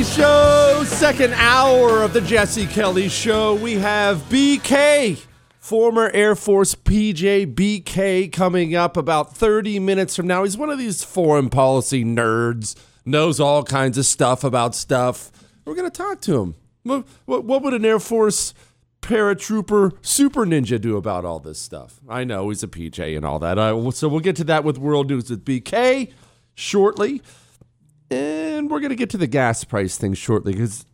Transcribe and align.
Kelly 0.00 0.12
Show, 0.12 0.84
second 0.86 1.34
hour 1.34 2.02
of 2.02 2.14
the 2.14 2.22
Jesse 2.22 2.66
Kelly 2.66 3.10
Show. 3.10 3.54
We 3.56 3.74
have 3.74 4.16
BK, 4.30 5.22
former 5.58 6.10
Air 6.14 6.34
Force 6.34 6.74
PJ 6.74 7.54
BK, 7.54 8.32
coming 8.32 8.74
up 8.74 8.96
about 8.96 9.36
30 9.36 9.78
minutes 9.78 10.16
from 10.16 10.26
now. 10.26 10.44
He's 10.44 10.56
one 10.56 10.70
of 10.70 10.78
these 10.78 11.04
foreign 11.04 11.50
policy 11.50 12.02
nerds, 12.02 12.76
knows 13.04 13.40
all 13.40 13.62
kinds 13.62 13.98
of 13.98 14.06
stuff 14.06 14.42
about 14.42 14.74
stuff. 14.74 15.30
We're 15.66 15.74
going 15.74 15.90
to 15.90 16.02
talk 16.02 16.22
to 16.22 16.40
him. 16.40 16.54
What, 16.82 17.04
what, 17.26 17.62
would 17.62 17.74
an 17.74 17.84
Air 17.84 18.00
Force 18.00 18.54
paratrooper 19.02 19.92
super 20.00 20.46
ninja 20.46 20.80
do 20.80 20.96
about 20.96 21.26
all 21.26 21.40
this 21.40 21.58
stuff? 21.58 22.00
I 22.08 22.24
know 22.24 22.48
he's 22.48 22.62
a 22.62 22.68
PJ 22.68 23.18
and 23.18 23.26
all 23.26 23.38
that. 23.40 23.58
Uh, 23.58 23.90
so 23.90 24.08
we'll 24.08 24.20
get 24.20 24.36
to 24.36 24.44
that 24.44 24.64
with 24.64 24.78
World 24.78 25.10
News 25.10 25.28
with 25.28 25.44
BK 25.44 26.10
shortly. 26.54 27.20
And 28.10 28.70
we're 28.70 28.80
going 28.80 28.90
to 28.90 28.96
get 28.96 29.10
to 29.10 29.18
the 29.18 29.26
gas 29.26 29.64
price 29.64 29.96
thing 29.96 30.14
shortly 30.14 30.52
because 30.52 30.84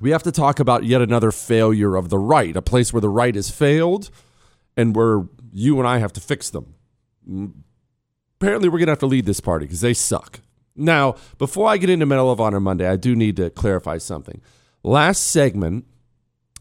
we 0.00 0.10
have 0.10 0.22
to 0.24 0.32
talk 0.32 0.60
about 0.60 0.84
yet 0.84 1.00
another 1.02 1.32
failure 1.32 1.96
of 1.96 2.08
the 2.08 2.18
right, 2.18 2.56
a 2.56 2.62
place 2.62 2.92
where 2.92 3.00
the 3.00 3.08
right 3.08 3.34
has 3.34 3.50
failed 3.50 4.10
and 4.76 4.94
where 4.94 5.26
you 5.52 5.78
and 5.78 5.88
I 5.88 5.98
have 5.98 6.12
to 6.14 6.20
fix 6.20 6.50
them. 6.50 6.74
Mm, 7.28 7.52
Apparently, 8.40 8.68
we're 8.68 8.78
going 8.78 8.86
to 8.86 8.92
have 8.92 8.98
to 8.98 9.06
lead 9.06 9.24
this 9.24 9.40
party 9.40 9.64
because 9.64 9.80
they 9.80 9.94
suck. 9.94 10.40
Now, 10.74 11.16
before 11.38 11.68
I 11.68 11.78
get 11.78 11.88
into 11.88 12.04
Medal 12.04 12.30
of 12.30 12.38
Honor 12.38 12.60
Monday, 12.60 12.86
I 12.86 12.96
do 12.96 13.16
need 13.16 13.36
to 13.36 13.48
clarify 13.48 13.96
something. 13.96 14.42
Last 14.82 15.20
segment, 15.30 15.86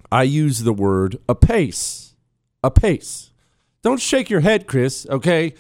I 0.09 0.23
used 0.23 0.63
the 0.63 0.71
word 0.71 1.17
apace. 1.27 2.15
Apace. 2.63 3.31
Don't 3.83 3.99
shake 3.99 4.29
your 4.29 4.39
head, 4.39 4.67
Chris, 4.67 5.05
okay? 5.09 5.53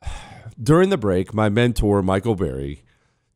During 0.62 0.90
the 0.90 0.96
break, 0.96 1.34
my 1.34 1.48
mentor, 1.48 2.02
Michael 2.02 2.36
Berry, 2.36 2.84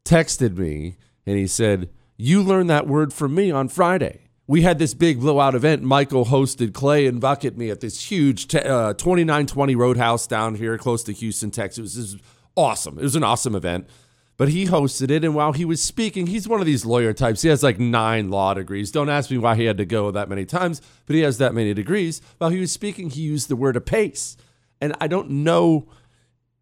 texted 0.06 0.56
me 0.56 0.96
and 1.26 1.36
he 1.36 1.46
said, 1.46 1.90
You 2.16 2.42
learned 2.42 2.70
that 2.70 2.86
word 2.86 3.12
from 3.12 3.34
me 3.34 3.50
on 3.50 3.68
Friday. 3.68 4.20
We 4.46 4.62
had 4.62 4.78
this 4.78 4.94
big 4.94 5.20
blowout 5.20 5.56
event. 5.56 5.82
Michael 5.82 6.26
hosted 6.26 6.72
Clay 6.72 7.06
and 7.06 7.20
Buck 7.20 7.44
at 7.44 7.56
me 7.56 7.68
at 7.68 7.80
this 7.80 8.10
huge 8.10 8.46
te- 8.46 8.58
uh, 8.58 8.94
2920 8.94 9.74
Roadhouse 9.74 10.26
down 10.26 10.54
here 10.54 10.78
close 10.78 11.02
to 11.04 11.12
Houston, 11.12 11.50
Texas. 11.50 11.96
It 11.96 12.00
was 12.00 12.16
awesome. 12.56 12.98
It 12.98 13.02
was 13.02 13.16
an 13.16 13.24
awesome 13.24 13.56
event. 13.56 13.88
But 14.36 14.50
he 14.50 14.66
hosted 14.66 15.10
it, 15.10 15.24
and 15.24 15.34
while 15.34 15.52
he 15.52 15.64
was 15.64 15.82
speaking, 15.82 16.26
he's 16.26 16.46
one 16.46 16.60
of 16.60 16.66
these 16.66 16.84
lawyer 16.84 17.14
types. 17.14 17.40
He 17.40 17.48
has 17.48 17.62
like 17.62 17.78
nine 17.78 18.30
law 18.30 18.52
degrees. 18.52 18.90
Don't 18.90 19.08
ask 19.08 19.30
me 19.30 19.38
why 19.38 19.56
he 19.56 19.64
had 19.64 19.78
to 19.78 19.86
go 19.86 20.10
that 20.10 20.28
many 20.28 20.44
times, 20.44 20.82
but 21.06 21.16
he 21.16 21.22
has 21.22 21.38
that 21.38 21.54
many 21.54 21.72
degrees. 21.72 22.20
While 22.36 22.50
he 22.50 22.60
was 22.60 22.70
speaking, 22.70 23.08
he 23.08 23.22
used 23.22 23.48
the 23.48 23.56
word 23.56 23.76
apace. 23.76 24.36
And 24.78 24.94
I 25.00 25.06
don't 25.06 25.30
know 25.30 25.88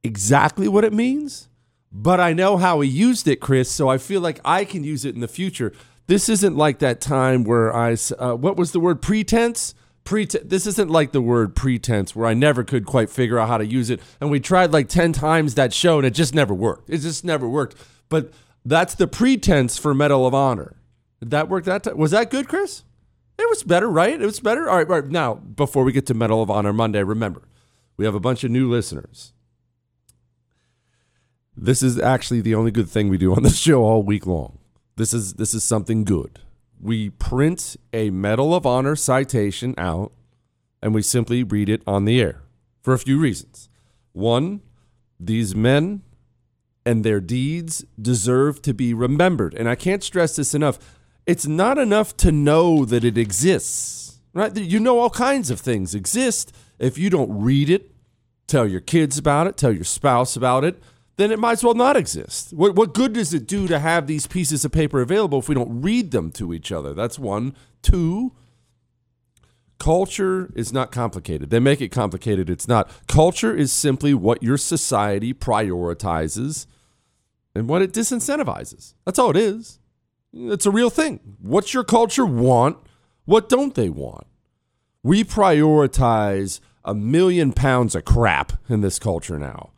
exactly 0.04 0.68
what 0.68 0.84
it 0.84 0.92
means, 0.92 1.48
but 1.94 2.18
I 2.18 2.32
know 2.32 2.56
how 2.56 2.80
he 2.80 2.88
used 2.88 3.28
it, 3.28 3.36
Chris. 3.36 3.70
So 3.70 3.88
I 3.88 3.98
feel 3.98 4.20
like 4.20 4.40
I 4.44 4.64
can 4.64 4.82
use 4.82 5.04
it 5.04 5.14
in 5.14 5.20
the 5.20 5.28
future. 5.28 5.72
This 6.08 6.28
isn't 6.28 6.56
like 6.56 6.80
that 6.80 7.00
time 7.00 7.44
where 7.44 7.74
I, 7.74 7.96
uh, 8.18 8.34
what 8.34 8.56
was 8.56 8.72
the 8.72 8.80
word 8.80 9.00
pretense? 9.00 9.74
Prete- 10.04 10.48
this 10.48 10.66
isn't 10.66 10.90
like 10.90 11.12
the 11.12 11.22
word 11.22 11.54
pretense 11.54 12.14
where 12.14 12.26
I 12.26 12.34
never 12.34 12.64
could 12.64 12.84
quite 12.84 13.08
figure 13.08 13.38
out 13.38 13.48
how 13.48 13.58
to 13.58 13.64
use 13.64 13.88
it. 13.90 14.00
And 14.20 14.28
we 14.28 14.40
tried 14.40 14.72
like 14.72 14.88
10 14.88 15.12
times 15.12 15.54
that 15.54 15.72
show 15.72 15.98
and 15.98 16.06
it 16.06 16.10
just 16.10 16.34
never 16.34 16.52
worked. 16.52 16.90
It 16.90 16.98
just 16.98 17.24
never 17.24 17.48
worked. 17.48 17.76
But 18.08 18.32
that's 18.64 18.96
the 18.96 19.06
pretense 19.06 19.78
for 19.78 19.94
Medal 19.94 20.26
of 20.26 20.34
Honor. 20.34 20.76
Did 21.20 21.30
that 21.30 21.48
work 21.48 21.64
that 21.64 21.84
time? 21.84 21.96
Was 21.96 22.10
that 22.10 22.30
good, 22.30 22.48
Chris? 22.48 22.82
It 23.38 23.48
was 23.48 23.62
better, 23.62 23.88
right? 23.88 24.20
It 24.20 24.24
was 24.24 24.40
better. 24.40 24.68
All 24.68 24.76
right, 24.78 24.88
all 24.88 25.00
right. 25.00 25.10
Now, 25.10 25.34
before 25.34 25.84
we 25.84 25.92
get 25.92 26.06
to 26.06 26.14
Medal 26.14 26.42
of 26.42 26.50
Honor 26.50 26.72
Monday, 26.72 27.02
remember, 27.02 27.42
we 27.96 28.04
have 28.04 28.14
a 28.14 28.20
bunch 28.20 28.44
of 28.44 28.50
new 28.50 28.70
listeners. 28.70 29.33
This 31.56 31.82
is 31.82 31.98
actually 31.98 32.40
the 32.40 32.54
only 32.54 32.70
good 32.70 32.88
thing 32.88 33.08
we 33.08 33.18
do 33.18 33.34
on 33.34 33.42
the 33.42 33.50
show 33.66 33.84
all 33.84 34.02
week 34.02 34.26
long. 34.26 34.58
This 34.96 35.12
is 35.12 35.34
this 35.34 35.54
is 35.54 35.64
something 35.64 36.04
good. 36.04 36.40
We 36.80 37.10
print 37.10 37.76
a 37.92 38.10
Medal 38.10 38.54
of 38.54 38.66
Honor 38.66 38.96
citation 38.96 39.74
out 39.78 40.12
and 40.82 40.94
we 40.94 41.02
simply 41.02 41.42
read 41.42 41.68
it 41.68 41.82
on 41.86 42.04
the 42.04 42.20
air 42.20 42.42
for 42.82 42.92
a 42.92 42.98
few 42.98 43.18
reasons. 43.18 43.68
One, 44.12 44.60
these 45.18 45.54
men 45.54 46.02
and 46.84 47.04
their 47.04 47.20
deeds 47.20 47.84
deserve 48.00 48.60
to 48.62 48.74
be 48.74 48.92
remembered. 48.92 49.54
And 49.54 49.68
I 49.68 49.74
can't 49.74 50.02
stress 50.02 50.36
this 50.36 50.54
enough. 50.54 50.78
It's 51.26 51.46
not 51.46 51.78
enough 51.78 52.16
to 52.18 52.30
know 52.30 52.84
that 52.84 53.04
it 53.04 53.16
exists, 53.16 54.20
right? 54.34 54.54
You 54.54 54.78
know 54.78 54.98
all 54.98 55.10
kinds 55.10 55.50
of 55.50 55.60
things 55.60 55.94
exist. 55.94 56.54
If 56.78 56.98
you 56.98 57.08
don't 57.08 57.42
read 57.42 57.70
it, 57.70 57.90
tell 58.46 58.66
your 58.66 58.82
kids 58.82 59.16
about 59.16 59.46
it, 59.46 59.56
tell 59.56 59.72
your 59.72 59.84
spouse 59.84 60.36
about 60.36 60.64
it, 60.64 60.82
then 61.16 61.30
it 61.30 61.38
might 61.38 61.52
as 61.52 61.64
well 61.64 61.74
not 61.74 61.96
exist. 61.96 62.52
What, 62.52 62.74
what 62.74 62.94
good 62.94 63.12
does 63.12 63.32
it 63.32 63.46
do 63.46 63.68
to 63.68 63.78
have 63.78 64.06
these 64.06 64.26
pieces 64.26 64.64
of 64.64 64.72
paper 64.72 65.00
available 65.00 65.38
if 65.38 65.48
we 65.48 65.54
don't 65.54 65.82
read 65.82 66.10
them 66.10 66.32
to 66.32 66.52
each 66.52 66.72
other? 66.72 66.92
That's 66.92 67.18
one. 67.18 67.54
Two, 67.82 68.32
culture 69.78 70.52
is 70.56 70.72
not 70.72 70.90
complicated. 70.90 71.50
They 71.50 71.60
make 71.60 71.80
it 71.80 71.90
complicated. 71.90 72.50
It's 72.50 72.66
not. 72.66 72.90
Culture 73.06 73.54
is 73.54 73.72
simply 73.72 74.14
what 74.14 74.42
your 74.42 74.56
society 74.56 75.32
prioritizes 75.32 76.66
and 77.54 77.68
what 77.68 77.82
it 77.82 77.92
disincentivizes. 77.92 78.94
That's 79.04 79.18
all 79.18 79.30
it 79.30 79.36
is. 79.36 79.78
It's 80.32 80.66
a 80.66 80.70
real 80.70 80.90
thing. 80.90 81.20
What's 81.40 81.72
your 81.72 81.84
culture 81.84 82.26
want? 82.26 82.78
What 83.24 83.48
don't 83.48 83.74
they 83.74 83.88
want? 83.88 84.26
We 85.04 85.22
prioritize 85.22 86.60
a 86.84 86.94
million 86.94 87.52
pounds 87.52 87.94
of 87.94 88.04
crap 88.04 88.52
in 88.68 88.80
this 88.80 88.98
culture 88.98 89.38
now. 89.38 89.70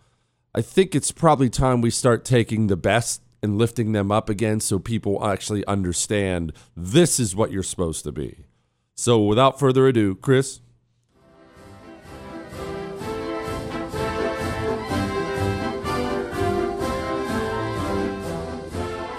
I 0.59 0.63
think 0.63 0.95
it's 0.95 1.13
probably 1.13 1.51
time 1.51 1.83
we 1.83 1.91
start 1.91 2.25
taking 2.25 2.69
the 2.69 2.79
best 2.79 3.21
and 3.43 3.59
lifting 3.59 3.93
them 3.93 4.11
up 4.11 4.31
again 4.31 4.61
so 4.61 4.79
people 4.79 5.23
actually 5.23 5.63
understand 5.67 6.55
this 6.75 7.21
is 7.21 7.37
what 7.37 7.53
you're 7.53 7.63
supposed 7.63 8.05
to 8.05 8.13
be. 8.13 8.47
So 8.95 9.21
without 9.21 9.61
further 9.61 9.87
ado, 9.87 10.15
Chris. 10.15 10.63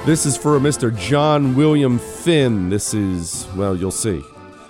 This 0.07 0.25
is 0.25 0.35
for 0.35 0.57
a 0.57 0.59
Mr. 0.59 0.97
John 0.97 1.53
William 1.55 1.99
Finn. 1.99 2.69
This 2.69 2.95
is, 2.95 3.45
well, 3.55 3.75
you'll 3.75 3.91
see. 3.91 4.23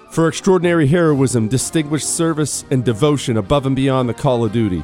For 0.09 0.27
extraordinary 0.27 0.87
heroism, 0.87 1.47
distinguished 1.47 2.09
service, 2.09 2.65
and 2.71 2.83
devotion 2.83 3.37
above 3.37 3.65
and 3.65 3.75
beyond 3.75 4.09
the 4.09 4.13
call 4.13 4.43
of 4.43 4.51
duty. 4.51 4.83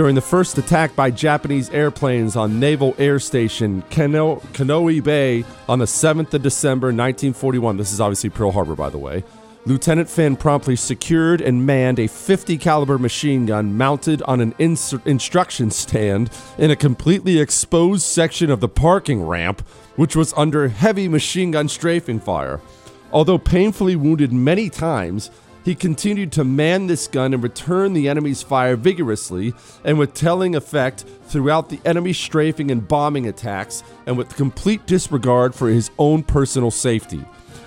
During 0.00 0.14
the 0.14 0.22
first 0.22 0.56
attack 0.56 0.96
by 0.96 1.10
Japanese 1.10 1.68
airplanes 1.68 2.34
on 2.34 2.58
Naval 2.58 2.94
Air 2.96 3.18
Station 3.18 3.82
Kano- 3.90 4.36
Kaneohe 4.54 5.04
Bay 5.04 5.44
on 5.68 5.78
the 5.78 5.84
7th 5.84 6.32
of 6.32 6.40
December 6.40 6.86
1941, 6.86 7.76
this 7.76 7.92
is 7.92 8.00
obviously 8.00 8.30
Pearl 8.30 8.50
Harbor, 8.50 8.74
by 8.74 8.88
the 8.88 8.96
way, 8.96 9.22
Lieutenant 9.66 10.08
Finn 10.08 10.36
promptly 10.36 10.74
secured 10.74 11.42
and 11.42 11.66
manned 11.66 11.98
a 11.98 12.06
50 12.06 12.56
caliber 12.56 12.98
machine 12.98 13.44
gun 13.44 13.76
mounted 13.76 14.22
on 14.22 14.40
an 14.40 14.54
ins- 14.58 14.94
instruction 15.04 15.70
stand 15.70 16.30
in 16.56 16.70
a 16.70 16.76
completely 16.76 17.38
exposed 17.38 18.04
section 18.04 18.50
of 18.50 18.60
the 18.60 18.68
parking 18.70 19.22
ramp, 19.26 19.60
which 19.96 20.16
was 20.16 20.32
under 20.34 20.68
heavy 20.68 21.08
machine 21.08 21.50
gun 21.50 21.68
strafing 21.68 22.18
fire. 22.18 22.58
Although 23.12 23.36
painfully 23.36 23.96
wounded 23.96 24.32
many 24.32 24.70
times, 24.70 25.30
he 25.64 25.74
continued 25.74 26.32
to 26.32 26.44
man 26.44 26.86
this 26.86 27.06
gun 27.06 27.34
and 27.34 27.42
return 27.42 27.92
the 27.92 28.08
enemy's 28.08 28.42
fire 28.42 28.76
vigorously 28.76 29.54
and 29.84 29.98
with 29.98 30.14
telling 30.14 30.54
effect 30.54 31.04
throughout 31.24 31.68
the 31.68 31.80
enemy 31.84 32.12
strafing 32.12 32.70
and 32.70 32.88
bombing 32.88 33.26
attacks 33.26 33.82
and 34.06 34.16
with 34.16 34.36
complete 34.36 34.86
disregard 34.86 35.54
for 35.54 35.68
his 35.68 35.90
own 35.98 36.22
personal 36.22 36.70
safety. 36.70 37.24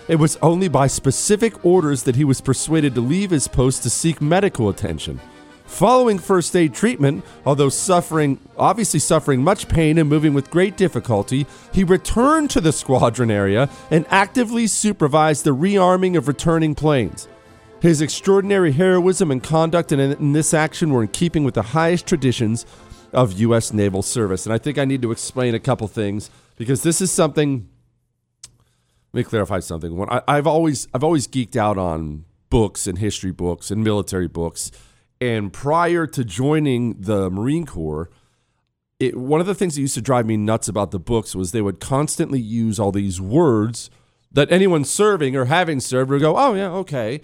It 0.08 0.18
was 0.18 0.38
only 0.42 0.68
by 0.68 0.88
specific 0.88 1.64
orders 1.64 2.04
that 2.04 2.16
he 2.16 2.26
was 2.26 2.42
persuaded 2.42 2.94
to 2.96 3.02
leave 3.02 3.30
his 3.30 3.48
post 3.48 3.84
to 3.84 3.90
seek 3.90 4.22
medical 4.22 4.70
attention. 4.70 5.20
Following 5.66 6.20
first 6.20 6.56
aid 6.56 6.74
treatment, 6.74 7.24
although 7.46 7.70
suffering, 7.70 8.38
obviously 8.58 9.00
suffering 9.00 9.42
much 9.42 9.68
pain 9.68 9.98
and 9.98 10.10
moving 10.10 10.34
with 10.34 10.52
great 10.52 10.78
difficulty, 10.78 11.48
he 11.72 11.84
returned 11.84 12.50
to 12.52 12.62
the 12.62 12.72
squadron 12.72 13.32
area 13.32 13.70
and 13.90 14.06
actively 14.10 14.68
supervised 14.68 15.46
the 15.46 15.56
rearming 15.56 16.18
of 16.18 16.28
returning 16.28 16.76
planes. 16.76 17.28
His 17.84 18.00
extraordinary 18.00 18.72
heroism 18.72 19.30
and 19.30 19.44
conduct 19.44 19.92
in, 19.92 20.00
in 20.00 20.32
this 20.32 20.54
action 20.54 20.94
were 20.94 21.02
in 21.02 21.10
keeping 21.10 21.44
with 21.44 21.56
the 21.56 21.62
highest 21.64 22.08
traditions 22.08 22.66
of 23.12 23.34
U.S. 23.42 23.74
naval 23.74 24.02
service. 24.02 24.46
And 24.46 24.54
I 24.54 24.58
think 24.58 24.78
I 24.78 24.86
need 24.86 25.02
to 25.02 25.12
explain 25.12 25.54
a 25.54 25.60
couple 25.60 25.90
things 25.90 26.30
because 26.56 26.84
this 26.84 27.02
is 27.02 27.12
something. 27.12 27.68
Let 29.12 29.20
me 29.20 29.24
clarify 29.26 29.60
something. 29.60 29.98
When 29.98 30.10
I, 30.10 30.22
I've 30.30 30.48
always 30.48 30.88
I've 30.94 31.04
always 31.04 31.28
geeked 31.28 31.58
out 31.58 31.78
on 31.78 32.24
books 32.50 32.88
and 32.88 33.00
history 33.00 33.34
books 33.34 33.70
and 33.70 33.84
military 33.84 34.30
books. 34.30 34.72
And 35.20 35.52
prior 35.52 36.08
to 36.08 36.24
joining 36.24 37.02
the 37.02 37.30
Marine 37.30 37.66
Corps, 37.66 38.10
it, 38.98 39.18
one 39.18 39.42
of 39.42 39.46
the 39.46 39.56
things 39.56 39.76
that 39.76 39.82
used 39.82 39.96
to 39.96 40.02
drive 40.02 40.26
me 40.26 40.38
nuts 40.38 40.70
about 40.70 40.92
the 40.92 41.00
books 41.00 41.36
was 41.36 41.52
they 41.52 41.62
would 41.62 41.82
constantly 41.82 42.40
use 42.40 42.80
all 42.80 42.94
these 42.94 43.20
words 43.20 43.90
that 44.32 44.50
anyone 44.54 44.86
serving 44.86 45.36
or 45.36 45.46
having 45.46 45.82
served 45.82 46.10
would 46.12 46.22
go, 46.22 46.38
oh, 46.38 46.54
yeah, 46.54 46.70
okay. 46.70 47.20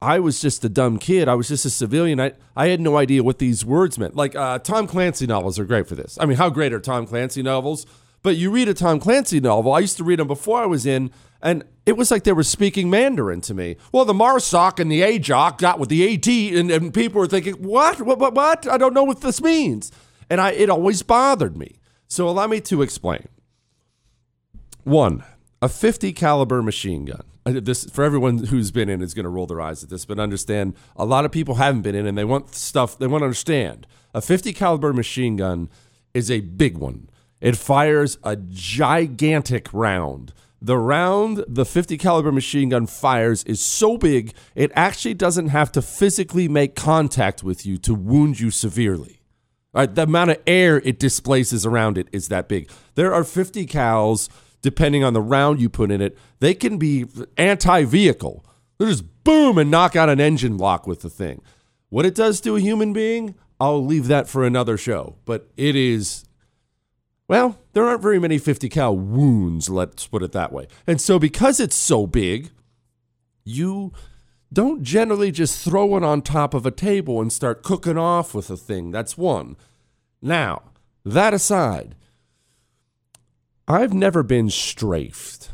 I 0.00 0.20
was 0.20 0.40
just 0.40 0.64
a 0.64 0.68
dumb 0.68 0.98
kid. 0.98 1.28
I 1.28 1.34
was 1.34 1.48
just 1.48 1.64
a 1.64 1.70
civilian. 1.70 2.20
I, 2.20 2.32
I 2.56 2.68
had 2.68 2.80
no 2.80 2.96
idea 2.96 3.24
what 3.24 3.38
these 3.38 3.64
words 3.64 3.98
meant. 3.98 4.14
Like 4.14 4.36
uh, 4.36 4.60
Tom 4.60 4.86
Clancy 4.86 5.26
novels 5.26 5.58
are 5.58 5.64
great 5.64 5.88
for 5.88 5.96
this. 5.96 6.16
I 6.20 6.26
mean, 6.26 6.36
how 6.36 6.50
great 6.50 6.72
are 6.72 6.80
Tom 6.80 7.06
Clancy 7.06 7.42
novels? 7.42 7.84
But 8.22 8.36
you 8.36 8.50
read 8.50 8.68
a 8.68 8.74
Tom 8.74 9.00
Clancy 9.00 9.40
novel. 9.40 9.72
I 9.72 9.80
used 9.80 9.96
to 9.96 10.04
read 10.04 10.18
them 10.18 10.26
before 10.26 10.60
I 10.60 10.66
was 10.66 10.86
in, 10.86 11.10
and 11.40 11.64
it 11.86 11.96
was 11.96 12.10
like 12.10 12.24
they 12.24 12.32
were 12.32 12.42
speaking 12.42 12.90
Mandarin 12.90 13.40
to 13.42 13.54
me. 13.54 13.76
Well, 13.92 14.04
the 14.04 14.12
MARSOC 14.12 14.80
and 14.80 14.90
the 14.90 15.02
AJOC 15.02 15.58
got 15.58 15.78
with 15.78 15.88
the 15.88 16.14
AT, 16.14 16.26
and, 16.58 16.70
and 16.70 16.92
people 16.92 17.20
were 17.20 17.28
thinking, 17.28 17.54
what? 17.54 18.00
what? 18.00 18.18
What? 18.18 18.34
What? 18.34 18.68
I 18.68 18.76
don't 18.76 18.94
know 18.94 19.04
what 19.04 19.20
this 19.20 19.40
means. 19.40 19.92
And 20.30 20.40
I, 20.40 20.50
it 20.50 20.68
always 20.68 21.02
bothered 21.02 21.56
me. 21.56 21.76
So 22.08 22.28
allow 22.28 22.46
me 22.46 22.60
to 22.62 22.82
explain. 22.82 23.28
One, 24.84 25.24
a 25.62 25.68
50 25.68 26.12
caliber 26.12 26.62
machine 26.62 27.04
gun. 27.04 27.22
This 27.52 27.84
for 27.84 28.04
everyone 28.04 28.38
who's 28.46 28.70
been 28.70 28.88
in 28.88 29.02
is 29.02 29.14
going 29.14 29.24
to 29.24 29.30
roll 29.30 29.46
their 29.46 29.60
eyes 29.60 29.82
at 29.82 29.90
this, 29.90 30.04
but 30.04 30.18
understand 30.18 30.74
a 30.96 31.04
lot 31.04 31.24
of 31.24 31.32
people 31.32 31.56
haven't 31.56 31.82
been 31.82 31.94
in 31.94 32.06
and 32.06 32.16
they 32.16 32.24
want 32.24 32.54
stuff 32.54 32.98
they 32.98 33.06
want 33.06 33.22
to 33.22 33.26
understand. 33.26 33.86
A 34.14 34.20
50 34.20 34.52
caliber 34.52 34.92
machine 34.92 35.36
gun 35.36 35.68
is 36.14 36.30
a 36.30 36.40
big 36.40 36.78
one. 36.78 37.08
It 37.40 37.56
fires 37.56 38.18
a 38.24 38.36
gigantic 38.36 39.72
round. 39.72 40.32
The 40.60 40.76
round 40.76 41.44
the 41.46 41.64
50 41.64 41.96
caliber 41.98 42.32
machine 42.32 42.70
gun 42.70 42.86
fires 42.86 43.44
is 43.44 43.60
so 43.60 43.96
big 43.96 44.34
it 44.56 44.72
actually 44.74 45.14
doesn't 45.14 45.48
have 45.48 45.70
to 45.72 45.82
physically 45.82 46.48
make 46.48 46.74
contact 46.74 47.44
with 47.44 47.64
you 47.64 47.76
to 47.78 47.94
wound 47.94 48.40
you 48.40 48.50
severely. 48.50 49.20
Right, 49.72 49.94
the 49.94 50.04
amount 50.04 50.30
of 50.30 50.38
air 50.46 50.78
it 50.78 50.98
displaces 50.98 51.64
around 51.64 51.98
it 51.98 52.08
is 52.10 52.28
that 52.28 52.48
big. 52.48 52.70
There 52.94 53.14
are 53.14 53.22
50 53.22 53.66
cals 53.66 54.28
depending 54.62 55.04
on 55.04 55.12
the 55.12 55.20
round 55.20 55.60
you 55.60 55.68
put 55.68 55.90
in 55.90 56.00
it, 56.00 56.16
they 56.40 56.54
can 56.54 56.78
be 56.78 57.06
anti 57.36 57.84
vehicle. 57.84 58.44
They'll 58.78 58.88
just 58.88 59.24
boom 59.24 59.58
and 59.58 59.70
knock 59.70 59.96
out 59.96 60.08
an 60.08 60.20
engine 60.20 60.56
block 60.56 60.86
with 60.86 61.00
the 61.00 61.10
thing. 61.10 61.42
What 61.90 62.06
it 62.06 62.14
does 62.14 62.40
to 62.42 62.56
a 62.56 62.60
human 62.60 62.92
being, 62.92 63.34
I'll 63.60 63.84
leave 63.84 64.06
that 64.08 64.28
for 64.28 64.44
another 64.44 64.76
show. 64.76 65.16
But 65.24 65.48
it 65.56 65.74
is, 65.74 66.24
well, 67.26 67.58
there 67.72 67.86
aren't 67.86 68.02
very 68.02 68.18
many 68.18 68.38
50 68.38 68.68
cal 68.68 68.96
wounds, 68.96 69.68
let's 69.68 70.06
put 70.06 70.22
it 70.22 70.32
that 70.32 70.52
way. 70.52 70.68
And 70.86 71.00
so 71.00 71.18
because 71.18 71.60
it's 71.60 71.76
so 71.76 72.06
big, 72.06 72.50
you 73.44 73.92
don't 74.52 74.82
generally 74.82 75.30
just 75.30 75.62
throw 75.62 75.96
it 75.96 76.02
on 76.02 76.22
top 76.22 76.54
of 76.54 76.64
a 76.64 76.70
table 76.70 77.20
and 77.20 77.32
start 77.32 77.62
cooking 77.62 77.98
off 77.98 78.34
with 78.34 78.50
a 78.50 78.56
thing. 78.56 78.90
That's 78.90 79.18
one. 79.18 79.56
Now, 80.22 80.62
that 81.04 81.34
aside, 81.34 81.94
I've 83.70 83.92
never 83.92 84.22
been 84.22 84.48
strafed. 84.48 85.50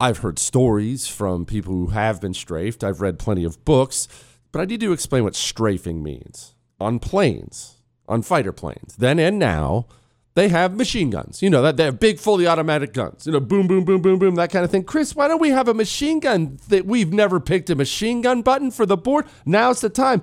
I've 0.00 0.18
heard 0.18 0.40
stories 0.40 1.06
from 1.06 1.46
people 1.46 1.72
who 1.72 1.86
have 1.88 2.20
been 2.20 2.34
strafed. 2.34 2.82
I've 2.82 3.00
read 3.00 3.20
plenty 3.20 3.44
of 3.44 3.64
books, 3.64 4.08
but 4.50 4.60
I 4.60 4.64
need 4.64 4.80
to 4.80 4.92
explain 4.92 5.22
what 5.22 5.36
strafing 5.36 6.02
means. 6.02 6.56
On 6.80 6.98
planes, 6.98 7.76
on 8.08 8.22
fighter 8.22 8.50
planes, 8.50 8.96
then 8.98 9.20
and 9.20 9.38
now, 9.38 9.86
they 10.34 10.48
have 10.48 10.76
machine 10.76 11.10
guns. 11.10 11.42
You 11.42 11.48
know, 11.48 11.62
that 11.62 11.76
they 11.76 11.84
have 11.84 12.00
big 12.00 12.18
fully 12.18 12.44
automatic 12.48 12.92
guns. 12.92 13.24
You 13.24 13.34
know, 13.34 13.40
boom, 13.40 13.68
boom, 13.68 13.84
boom, 13.84 14.02
boom, 14.02 14.18
boom, 14.18 14.34
that 14.34 14.50
kind 14.50 14.64
of 14.64 14.72
thing. 14.72 14.82
Chris, 14.82 15.14
why 15.14 15.28
don't 15.28 15.40
we 15.40 15.50
have 15.50 15.68
a 15.68 15.74
machine 15.74 16.18
gun 16.18 16.58
that 16.70 16.86
we've 16.86 17.12
never 17.12 17.38
picked 17.38 17.70
a 17.70 17.76
machine 17.76 18.20
gun 18.20 18.42
button 18.42 18.72
for 18.72 18.84
the 18.84 18.96
board? 18.96 19.26
Now's 19.44 19.80
the 19.80 19.90
time. 19.90 20.22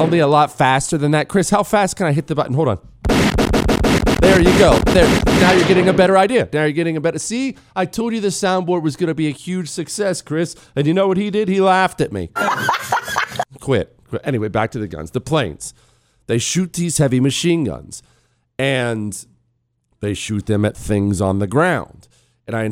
Only 0.00 0.20
a 0.20 0.26
lot 0.26 0.50
faster 0.50 0.96
than 0.96 1.10
that. 1.10 1.28
Chris, 1.28 1.50
how 1.50 1.62
fast 1.62 1.96
can 1.96 2.06
I 2.06 2.12
hit 2.12 2.28
the 2.28 2.34
button? 2.34 2.54
Hold 2.54 2.68
on. 2.68 2.78
There 4.20 4.40
you 4.40 4.58
go. 4.58 4.78
There. 4.78 5.22
Now 5.40 5.52
you're 5.52 5.66
getting 5.66 5.88
a 5.88 5.92
better 5.92 6.18
idea. 6.18 6.48
Now 6.52 6.64
you're 6.64 6.72
getting 6.72 6.96
a 6.96 7.00
better. 7.00 7.18
See, 7.18 7.56
I 7.74 7.86
told 7.86 8.12
you 8.12 8.20
the 8.20 8.28
soundboard 8.28 8.82
was 8.82 8.96
going 8.96 9.08
to 9.08 9.14
be 9.14 9.28
a 9.28 9.32
huge 9.32 9.68
success, 9.68 10.20
Chris. 10.20 10.54
And 10.76 10.86
you 10.86 10.94
know 10.94 11.08
what 11.08 11.16
he 11.16 11.30
did? 11.30 11.48
He 11.48 11.60
laughed 11.60 12.00
at 12.00 12.12
me. 12.12 12.30
Quit. 13.60 13.96
Quit. 14.08 14.20
Anyway, 14.24 14.48
back 14.48 14.70
to 14.72 14.78
the 14.78 14.88
guns. 14.88 15.12
The 15.12 15.20
planes. 15.20 15.72
They 16.26 16.38
shoot 16.38 16.74
these 16.74 16.98
heavy 16.98 17.18
machine 17.18 17.64
guns, 17.64 18.02
and 18.58 19.26
they 20.00 20.14
shoot 20.14 20.46
them 20.46 20.64
at 20.64 20.76
things 20.76 21.20
on 21.20 21.38
the 21.38 21.46
ground. 21.46 22.06
And 22.46 22.54
I, 22.54 22.70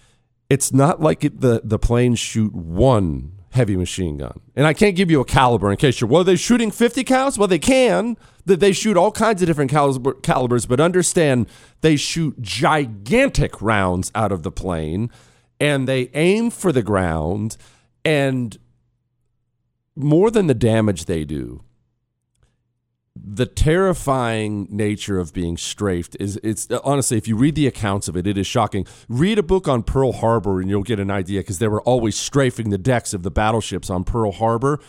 it's 0.48 0.72
not 0.72 1.00
like 1.00 1.24
it, 1.24 1.40
the 1.40 1.60
the 1.64 1.78
planes 1.78 2.18
shoot 2.18 2.54
one 2.54 3.32
heavy 3.54 3.76
machine 3.76 4.18
gun. 4.18 4.40
And 4.56 4.66
I 4.66 4.74
can't 4.74 4.96
give 4.96 5.10
you 5.10 5.20
a 5.20 5.24
caliber 5.24 5.70
in 5.70 5.76
case 5.76 6.00
you're, 6.00 6.10
well, 6.10 6.24
they 6.24 6.36
shooting 6.36 6.70
50 6.70 7.04
cals? 7.04 7.38
Well, 7.38 7.46
they 7.46 7.60
can. 7.60 8.16
That 8.46 8.60
they 8.60 8.72
shoot 8.72 8.96
all 8.96 9.10
kinds 9.10 9.40
of 9.40 9.48
different 9.48 9.70
caliber, 9.70 10.14
calibers, 10.14 10.66
but 10.66 10.80
understand 10.80 11.46
they 11.80 11.96
shoot 11.96 12.40
gigantic 12.42 13.62
rounds 13.62 14.12
out 14.14 14.32
of 14.32 14.42
the 14.42 14.52
plane 14.52 15.10
and 15.58 15.88
they 15.88 16.10
aim 16.14 16.50
for 16.50 16.70
the 16.70 16.82
ground. 16.82 17.56
And 18.04 18.58
more 19.96 20.30
than 20.30 20.46
the 20.46 20.54
damage 20.54 21.06
they 21.06 21.24
do, 21.24 21.62
the 23.16 23.46
terrifying 23.46 24.66
nature 24.70 25.18
of 25.18 25.32
being 25.32 25.56
strafed 25.56 26.16
is 26.18 26.38
it's 26.42 26.68
honestly 26.82 27.16
if 27.16 27.28
you 27.28 27.36
read 27.36 27.54
the 27.54 27.66
accounts 27.66 28.08
of 28.08 28.16
it 28.16 28.26
it 28.26 28.36
is 28.36 28.46
shocking 28.46 28.84
read 29.08 29.38
a 29.38 29.42
book 29.42 29.68
on 29.68 29.82
pearl 29.84 30.12
harbor 30.12 30.60
and 30.60 30.68
you'll 30.68 30.82
get 30.82 30.98
an 30.98 31.10
idea 31.10 31.40
because 31.40 31.60
they 31.60 31.68
were 31.68 31.80
always 31.82 32.16
strafing 32.16 32.70
the 32.70 32.78
decks 32.78 33.14
of 33.14 33.22
the 33.22 33.30
battleships 33.30 33.88
on 33.88 34.02
pearl 34.02 34.32
harbor 34.32 34.80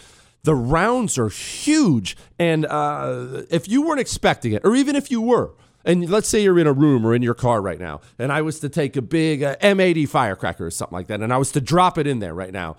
the 0.45 0.55
rounds 0.55 1.17
are 1.17 1.29
huge 1.29 2.15
and 2.39 2.65
uh, 2.65 3.43
if 3.49 3.67
you 3.67 3.81
weren't 3.81 3.99
expecting 3.99 4.53
it 4.53 4.61
or 4.65 4.75
even 4.75 4.95
if 4.95 5.11
you 5.11 5.21
were 5.21 5.51
and 5.83 6.09
let's 6.09 6.27
say 6.27 6.41
you're 6.41 6.57
in 6.57 6.67
a 6.67 6.73
room 6.73 7.05
or 7.05 7.13
in 7.13 7.21
your 7.21 7.33
car 7.33 7.61
right 7.61 7.79
now 7.79 7.99
and 8.17 8.31
i 8.31 8.41
was 8.41 8.59
to 8.59 8.69
take 8.69 8.95
a 8.95 9.01
big 9.01 9.43
uh, 9.43 9.55
m80 9.57 10.07
firecracker 10.07 10.65
or 10.65 10.71
something 10.71 10.95
like 10.95 11.07
that 11.07 11.21
and 11.21 11.33
i 11.33 11.37
was 11.37 11.51
to 11.51 11.61
drop 11.61 11.97
it 11.97 12.07
in 12.07 12.19
there 12.19 12.33
right 12.33 12.53
now 12.53 12.75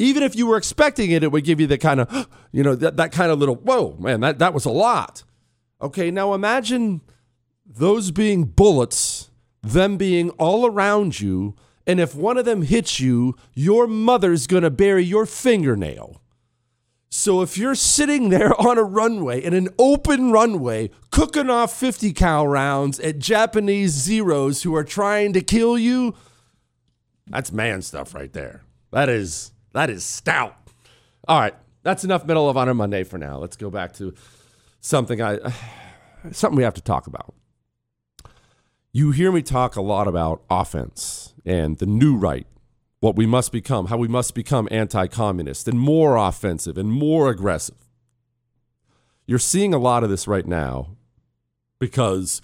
even 0.00 0.22
if 0.22 0.34
you 0.34 0.46
were 0.46 0.56
expecting 0.56 1.10
it, 1.10 1.22
it 1.22 1.30
would 1.30 1.44
give 1.44 1.60
you 1.60 1.66
the 1.66 1.78
kind 1.78 2.00
of, 2.00 2.28
you 2.52 2.62
know, 2.62 2.74
that, 2.74 2.96
that 2.96 3.12
kind 3.12 3.30
of 3.30 3.38
little, 3.38 3.56
whoa, 3.56 3.96
man, 4.00 4.20
that, 4.20 4.38
that 4.38 4.54
was 4.54 4.64
a 4.64 4.70
lot. 4.70 5.22
Okay, 5.80 6.10
now 6.10 6.34
imagine 6.34 7.02
those 7.64 8.10
being 8.10 8.44
bullets, 8.44 9.30
them 9.62 9.96
being 9.96 10.30
all 10.30 10.66
around 10.66 11.20
you, 11.20 11.54
and 11.86 12.00
if 12.00 12.14
one 12.14 12.38
of 12.38 12.44
them 12.44 12.62
hits 12.62 12.98
you, 12.98 13.36
your 13.54 13.86
mother's 13.86 14.46
gonna 14.46 14.70
bury 14.70 15.04
your 15.04 15.26
fingernail. 15.26 16.19
So 17.10 17.42
if 17.42 17.58
you're 17.58 17.74
sitting 17.74 18.30
there 18.30 18.58
on 18.60 18.78
a 18.78 18.84
runway, 18.84 19.42
in 19.42 19.52
an 19.52 19.68
open 19.78 20.30
runway, 20.32 20.90
cooking 21.10 21.50
off 21.50 21.76
50 21.76 22.12
cal 22.12 22.46
rounds 22.46 23.00
at 23.00 23.18
Japanese 23.18 23.92
zeros 23.92 24.62
who 24.62 24.74
are 24.74 24.84
trying 24.84 25.32
to 25.32 25.40
kill 25.40 25.76
you, 25.76 26.14
that's 27.26 27.52
man 27.52 27.82
stuff 27.82 28.14
right 28.14 28.32
there. 28.32 28.62
That 28.92 29.08
is 29.08 29.52
that 29.72 29.90
is 29.90 30.04
stout. 30.04 30.56
All 31.28 31.38
right, 31.38 31.54
that's 31.82 32.04
enough 32.04 32.24
Medal 32.24 32.48
of 32.48 32.56
Honor 32.56 32.74
Monday 32.74 33.04
for 33.04 33.18
now. 33.18 33.38
Let's 33.38 33.56
go 33.56 33.70
back 33.70 33.92
to 33.94 34.14
something 34.80 35.20
I 35.20 35.38
something 36.32 36.56
we 36.56 36.64
have 36.64 36.74
to 36.74 36.82
talk 36.82 37.06
about. 37.06 37.34
You 38.92 39.12
hear 39.12 39.30
me 39.30 39.42
talk 39.42 39.76
a 39.76 39.82
lot 39.82 40.08
about 40.08 40.42
offense 40.50 41.34
and 41.44 41.78
the 41.78 41.86
new 41.86 42.16
right, 42.16 42.48
what 43.00 43.16
we 43.16 43.26
must 43.26 43.50
become, 43.50 43.86
how 43.86 43.96
we 43.96 44.08
must 44.08 44.34
become 44.34 44.68
anti-communist 44.70 45.66
and 45.66 45.80
more 45.80 46.16
offensive 46.16 46.78
and 46.78 46.92
more 46.92 47.30
aggressive. 47.30 47.88
You're 49.26 49.38
seeing 49.38 49.72
a 49.74 49.78
lot 49.78 50.04
of 50.04 50.10
this 50.10 50.28
right 50.28 50.46
now 50.46 50.96
because 51.78 52.42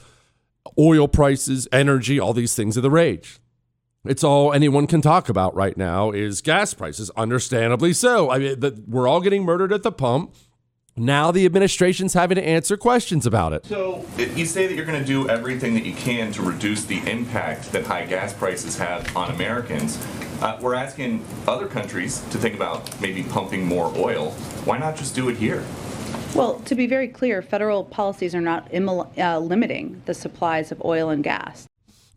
oil 0.78 1.08
prices, 1.08 1.68
energy, 1.72 2.18
all 2.18 2.32
these 2.32 2.54
things 2.54 2.78
are 2.78 2.80
the 2.82 2.90
rage. 2.90 3.38
It's 4.06 4.24
all 4.24 4.52
anyone 4.52 4.86
can 4.86 5.02
talk 5.02 5.28
about 5.28 5.54
right 5.54 5.76
now 5.76 6.10
is 6.12 6.40
gas 6.40 6.72
prices, 6.74 7.10
understandably 7.16 7.92
so. 7.92 8.30
I 8.30 8.38
mean, 8.38 8.60
the, 8.60 8.82
we're 8.86 9.08
all 9.08 9.20
getting 9.20 9.44
murdered 9.44 9.72
at 9.72 9.82
the 9.82 9.92
pump. 9.92 10.34
Now 10.96 11.30
the 11.30 11.44
administration's 11.44 12.14
having 12.14 12.36
to 12.36 12.46
answer 12.46 12.78
questions 12.78 13.26
about 13.26 13.52
it. 13.52 13.66
So 13.66 14.06
you 14.16 14.46
say 14.46 14.66
that 14.66 14.74
you're 14.74 14.86
going 14.86 15.00
to 15.00 15.06
do 15.06 15.28
everything 15.28 15.74
that 15.74 15.84
you 15.84 15.92
can 15.92 16.32
to 16.32 16.42
reduce 16.42 16.84
the 16.84 16.98
impact 17.10 17.72
that 17.72 17.84
high 17.84 18.06
gas 18.06 18.32
prices 18.32 18.78
have 18.78 19.14
on 19.14 19.30
Americans. 19.34 19.98
Uh, 20.40 20.58
we're 20.60 20.74
asking 20.74 21.24
other 21.48 21.66
countries 21.66 22.20
to 22.30 22.38
think 22.38 22.54
about 22.54 23.00
maybe 23.00 23.22
pumping 23.22 23.64
more 23.64 23.92
oil. 23.96 24.32
Why 24.64 24.78
not 24.78 24.96
just 24.96 25.14
do 25.14 25.28
it 25.28 25.36
here? 25.36 25.64
Well, 26.34 26.60
to 26.60 26.74
be 26.74 26.86
very 26.86 27.08
clear, 27.08 27.40
federal 27.40 27.84
policies 27.84 28.34
are 28.34 28.40
not 28.42 28.68
uh, 28.72 29.38
limiting 29.38 30.02
the 30.04 30.12
supplies 30.12 30.70
of 30.70 30.84
oil 30.84 31.08
and 31.08 31.24
gas. 31.24 31.66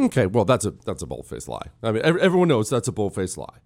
Okay, 0.02 0.26
well 0.26 0.46
that's 0.46 0.66
a 0.66 0.72
that's 0.72 1.02
a 1.02 1.08
bold-faced 1.08 1.48
lie. 1.48 1.68
I 1.84 1.92
mean, 1.92 2.02
everyone 2.04 2.48
knows 2.48 2.70
that's 2.70 2.88
a 2.88 2.92
bold-faced 2.92 3.38
lie. 3.38 3.58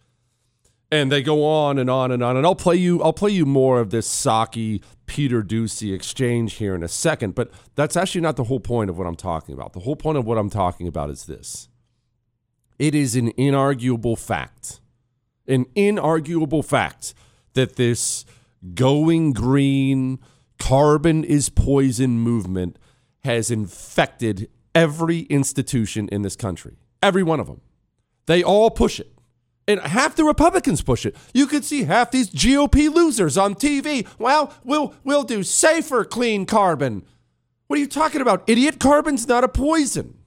And 0.92 1.12
they 1.12 1.24
go 1.24 1.44
on 1.44 1.80
and 1.80 1.90
on 1.90 2.12
and 2.12 2.24
on. 2.24 2.38
And 2.38 2.46
I'll 2.46 2.54
play 2.56 2.76
you 2.76 3.02
I'll 3.02 3.14
play 3.14 3.32
you 3.32 3.48
more 3.48 3.80
of 3.80 3.90
this 3.90 4.08
Psaki 4.08 4.84
Peter 5.08 5.42
Doocy 5.42 5.94
exchange 5.94 6.56
here 6.56 6.76
in 6.76 6.84
a 6.84 6.88
second, 6.88 7.34
but 7.34 7.52
that's 7.76 7.98
actually 7.98 8.22
not 8.22 8.36
the 8.36 8.46
whole 8.46 8.60
point 8.60 8.92
of 8.92 8.98
what 8.98 9.08
I'm 9.08 9.16
talking 9.16 9.54
about. 9.54 9.74
The 9.74 9.82
whole 9.82 9.96
point 9.96 10.18
of 10.18 10.26
what 10.26 10.38
I'm 10.38 10.50
talking 10.52 10.88
about 10.88 11.10
is 11.10 11.26
this. 11.26 11.70
It 12.80 12.96
is 12.96 13.16
an 13.16 13.32
inarguable 13.34 14.18
fact. 14.18 14.80
An 15.48 15.66
inarguable 15.76 16.64
fact 16.64 17.14
that 17.54 17.76
this 17.76 18.26
going 18.74 19.34
green 19.34 20.20
carbon 20.58 21.24
is 21.24 21.50
poison 21.50 22.20
movement 22.20 22.78
has 23.24 23.52
infected 23.52 24.50
every 24.74 25.22
institution 25.22 26.08
in 26.10 26.22
this 26.22 26.36
country. 26.36 26.78
Every 27.02 27.24
one 27.24 27.40
of 27.40 27.48
them. 27.48 27.62
They 28.26 28.44
all 28.44 28.72
push 28.72 29.00
it. 29.00 29.12
And 29.68 29.80
half 29.80 30.16
the 30.16 30.26
Republicans 30.26 30.82
push 30.82 31.06
it. 31.06 31.16
You 31.34 31.48
could 31.48 31.64
see 31.64 31.84
half 31.84 32.12
these 32.12 32.30
GOP 32.30 32.94
losers 32.94 33.38
on 33.38 33.56
TV. 33.56 34.08
Well, 34.18 34.54
we'll 34.64 34.94
we'll 35.04 35.24
do 35.24 35.44
safer 35.44 36.04
clean 36.04 36.46
carbon. 36.46 37.04
What 37.68 37.78
are 37.78 37.80
you 37.80 37.88
talking 37.88 38.22
about? 38.22 38.44
Idiot 38.48 38.80
carbon's 38.80 39.28
not 39.28 39.44
a 39.44 39.48
poison. 39.48 40.18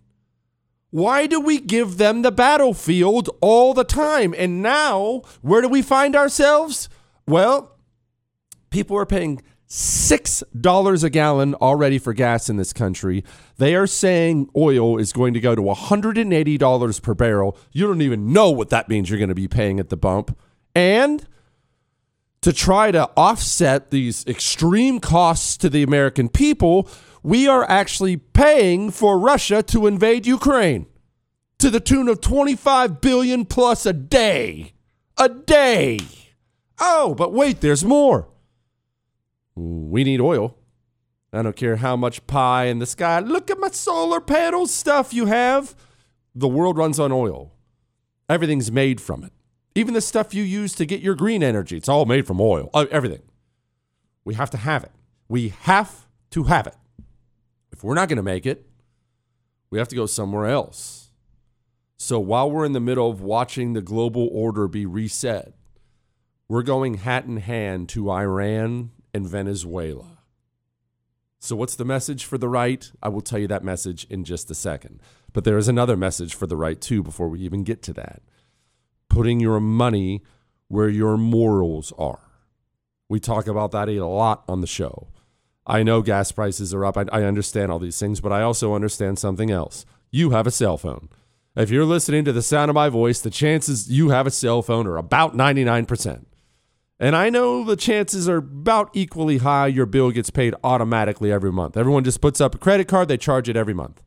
Why 0.96 1.26
do 1.26 1.40
we 1.40 1.58
give 1.58 1.98
them 1.98 2.22
the 2.22 2.32
battlefield 2.32 3.28
all 3.42 3.74
the 3.74 3.84
time? 3.84 4.34
And 4.38 4.62
now, 4.62 5.20
where 5.42 5.60
do 5.60 5.68
we 5.68 5.82
find 5.82 6.16
ourselves? 6.16 6.88
Well, 7.26 7.76
people 8.70 8.96
are 8.96 9.04
paying 9.04 9.42
$6 9.68 11.04
a 11.04 11.10
gallon 11.10 11.54
already 11.56 11.98
for 11.98 12.14
gas 12.14 12.48
in 12.48 12.56
this 12.56 12.72
country. 12.72 13.24
They 13.58 13.74
are 13.74 13.86
saying 13.86 14.48
oil 14.56 14.96
is 14.96 15.12
going 15.12 15.34
to 15.34 15.40
go 15.40 15.54
to 15.54 15.60
$180 15.60 17.02
per 17.02 17.14
barrel. 17.14 17.58
You 17.72 17.86
don't 17.88 18.00
even 18.00 18.32
know 18.32 18.50
what 18.50 18.70
that 18.70 18.88
means 18.88 19.10
you're 19.10 19.18
going 19.18 19.28
to 19.28 19.34
be 19.34 19.48
paying 19.48 19.78
at 19.78 19.90
the 19.90 19.98
bump. 19.98 20.34
And 20.74 21.26
to 22.40 22.54
try 22.54 22.90
to 22.90 23.10
offset 23.18 23.90
these 23.90 24.24
extreme 24.26 25.00
costs 25.00 25.58
to 25.58 25.68
the 25.68 25.82
American 25.82 26.30
people, 26.30 26.88
we 27.26 27.48
are 27.48 27.68
actually 27.68 28.16
paying 28.16 28.88
for 28.88 29.18
Russia 29.18 29.60
to 29.60 29.88
invade 29.88 30.28
Ukraine 30.28 30.86
to 31.58 31.70
the 31.70 31.80
tune 31.80 32.06
of 32.06 32.20
25 32.20 33.00
billion 33.00 33.44
plus 33.44 33.84
a 33.84 33.92
day. 33.92 34.74
A 35.18 35.28
day. 35.28 35.98
Oh, 36.78 37.16
but 37.16 37.32
wait, 37.32 37.62
there's 37.62 37.84
more. 37.84 38.28
We 39.56 40.04
need 40.04 40.20
oil. 40.20 40.56
I 41.32 41.42
don't 41.42 41.56
care 41.56 41.74
how 41.74 41.96
much 41.96 42.24
pie 42.28 42.66
in 42.66 42.78
the 42.78 42.86
sky. 42.86 43.18
Look 43.18 43.50
at 43.50 43.58
my 43.58 43.70
solar 43.70 44.20
panel 44.20 44.68
stuff 44.68 45.12
you 45.12 45.26
have. 45.26 45.74
The 46.32 46.46
world 46.46 46.78
runs 46.78 47.00
on 47.00 47.10
oil. 47.10 47.52
Everything's 48.28 48.70
made 48.70 49.00
from 49.00 49.24
it. 49.24 49.32
Even 49.74 49.94
the 49.94 50.00
stuff 50.00 50.32
you 50.32 50.44
use 50.44 50.76
to 50.76 50.86
get 50.86 51.00
your 51.00 51.16
green 51.16 51.42
energy, 51.42 51.76
it's 51.76 51.88
all 51.88 52.04
made 52.04 52.24
from 52.24 52.40
oil. 52.40 52.70
Uh, 52.72 52.86
everything. 52.92 53.22
We 54.24 54.34
have 54.34 54.50
to 54.50 54.58
have 54.58 54.84
it. 54.84 54.92
We 55.28 55.48
have 55.62 56.06
to 56.30 56.44
have 56.44 56.68
it. 56.68 56.76
If 57.76 57.84
we're 57.84 57.92
not 57.92 58.08
going 58.08 58.16
to 58.16 58.22
make 58.22 58.46
it, 58.46 58.66
we 59.68 59.78
have 59.78 59.88
to 59.88 59.96
go 59.96 60.06
somewhere 60.06 60.46
else. 60.46 61.10
So 61.98 62.18
while 62.18 62.50
we're 62.50 62.64
in 62.64 62.72
the 62.72 62.80
middle 62.80 63.10
of 63.10 63.20
watching 63.20 63.74
the 63.74 63.82
global 63.82 64.30
order 64.32 64.66
be 64.66 64.86
reset, 64.86 65.52
we're 66.48 66.62
going 66.62 66.94
hat 66.94 67.26
in 67.26 67.36
hand 67.36 67.90
to 67.90 68.10
Iran 68.10 68.92
and 69.12 69.28
Venezuela. 69.28 70.18
So, 71.38 71.54
what's 71.54 71.76
the 71.76 71.84
message 71.84 72.24
for 72.24 72.38
the 72.38 72.48
right? 72.48 72.90
I 73.02 73.10
will 73.10 73.20
tell 73.20 73.38
you 73.38 73.48
that 73.48 73.62
message 73.62 74.06
in 74.08 74.24
just 74.24 74.50
a 74.50 74.54
second. 74.54 75.00
But 75.34 75.44
there 75.44 75.58
is 75.58 75.68
another 75.68 75.98
message 75.98 76.34
for 76.34 76.46
the 76.46 76.56
right, 76.56 76.80
too, 76.80 77.02
before 77.02 77.28
we 77.28 77.40
even 77.40 77.62
get 77.62 77.82
to 77.82 77.92
that. 77.92 78.22
Putting 79.10 79.38
your 79.38 79.60
money 79.60 80.22
where 80.68 80.88
your 80.88 81.18
morals 81.18 81.92
are. 81.98 82.20
We 83.08 83.20
talk 83.20 83.46
about 83.46 83.70
that 83.72 83.90
a 83.90 84.04
lot 84.04 84.44
on 84.48 84.62
the 84.62 84.66
show. 84.66 85.08
I 85.66 85.82
know 85.82 86.00
gas 86.00 86.30
prices 86.30 86.72
are 86.72 86.84
up. 86.84 86.96
I, 86.96 87.06
I, 87.10 87.24
understand 87.24 87.72
all 87.72 87.80
these 87.80 87.98
things, 87.98 88.20
but 88.20 88.32
I 88.32 88.42
also 88.42 88.74
understand 88.74 89.18
something 89.18 89.50
else. 89.50 89.84
You 90.12 90.30
have 90.30 90.46
a 90.46 90.52
cell 90.52 90.78
phone. 90.78 91.08
If 91.56 91.70
you're 91.70 91.84
listening 91.84 92.24
to 92.26 92.32
the 92.32 92.42
sound 92.42 92.70
of 92.70 92.74
my 92.74 92.88
voice, 92.88 93.20
the 93.20 93.30
chances 93.30 93.90
you 93.90 94.10
have 94.10 94.26
a 94.26 94.30
cell 94.30 94.62
phone 94.62 94.86
are 94.86 94.96
about 94.96 95.34
99%. 95.34 96.24
And 97.00 97.16
I 97.16 97.30
know 97.30 97.64
the 97.64 97.76
chances 97.76 98.28
are 98.28 98.38
about 98.38 98.90
equally 98.94 99.38
high 99.38 99.66
your 99.66 99.86
bill 99.86 100.10
gets 100.10 100.30
paid 100.30 100.54
automatically 100.62 101.32
every 101.32 101.52
month. 101.52 101.76
Everyone 101.76 102.04
just 102.04 102.20
puts 102.20 102.40
up 102.40 102.54
a 102.54 102.58
credit 102.58 102.88
card, 102.88 103.08
they 103.08 103.18
charge 103.18 103.48
it 103.48 103.56
every 103.56 103.74
month. 103.74 104.02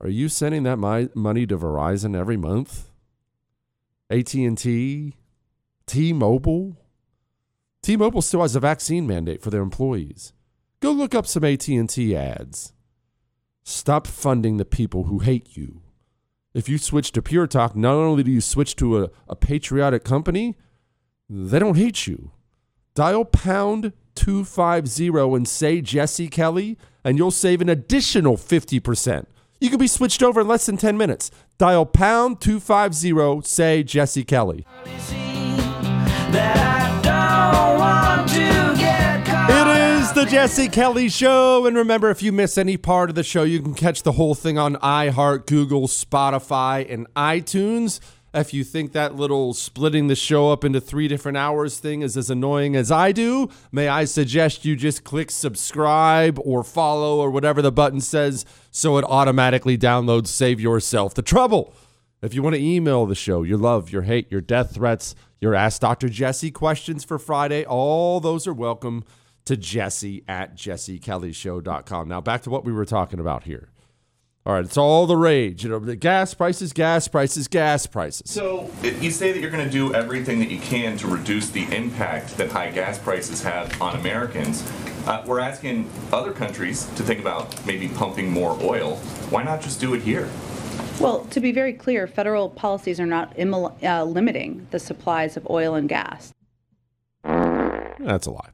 Are 0.00 0.08
you 0.08 0.28
sending 0.28 0.62
that 0.64 0.78
my, 0.78 1.08
money 1.14 1.46
to 1.46 1.56
Verizon 1.56 2.16
every 2.16 2.36
month? 2.36 2.90
AT&T? 4.10 5.16
T-Mobile? 5.86 6.76
T-Mobile 7.88 8.20
still 8.20 8.42
has 8.42 8.54
a 8.54 8.60
vaccine 8.60 9.06
mandate 9.06 9.40
for 9.40 9.48
their 9.48 9.62
employees. 9.62 10.34
Go 10.80 10.92
look 10.92 11.14
up 11.14 11.26
some 11.26 11.42
AT&T 11.42 12.14
ads. 12.14 12.74
Stop 13.64 14.06
funding 14.06 14.58
the 14.58 14.66
people 14.66 15.04
who 15.04 15.20
hate 15.20 15.56
you. 15.56 15.80
If 16.52 16.68
you 16.68 16.76
switch 16.76 17.12
to 17.12 17.22
Pure 17.22 17.46
Talk, 17.46 17.74
not 17.74 17.94
only 17.94 18.22
do 18.22 18.30
you 18.30 18.42
switch 18.42 18.76
to 18.76 19.04
a, 19.04 19.08
a 19.26 19.34
patriotic 19.34 20.04
company, 20.04 20.54
they 21.30 21.58
don't 21.58 21.78
hate 21.78 22.06
you. 22.06 22.32
Dial 22.94 23.24
pound 23.24 23.94
250 24.16 25.08
and 25.08 25.48
say 25.48 25.80
Jesse 25.80 26.28
Kelly, 26.28 26.76
and 27.02 27.16
you'll 27.16 27.30
save 27.30 27.62
an 27.62 27.70
additional 27.70 28.36
50%. 28.36 29.24
You 29.62 29.70
can 29.70 29.78
be 29.78 29.86
switched 29.86 30.22
over 30.22 30.42
in 30.42 30.46
less 30.46 30.66
than 30.66 30.76
10 30.76 30.98
minutes. 30.98 31.30
Dial 31.56 31.86
pound 31.86 32.42
250, 32.42 33.48
say 33.48 33.82
Jesse 33.82 34.24
Kelly. 34.24 34.66
Jesse 40.28 40.68
Kelly 40.68 41.08
Show. 41.08 41.64
And 41.64 41.74
remember, 41.74 42.10
if 42.10 42.22
you 42.22 42.32
miss 42.32 42.58
any 42.58 42.76
part 42.76 43.08
of 43.08 43.16
the 43.16 43.22
show, 43.22 43.44
you 43.44 43.62
can 43.62 43.72
catch 43.72 44.02
the 44.02 44.12
whole 44.12 44.34
thing 44.34 44.58
on 44.58 44.76
iHeart, 44.76 45.46
Google, 45.46 45.88
Spotify, 45.88 46.86
and 46.92 47.06
iTunes. 47.14 47.98
If 48.34 48.52
you 48.52 48.62
think 48.62 48.92
that 48.92 49.16
little 49.16 49.54
splitting 49.54 50.08
the 50.08 50.14
show 50.14 50.52
up 50.52 50.64
into 50.64 50.82
three 50.82 51.08
different 51.08 51.38
hours 51.38 51.78
thing 51.78 52.02
is 52.02 52.14
as 52.14 52.28
annoying 52.28 52.76
as 52.76 52.92
I 52.92 53.10
do, 53.10 53.48
may 53.72 53.88
I 53.88 54.04
suggest 54.04 54.66
you 54.66 54.76
just 54.76 55.02
click 55.02 55.30
subscribe 55.30 56.38
or 56.44 56.62
follow 56.62 57.18
or 57.20 57.30
whatever 57.30 57.62
the 57.62 57.72
button 57.72 58.02
says 58.02 58.44
so 58.70 58.98
it 58.98 59.06
automatically 59.06 59.78
downloads 59.78 60.26
Save 60.26 60.60
Yourself 60.60 61.14
the 61.14 61.22
Trouble. 61.22 61.72
If 62.20 62.34
you 62.34 62.42
want 62.42 62.54
to 62.54 62.62
email 62.62 63.06
the 63.06 63.14
show, 63.14 63.44
your 63.44 63.58
love, 63.58 63.90
your 63.90 64.02
hate, 64.02 64.30
your 64.30 64.42
death 64.42 64.74
threats, 64.74 65.14
your 65.40 65.54
Ask 65.54 65.80
Dr. 65.80 66.10
Jesse 66.10 66.50
questions 66.50 67.02
for 67.02 67.18
Friday, 67.18 67.64
all 67.64 68.20
those 68.20 68.46
are 68.46 68.52
welcome 68.52 69.04
to 69.48 69.56
Jesse 69.56 70.24
at 70.28 70.56
jessekellyshow.com. 70.56 72.06
Now, 72.06 72.20
back 72.20 72.42
to 72.42 72.50
what 72.50 72.66
we 72.66 72.72
were 72.72 72.84
talking 72.84 73.18
about 73.18 73.44
here. 73.44 73.70
All 74.44 74.52
right, 74.52 74.64
it's 74.64 74.76
all 74.76 75.06
the 75.06 75.16
rage. 75.16 75.64
You 75.64 75.70
know, 75.70 75.78
the 75.78 75.96
gas 75.96 76.34
prices, 76.34 76.74
gas 76.74 77.08
prices, 77.08 77.48
gas 77.48 77.86
prices. 77.86 78.30
So 78.30 78.70
you 78.82 79.10
say 79.10 79.32
that 79.32 79.40
you're 79.40 79.50
going 79.50 79.64
to 79.64 79.70
do 79.70 79.94
everything 79.94 80.38
that 80.40 80.50
you 80.50 80.58
can 80.58 80.98
to 80.98 81.06
reduce 81.06 81.48
the 81.48 81.64
impact 81.74 82.36
that 82.36 82.52
high 82.52 82.70
gas 82.70 82.98
prices 82.98 83.42
have 83.42 83.80
on 83.80 83.96
Americans. 83.96 84.70
Uh, 85.06 85.24
we're 85.26 85.40
asking 85.40 85.90
other 86.12 86.32
countries 86.32 86.84
to 86.96 87.02
think 87.02 87.18
about 87.18 87.66
maybe 87.66 87.88
pumping 87.88 88.30
more 88.30 88.58
oil. 88.62 88.96
Why 89.30 89.44
not 89.44 89.62
just 89.62 89.80
do 89.80 89.94
it 89.94 90.02
here? 90.02 90.28
Well, 91.00 91.24
to 91.26 91.40
be 91.40 91.52
very 91.52 91.72
clear, 91.72 92.06
federal 92.06 92.50
policies 92.50 93.00
are 93.00 93.06
not 93.06 93.34
uh, 93.38 94.04
limiting 94.04 94.66
the 94.72 94.78
supplies 94.78 95.38
of 95.38 95.48
oil 95.48 95.74
and 95.74 95.88
gas. 95.88 96.34
That's 97.24 98.26
a 98.26 98.30
lie. 98.30 98.50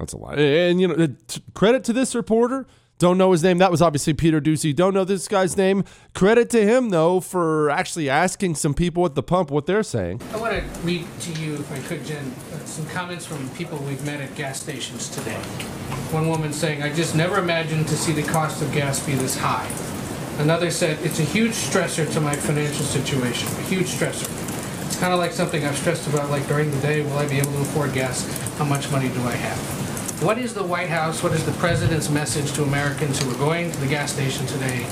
That's 0.00 0.14
a 0.14 0.16
lie. 0.16 0.34
And, 0.34 0.80
you 0.80 0.88
know, 0.88 1.08
credit 1.54 1.84
to 1.84 1.92
this 1.92 2.14
reporter. 2.14 2.66
Don't 2.98 3.16
know 3.16 3.32
his 3.32 3.42
name. 3.42 3.58
That 3.58 3.70
was 3.70 3.80
obviously 3.80 4.12
Peter 4.12 4.40
Doocy. 4.40 4.74
Don't 4.74 4.92
know 4.92 5.04
this 5.04 5.28
guy's 5.28 5.56
name. 5.56 5.84
Credit 6.14 6.50
to 6.50 6.62
him, 6.66 6.90
though, 6.90 7.20
for 7.20 7.70
actually 7.70 8.10
asking 8.10 8.56
some 8.56 8.74
people 8.74 9.06
at 9.06 9.14
the 9.14 9.22
pump 9.22 9.50
what 9.50 9.66
they're 9.66 9.82
saying. 9.82 10.20
I 10.34 10.36
want 10.36 10.52
to 10.52 10.80
read 10.80 11.06
to 11.20 11.32
you, 11.40 11.54
if 11.54 11.72
I 11.72 11.78
could, 11.86 12.04
Jen, 12.04 12.32
uh, 12.52 12.58
some 12.64 12.86
comments 12.88 13.24
from 13.24 13.48
people 13.50 13.78
we've 13.78 14.04
met 14.04 14.20
at 14.20 14.34
gas 14.34 14.60
stations 14.60 15.08
today. 15.08 15.40
One 16.12 16.28
woman 16.28 16.52
saying, 16.52 16.82
I 16.82 16.92
just 16.92 17.14
never 17.14 17.38
imagined 17.38 17.88
to 17.88 17.96
see 17.96 18.12
the 18.12 18.22
cost 18.22 18.60
of 18.62 18.72
gas 18.72 19.04
be 19.04 19.14
this 19.14 19.36
high. 19.36 19.70
Another 20.42 20.70
said, 20.70 20.98
it's 21.02 21.20
a 21.20 21.24
huge 21.24 21.52
stressor 21.52 22.10
to 22.12 22.20
my 22.20 22.34
financial 22.34 22.84
situation, 22.84 23.48
a 23.48 23.62
huge 23.62 23.86
stressor. 23.86 24.28
It's 24.86 24.98
kind 24.98 25.12
of 25.12 25.18
like 25.18 25.32
something 25.32 25.64
I've 25.64 25.76
stressed 25.76 26.06
about, 26.08 26.30
like 26.30 26.46
during 26.48 26.70
the 26.70 26.80
day, 26.80 27.02
will 27.02 27.18
I 27.18 27.26
be 27.28 27.38
able 27.38 27.52
to 27.52 27.60
afford 27.60 27.94
gas? 27.94 28.26
How 28.58 28.64
much 28.66 28.90
money 28.90 29.08
do 29.08 29.22
I 29.22 29.32
have? 29.32 29.89
What 30.20 30.36
is 30.36 30.52
the 30.52 30.62
White 30.62 30.90
House, 30.90 31.22
what 31.22 31.32
is 31.32 31.46
the 31.46 31.52
president's 31.52 32.10
message 32.10 32.52
to 32.52 32.62
Americans 32.62 33.22
who 33.22 33.30
are 33.30 33.38
going 33.38 33.72
to 33.72 33.80
the 33.80 33.86
gas 33.86 34.12
station 34.12 34.44
today 34.44 34.84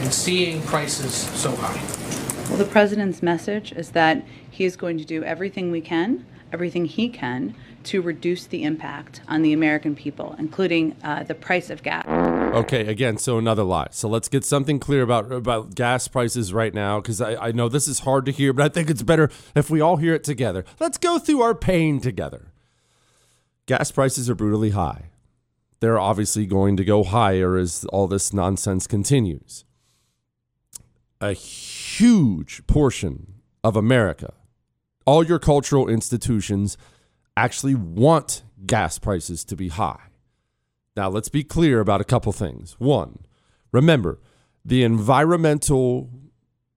and 0.00 0.12
seeing 0.12 0.60
prices 0.62 1.14
so 1.14 1.54
high? 1.54 1.80
Well, 2.48 2.58
the 2.58 2.64
president's 2.64 3.22
message 3.22 3.70
is 3.70 3.90
that 3.90 4.26
he 4.50 4.64
is 4.64 4.74
going 4.74 4.98
to 4.98 5.04
do 5.04 5.22
everything 5.22 5.70
we 5.70 5.82
can, 5.82 6.26
everything 6.52 6.86
he 6.86 7.08
can, 7.08 7.54
to 7.84 8.02
reduce 8.02 8.46
the 8.46 8.64
impact 8.64 9.20
on 9.28 9.42
the 9.42 9.52
American 9.52 9.94
people, 9.94 10.34
including 10.36 10.96
uh, 11.04 11.22
the 11.22 11.36
price 11.36 11.70
of 11.70 11.84
gas. 11.84 12.04
Okay, 12.08 12.88
again, 12.88 13.18
so 13.18 13.38
another 13.38 13.62
lie. 13.62 13.86
So 13.92 14.08
let's 14.08 14.28
get 14.28 14.44
something 14.44 14.80
clear 14.80 15.02
about 15.02 15.30
about 15.30 15.76
gas 15.76 16.08
prices 16.08 16.52
right 16.52 16.74
now, 16.74 17.00
because 17.00 17.20
I, 17.20 17.36
I 17.36 17.52
know 17.52 17.68
this 17.68 17.86
is 17.86 18.00
hard 18.00 18.26
to 18.26 18.32
hear, 18.32 18.52
but 18.52 18.64
I 18.64 18.68
think 18.68 18.90
it's 18.90 19.02
better 19.02 19.30
if 19.54 19.70
we 19.70 19.80
all 19.80 19.98
hear 19.98 20.14
it 20.14 20.24
together. 20.24 20.64
Let's 20.80 20.98
go 20.98 21.20
through 21.20 21.40
our 21.40 21.54
pain 21.54 22.00
together. 22.00 22.51
Gas 23.66 23.92
prices 23.92 24.28
are 24.28 24.34
brutally 24.34 24.70
high. 24.70 25.10
They're 25.80 25.98
obviously 25.98 26.46
going 26.46 26.76
to 26.76 26.84
go 26.84 27.04
higher 27.04 27.56
as 27.56 27.84
all 27.86 28.06
this 28.06 28.32
nonsense 28.32 28.86
continues. 28.86 29.64
A 31.20 31.32
huge 31.32 32.66
portion 32.66 33.34
of 33.62 33.76
America, 33.76 34.34
all 35.06 35.24
your 35.24 35.38
cultural 35.38 35.88
institutions, 35.88 36.76
actually 37.36 37.74
want 37.74 38.42
gas 38.66 38.98
prices 38.98 39.44
to 39.44 39.56
be 39.56 39.68
high. 39.68 40.08
Now, 40.96 41.08
let's 41.08 41.28
be 41.28 41.44
clear 41.44 41.80
about 41.80 42.00
a 42.00 42.04
couple 42.04 42.32
things. 42.32 42.76
One, 42.78 43.20
remember, 43.70 44.18
the 44.64 44.82
environmental 44.82 46.10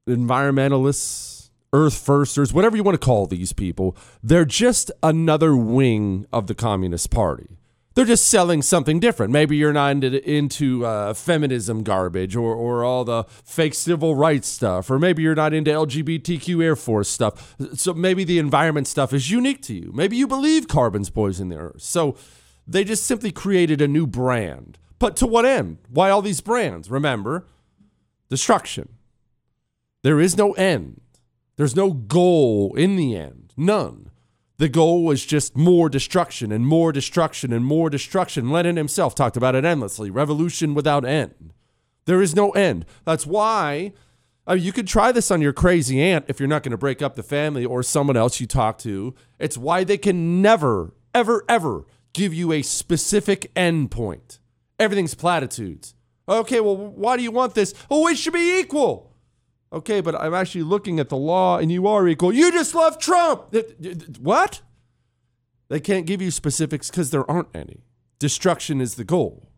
environmentalists, 0.08 1.35
earth 1.74 1.98
firsters, 1.98 2.54
whatever 2.54 2.76
you 2.76 2.84
want 2.84 3.00
to 3.00 3.06
call 3.06 3.28
these 3.28 3.54
people, 3.54 3.96
they're 4.24 4.46
just 4.46 4.92
another 5.04 5.56
wing 5.56 6.26
of 6.32 6.48
the 6.48 6.56
Communist 6.56 7.12
Party. 7.12 7.58
They're 7.96 8.04
just 8.04 8.28
selling 8.28 8.62
something 8.62 9.00
different. 9.00 9.32
Maybe 9.32 9.56
you're 9.56 9.72
not 9.72 9.92
into, 9.92 10.30
into 10.30 10.86
uh, 10.86 11.14
feminism 11.14 11.82
garbage 11.82 12.36
or, 12.36 12.54
or 12.54 12.84
all 12.84 13.06
the 13.06 13.24
fake 13.24 13.74
civil 13.74 14.16
rights 14.16 14.50
stuff, 14.50 14.92
or 14.92 15.00
maybe 15.00 15.24
you're 15.24 15.34
not 15.34 15.54
into 15.54 15.72
LGBTQ 15.72 16.62
Air 16.62 16.76
Force 16.76 17.08
stuff. 17.08 17.56
So 17.76 17.94
maybe 17.94 18.26
the 18.26 18.38
environment 18.38 18.88
stuff 18.88 19.14
is 19.14 19.32
unique 19.32 19.62
to 19.64 19.74
you. 19.74 19.92
Maybe 19.94 20.18
you 20.18 20.28
believe 20.28 20.68
carbon's 20.68 21.10
poison 21.10 21.48
the 21.48 21.56
earth. 21.56 21.82
So 21.82 22.18
they 22.68 22.84
just 22.84 23.06
simply 23.06 23.32
created 23.32 23.82
a 23.82 23.88
new 23.88 24.06
brand. 24.06 24.78
But 25.00 25.16
to 25.18 25.28
what 25.28 25.46
end? 25.46 25.78
Why 25.90 26.10
all 26.10 26.22
these 26.22 26.42
brands? 26.42 26.92
Remember, 26.92 27.48
destruction. 28.30 28.90
There 30.04 30.20
is 30.20 30.38
no 30.38 30.52
end. 30.54 31.00
There's 31.58 31.76
no 31.76 31.92
goal 31.92 32.76
in 32.76 32.96
the 32.96 33.16
end. 33.16 33.54
None. 33.56 34.12
The 34.58 34.70
goal 34.70 35.04
was 35.04 35.26
just 35.26 35.58
more 35.58 35.90
destruction 35.90 36.52
and 36.52 36.66
more 36.66 36.92
destruction 36.92 37.52
and 37.52 37.66
more 37.66 37.90
destruction. 37.90 38.50
Lenin 38.50 38.78
himself 38.78 39.14
talked 39.14 39.36
about 39.36 39.56
it 39.56 39.66
endlessly 39.66 40.10
revolution 40.10 40.74
without 40.74 41.06
end. 41.06 41.54
There 42.06 42.22
is 42.22 42.36
no 42.36 42.52
end. 42.52 42.86
That's 43.04 43.26
why 43.26 43.92
uh, 44.48 44.54
you 44.54 44.72
could 44.72 44.88
try 44.88 45.12
this 45.12 45.32
on 45.32 45.42
your 45.42 45.54
crazy 45.54 46.02
aunt 46.02 46.26
if 46.28 46.40
you're 46.40 46.48
not 46.48 46.64
going 46.64 46.72
to 46.72 46.78
break 46.78 47.02
up 47.02 47.16
the 47.16 47.24
family 47.24 47.66
or 47.66 47.84
someone 47.84 48.16
else 48.16 48.40
you 48.40 48.48
talk 48.48 48.78
to. 48.80 49.14
It's 49.40 49.58
why 49.58 49.84
they 49.84 49.98
can 49.98 50.42
never, 50.42 50.94
ever, 51.14 51.44
ever 51.50 51.86
give 52.14 52.34
you 52.34 52.54
a 52.54 52.62
specific 52.62 53.52
end 53.56 53.92
point. 53.92 54.40
Everything's 54.80 55.16
platitudes. 55.16 55.96
Okay, 56.30 56.60
well, 56.60 56.78
why 56.78 57.18
do 57.18 57.24
you 57.24 57.32
want 57.32 57.56
this? 57.56 57.74
Oh, 57.90 58.08
it 58.08 58.18
should 58.18 58.34
be 58.34 58.60
equal. 58.60 59.15
Okay, 59.76 60.00
but 60.00 60.16
I'm 60.16 60.34
actually 60.34 60.64
looking 60.64 61.02
at 61.02 61.10
the 61.10 61.18
law 61.18 61.58
and 61.58 61.70
you 61.70 61.86
are 61.86 62.08
equal. 62.08 62.34
You 62.34 62.50
just 62.50 62.74
love 62.74 62.98
Trump. 62.98 63.54
What? 64.22 64.62
They 65.68 65.82
can't 65.82 66.06
give 66.06 66.22
you 66.22 66.32
specifics 66.32 66.90
because 66.90 67.12
there 67.12 67.30
aren't 67.30 67.54
any. 67.54 67.84
Destruction 68.18 68.80
is 68.80 68.96
the 68.96 69.04
goal. 69.04 69.50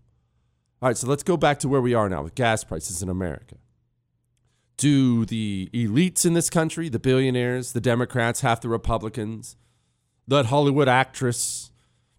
All 0.81 0.89
right, 0.89 0.97
so 0.97 1.05
let's 1.07 1.21
go 1.21 1.37
back 1.37 1.59
to 1.59 1.69
where 1.69 1.81
we 1.81 1.93
are 1.93 2.09
now 2.09 2.23
with 2.23 2.33
gas 2.33 2.63
prices 2.63 3.03
in 3.03 3.09
America. 3.09 3.57
Do 4.75 5.23
the 5.23 5.69
elites 5.71 6.25
in 6.25 6.33
this 6.33 6.49
country, 6.49 6.89
the 6.89 6.99
billionaires, 6.99 7.73
the 7.73 7.81
Democrats, 7.81 8.41
half 8.41 8.61
the 8.61 8.69
Republicans, 8.69 9.55
that 10.27 10.47
Hollywood 10.47 10.87
actress, 10.87 11.66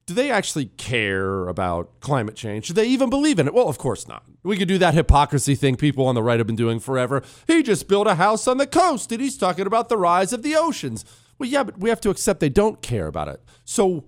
do 0.08 0.14
they 0.14 0.30
actually 0.30 0.64
care 0.78 1.48
about 1.48 2.00
climate 2.00 2.34
change? 2.34 2.68
Do 2.68 2.72
they 2.72 2.86
even 2.86 3.10
believe 3.10 3.38
in 3.38 3.46
it? 3.46 3.52
Well, 3.52 3.68
of 3.68 3.76
course 3.76 4.08
not. 4.08 4.24
We 4.42 4.56
could 4.56 4.66
do 4.66 4.78
that 4.78 4.94
hypocrisy 4.94 5.54
thing 5.54 5.76
people 5.76 6.06
on 6.06 6.14
the 6.14 6.22
right 6.22 6.40
have 6.40 6.46
been 6.46 6.56
doing 6.56 6.80
forever. 6.80 7.22
He 7.46 7.62
just 7.62 7.88
built 7.88 8.06
a 8.06 8.14
house 8.14 8.48
on 8.48 8.56
the 8.56 8.66
coast 8.66 9.12
and 9.12 9.20
he's 9.20 9.36
talking 9.36 9.66
about 9.66 9.90
the 9.90 9.98
rise 9.98 10.32
of 10.32 10.42
the 10.42 10.56
oceans. 10.56 11.04
Well, 11.38 11.50
yeah, 11.50 11.62
but 11.62 11.78
we 11.78 11.90
have 11.90 12.00
to 12.00 12.08
accept 12.08 12.40
they 12.40 12.48
don't 12.48 12.80
care 12.80 13.06
about 13.06 13.28
it. 13.28 13.42
So 13.66 14.06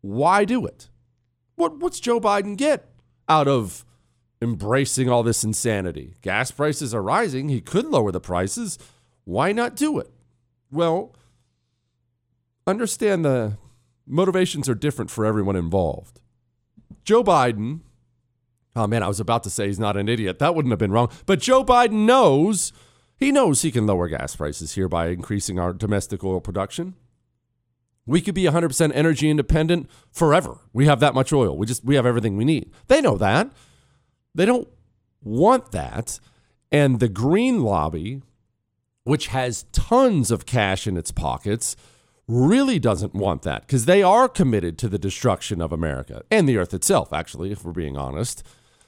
why 0.00 0.44
do 0.44 0.64
it? 0.64 0.88
What, 1.56 1.80
what's 1.80 1.98
Joe 1.98 2.20
Biden 2.20 2.56
get 2.56 2.88
out 3.28 3.48
of 3.48 3.84
embracing 4.40 5.08
all 5.08 5.24
this 5.24 5.42
insanity? 5.42 6.14
Gas 6.22 6.52
prices 6.52 6.94
are 6.94 7.02
rising. 7.02 7.48
He 7.48 7.60
could 7.60 7.86
lower 7.86 8.12
the 8.12 8.20
prices. 8.20 8.78
Why 9.24 9.50
not 9.50 9.74
do 9.74 9.98
it? 9.98 10.12
Well, 10.70 11.16
understand 12.64 13.24
the 13.24 13.58
motivations 14.06 14.68
are 14.68 14.74
different 14.74 15.10
for 15.10 15.24
everyone 15.24 15.56
involved. 15.56 16.20
Joe 17.04 17.24
Biden, 17.24 17.80
oh 18.76 18.86
man, 18.86 19.02
I 19.02 19.08
was 19.08 19.20
about 19.20 19.42
to 19.44 19.50
say 19.50 19.66
he's 19.66 19.78
not 19.78 19.96
an 19.96 20.08
idiot. 20.08 20.38
That 20.38 20.54
wouldn't 20.54 20.72
have 20.72 20.78
been 20.78 20.92
wrong. 20.92 21.10
But 21.26 21.40
Joe 21.40 21.64
Biden 21.64 22.06
knows, 22.06 22.72
he 23.16 23.32
knows 23.32 23.62
he 23.62 23.70
can 23.70 23.86
lower 23.86 24.08
gas 24.08 24.36
prices 24.36 24.74
here 24.74 24.88
by 24.88 25.08
increasing 25.08 25.58
our 25.58 25.72
domestic 25.72 26.24
oil 26.24 26.40
production. 26.40 26.94
We 28.04 28.20
could 28.20 28.34
be 28.34 28.44
100% 28.44 28.90
energy 28.94 29.30
independent 29.30 29.88
forever. 30.10 30.58
We 30.72 30.86
have 30.86 31.00
that 31.00 31.14
much 31.14 31.32
oil. 31.32 31.56
We 31.56 31.66
just 31.66 31.84
we 31.84 31.94
have 31.94 32.06
everything 32.06 32.36
we 32.36 32.44
need. 32.44 32.72
They 32.88 33.00
know 33.00 33.16
that. 33.16 33.52
They 34.34 34.44
don't 34.44 34.68
want 35.22 35.72
that. 35.72 36.18
And 36.72 36.98
the 36.98 37.08
green 37.08 37.60
lobby, 37.62 38.22
which 39.04 39.28
has 39.28 39.64
tons 39.72 40.30
of 40.30 40.46
cash 40.46 40.86
in 40.86 40.96
its 40.96 41.12
pockets, 41.12 41.76
really 42.28 42.78
doesn't 42.78 43.14
want 43.14 43.42
that 43.42 43.62
because 43.62 43.84
they 43.84 44.02
are 44.02 44.28
committed 44.28 44.78
to 44.78 44.88
the 44.88 44.98
destruction 44.98 45.60
of 45.60 45.72
America 45.72 46.22
and 46.30 46.48
the 46.48 46.56
earth 46.56 46.72
itself, 46.74 47.12
actually, 47.12 47.52
if 47.52 47.64
we're 47.64 47.72
being 47.72 47.96
honest. 47.96 48.42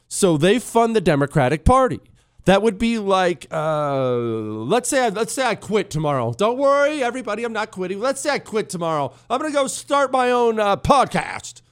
So 0.08 0.36
they 0.36 0.58
fund 0.58 0.94
the 0.94 1.00
Democratic 1.00 1.64
Party. 1.64 2.00
That 2.44 2.60
would 2.60 2.78
be 2.78 2.98
like, 2.98 3.46
uh, 3.50 4.14
let's 4.14 4.88
say, 4.88 5.06
I, 5.06 5.08
let's 5.08 5.32
say 5.32 5.46
I 5.46 5.54
quit 5.54 5.88
tomorrow. 5.88 6.34
Don't 6.34 6.58
worry, 6.58 7.02
everybody, 7.02 7.42
I'm 7.42 7.54
not 7.54 7.70
quitting. 7.70 8.00
Let's 8.00 8.20
say 8.20 8.30
I 8.30 8.38
quit 8.38 8.68
tomorrow. 8.68 9.14
I'm 9.30 9.40
gonna 9.40 9.52
go 9.52 9.66
start 9.66 10.12
my 10.12 10.30
own 10.30 10.60
uh, 10.60 10.76
podcast. 10.76 11.62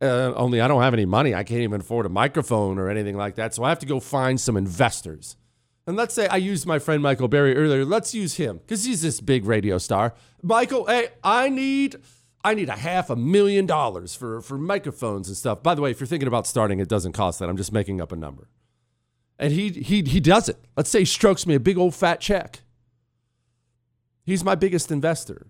Uh, 0.00 0.32
only 0.34 0.60
I 0.60 0.68
don't 0.68 0.82
have 0.82 0.94
any 0.94 1.06
money. 1.06 1.34
I 1.34 1.42
can't 1.42 1.62
even 1.62 1.80
afford 1.80 2.06
a 2.06 2.10
microphone 2.10 2.78
or 2.78 2.88
anything 2.88 3.16
like 3.16 3.34
that. 3.36 3.54
So 3.54 3.64
I 3.64 3.68
have 3.70 3.78
to 3.80 3.86
go 3.86 3.98
find 3.98 4.40
some 4.40 4.56
investors. 4.56 5.36
And 5.86 5.96
let's 5.96 6.14
say 6.14 6.26
I 6.26 6.36
used 6.36 6.66
my 6.66 6.78
friend 6.78 7.02
Michael 7.02 7.28
Berry 7.28 7.56
earlier. 7.56 7.84
Let's 7.84 8.12
use 8.12 8.34
him 8.34 8.58
because 8.58 8.84
he's 8.84 9.02
this 9.02 9.20
big 9.20 9.44
radio 9.44 9.78
star. 9.78 10.14
Michael, 10.42 10.86
hey, 10.86 11.10
I 11.22 11.48
need 11.48 11.96
I 12.42 12.54
need 12.54 12.68
a 12.68 12.76
half 12.76 13.08
a 13.08 13.16
million 13.16 13.66
dollars 13.66 14.14
for 14.14 14.40
for 14.40 14.58
microphones 14.58 15.28
and 15.28 15.36
stuff. 15.36 15.62
By 15.62 15.74
the 15.74 15.82
way, 15.82 15.92
if 15.92 16.00
you're 16.00 16.08
thinking 16.08 16.26
about 16.26 16.46
starting, 16.46 16.80
it 16.80 16.88
doesn't 16.88 17.12
cost 17.12 17.38
that. 17.38 17.48
I'm 17.48 17.56
just 17.56 17.72
making 17.72 18.00
up 18.00 18.10
a 18.10 18.16
number. 18.16 18.48
And 19.38 19.52
he 19.52 19.68
he 19.70 20.02
he 20.02 20.18
does 20.18 20.48
it. 20.48 20.56
Let's 20.76 20.90
say 20.90 21.00
he 21.00 21.04
strokes 21.04 21.46
me 21.46 21.54
a 21.54 21.60
big 21.60 21.78
old 21.78 21.94
fat 21.94 22.20
check. 22.20 22.62
He's 24.24 24.42
my 24.42 24.56
biggest 24.56 24.90
investor. 24.90 25.46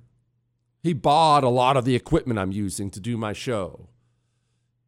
He 0.83 0.93
bought 0.93 1.45
a 1.45 1.49
lot 1.49 1.79
of 1.79 1.87
the 1.87 1.97
equipment 1.97 2.39
I'm 2.39 2.53
using 2.53 2.91
to 2.91 3.01
do 3.01 3.17
my 3.17 3.33
show. 3.33 3.89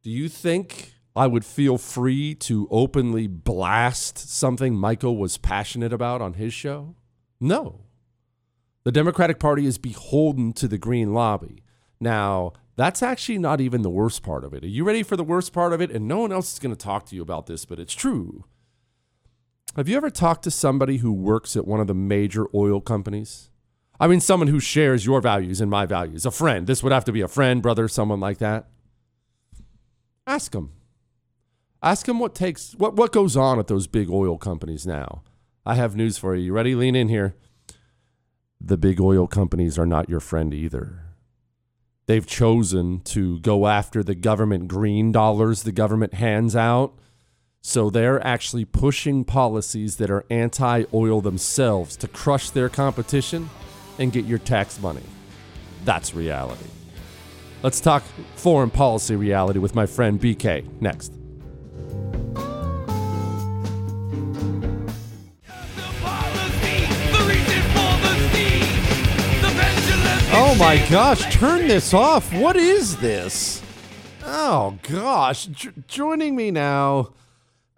Do 0.02 0.10
you 0.10 0.28
think 0.28 0.92
I 1.18 1.26
would 1.26 1.44
feel 1.44 1.78
free 1.78 2.36
to 2.36 2.68
openly 2.70 3.26
blast 3.26 4.18
something 4.18 4.76
Michael 4.76 5.16
was 5.16 5.36
passionate 5.36 5.92
about 5.92 6.22
on 6.22 6.34
his 6.34 6.54
show? 6.54 6.94
No. 7.40 7.80
The 8.84 8.92
Democratic 8.92 9.40
Party 9.40 9.66
is 9.66 9.78
beholden 9.78 10.52
to 10.52 10.68
the 10.68 10.78
Green 10.78 11.12
Lobby. 11.12 11.64
Now, 11.98 12.52
that's 12.76 13.02
actually 13.02 13.38
not 13.38 13.60
even 13.60 13.82
the 13.82 13.90
worst 13.90 14.22
part 14.22 14.44
of 14.44 14.54
it. 14.54 14.62
Are 14.62 14.68
you 14.68 14.84
ready 14.84 15.02
for 15.02 15.16
the 15.16 15.24
worst 15.24 15.52
part 15.52 15.72
of 15.72 15.80
it? 15.80 15.90
And 15.90 16.06
no 16.06 16.18
one 16.18 16.30
else 16.30 16.52
is 16.52 16.60
going 16.60 16.74
to 16.74 16.80
talk 16.80 17.06
to 17.06 17.16
you 17.16 17.22
about 17.22 17.48
this, 17.48 17.64
but 17.64 17.80
it's 17.80 17.94
true. 17.94 18.44
Have 19.74 19.88
you 19.88 19.96
ever 19.96 20.10
talked 20.10 20.44
to 20.44 20.52
somebody 20.52 20.98
who 20.98 21.12
works 21.12 21.56
at 21.56 21.66
one 21.66 21.80
of 21.80 21.88
the 21.88 21.94
major 21.94 22.46
oil 22.54 22.80
companies? 22.80 23.50
I 23.98 24.06
mean, 24.06 24.20
someone 24.20 24.46
who 24.46 24.60
shares 24.60 25.04
your 25.04 25.20
values 25.20 25.60
and 25.60 25.68
my 25.68 25.84
values, 25.84 26.24
a 26.24 26.30
friend. 26.30 26.68
This 26.68 26.84
would 26.84 26.92
have 26.92 27.04
to 27.06 27.12
be 27.12 27.22
a 27.22 27.28
friend, 27.28 27.60
brother, 27.60 27.88
someone 27.88 28.20
like 28.20 28.38
that. 28.38 28.68
Ask 30.24 30.52
them. 30.52 30.74
Ask 31.82 32.08
him 32.08 32.18
what 32.18 32.34
takes 32.34 32.74
what 32.74 32.94
what 32.96 33.12
goes 33.12 33.36
on 33.36 33.58
at 33.58 33.68
those 33.68 33.86
big 33.86 34.10
oil 34.10 34.36
companies 34.36 34.86
now. 34.86 35.22
I 35.64 35.74
have 35.74 35.94
news 35.94 36.18
for 36.18 36.34
you. 36.34 36.46
You 36.46 36.52
ready? 36.52 36.74
Lean 36.74 36.96
in 36.96 37.08
here. 37.08 37.34
The 38.60 38.76
big 38.76 39.00
oil 39.00 39.26
companies 39.26 39.78
are 39.78 39.86
not 39.86 40.08
your 40.08 40.20
friend 40.20 40.52
either. 40.52 41.04
They've 42.06 42.26
chosen 42.26 43.00
to 43.00 43.38
go 43.40 43.66
after 43.66 44.02
the 44.02 44.14
government 44.14 44.66
green 44.66 45.12
dollars 45.12 45.62
the 45.62 45.72
government 45.72 46.14
hands 46.14 46.56
out. 46.56 46.94
So 47.60 47.90
they're 47.90 48.24
actually 48.26 48.64
pushing 48.64 49.24
policies 49.24 49.96
that 49.96 50.10
are 50.10 50.24
anti 50.30 50.84
oil 50.92 51.20
themselves 51.20 51.96
to 51.98 52.08
crush 52.08 52.50
their 52.50 52.68
competition 52.68 53.50
and 53.98 54.12
get 54.12 54.24
your 54.24 54.38
tax 54.38 54.80
money. 54.80 55.02
That's 55.84 56.14
reality. 56.14 56.66
Let's 57.62 57.80
talk 57.80 58.04
foreign 58.36 58.70
policy 58.70 59.16
reality 59.16 59.58
with 59.58 59.74
my 59.74 59.86
friend 59.86 60.20
BK 60.20 60.80
next. 60.80 61.17
Oh 70.40 70.54
my 70.54 70.76
gosh, 70.88 71.34
turn 71.34 71.66
this 71.66 71.92
off. 71.92 72.32
What 72.32 72.54
is 72.56 72.98
this? 72.98 73.60
Oh 74.24 74.78
gosh, 74.82 75.46
J- 75.46 75.70
joining 75.88 76.36
me 76.36 76.52
now, 76.52 77.12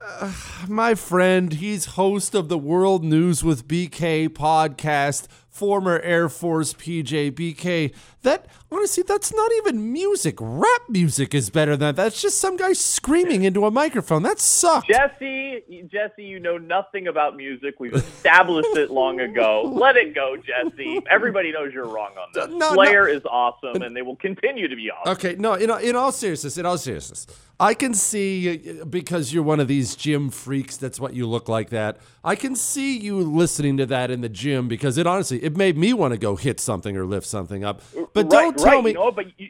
uh, 0.04 0.32
my 0.68 0.94
friend, 0.94 1.54
he's 1.54 1.86
host 1.86 2.34
of 2.34 2.50
the 2.50 2.58
World 2.58 3.02
News 3.02 3.42
with 3.42 3.66
BK 3.66 4.28
podcast, 4.28 5.26
former 5.48 6.00
Air 6.00 6.28
Force 6.28 6.74
PJ 6.74 7.32
BK. 7.32 7.94
That 8.22 8.46
honestly, 8.70 9.02
that's 9.06 9.32
not 9.32 9.50
even 9.58 9.92
music. 9.92 10.36
Rap 10.40 10.82
music 10.88 11.34
is 11.34 11.48
better 11.48 11.72
than 11.72 11.94
that. 11.94 11.96
That's 11.96 12.20
just 12.20 12.38
some 12.38 12.56
guy 12.56 12.74
screaming 12.74 13.44
into 13.44 13.64
a 13.64 13.70
microphone. 13.70 14.22
That 14.22 14.38
sucks. 14.38 14.86
Jesse, 14.86 15.86
Jesse, 15.90 16.24
you 16.24 16.38
know 16.38 16.58
nothing 16.58 17.08
about 17.08 17.34
music. 17.36 17.80
We've 17.80 17.94
established 17.94 18.76
it 18.76 18.90
long 18.90 19.20
ago. 19.20 19.62
Let 19.74 19.96
it 19.96 20.14
go, 20.14 20.36
Jesse. 20.36 21.00
Everybody 21.10 21.50
knows 21.50 21.72
you're 21.72 21.88
wrong 21.88 22.10
on 22.20 22.28
this. 22.34 22.48
No, 22.48 22.58
no. 22.58 22.74
Slayer 22.74 23.08
is 23.08 23.22
awesome, 23.24 23.80
and 23.82 23.96
they 23.96 24.02
will 24.02 24.16
continue 24.16 24.68
to 24.68 24.76
be 24.76 24.90
awesome. 24.90 25.12
Okay, 25.12 25.36
no, 25.36 25.54
in, 25.54 25.70
in 25.82 25.96
all 25.96 26.12
seriousness, 26.12 26.58
in 26.58 26.66
all 26.66 26.76
seriousness, 26.76 27.26
I 27.58 27.74
can 27.74 27.92
see 27.92 28.80
because 28.88 29.34
you're 29.34 29.42
one 29.42 29.60
of 29.60 29.68
these 29.68 29.94
gym 29.94 30.30
freaks. 30.30 30.78
That's 30.78 30.98
what 30.98 31.12
you 31.12 31.26
look 31.26 31.48
like. 31.48 31.68
That 31.70 31.98
I 32.24 32.34
can 32.34 32.56
see 32.56 32.98
you 32.98 33.20
listening 33.20 33.76
to 33.76 33.86
that 33.86 34.10
in 34.10 34.22
the 34.22 34.30
gym 34.30 34.66
because 34.66 34.96
it 34.96 35.06
honestly 35.06 35.42
it 35.44 35.56
made 35.56 35.76
me 35.76 35.92
want 35.92 36.12
to 36.12 36.18
go 36.18 36.36
hit 36.36 36.58
something 36.58 36.96
or 36.96 37.04
lift 37.04 37.26
something 37.26 37.62
up. 37.62 37.82
But 38.12 38.24
right, 38.24 38.30
don't 38.30 38.58
tell 38.58 38.66
right, 38.66 38.84
me. 38.84 38.90
You 38.90 38.94
know, 38.94 39.12
but 39.12 39.26
you, 39.38 39.48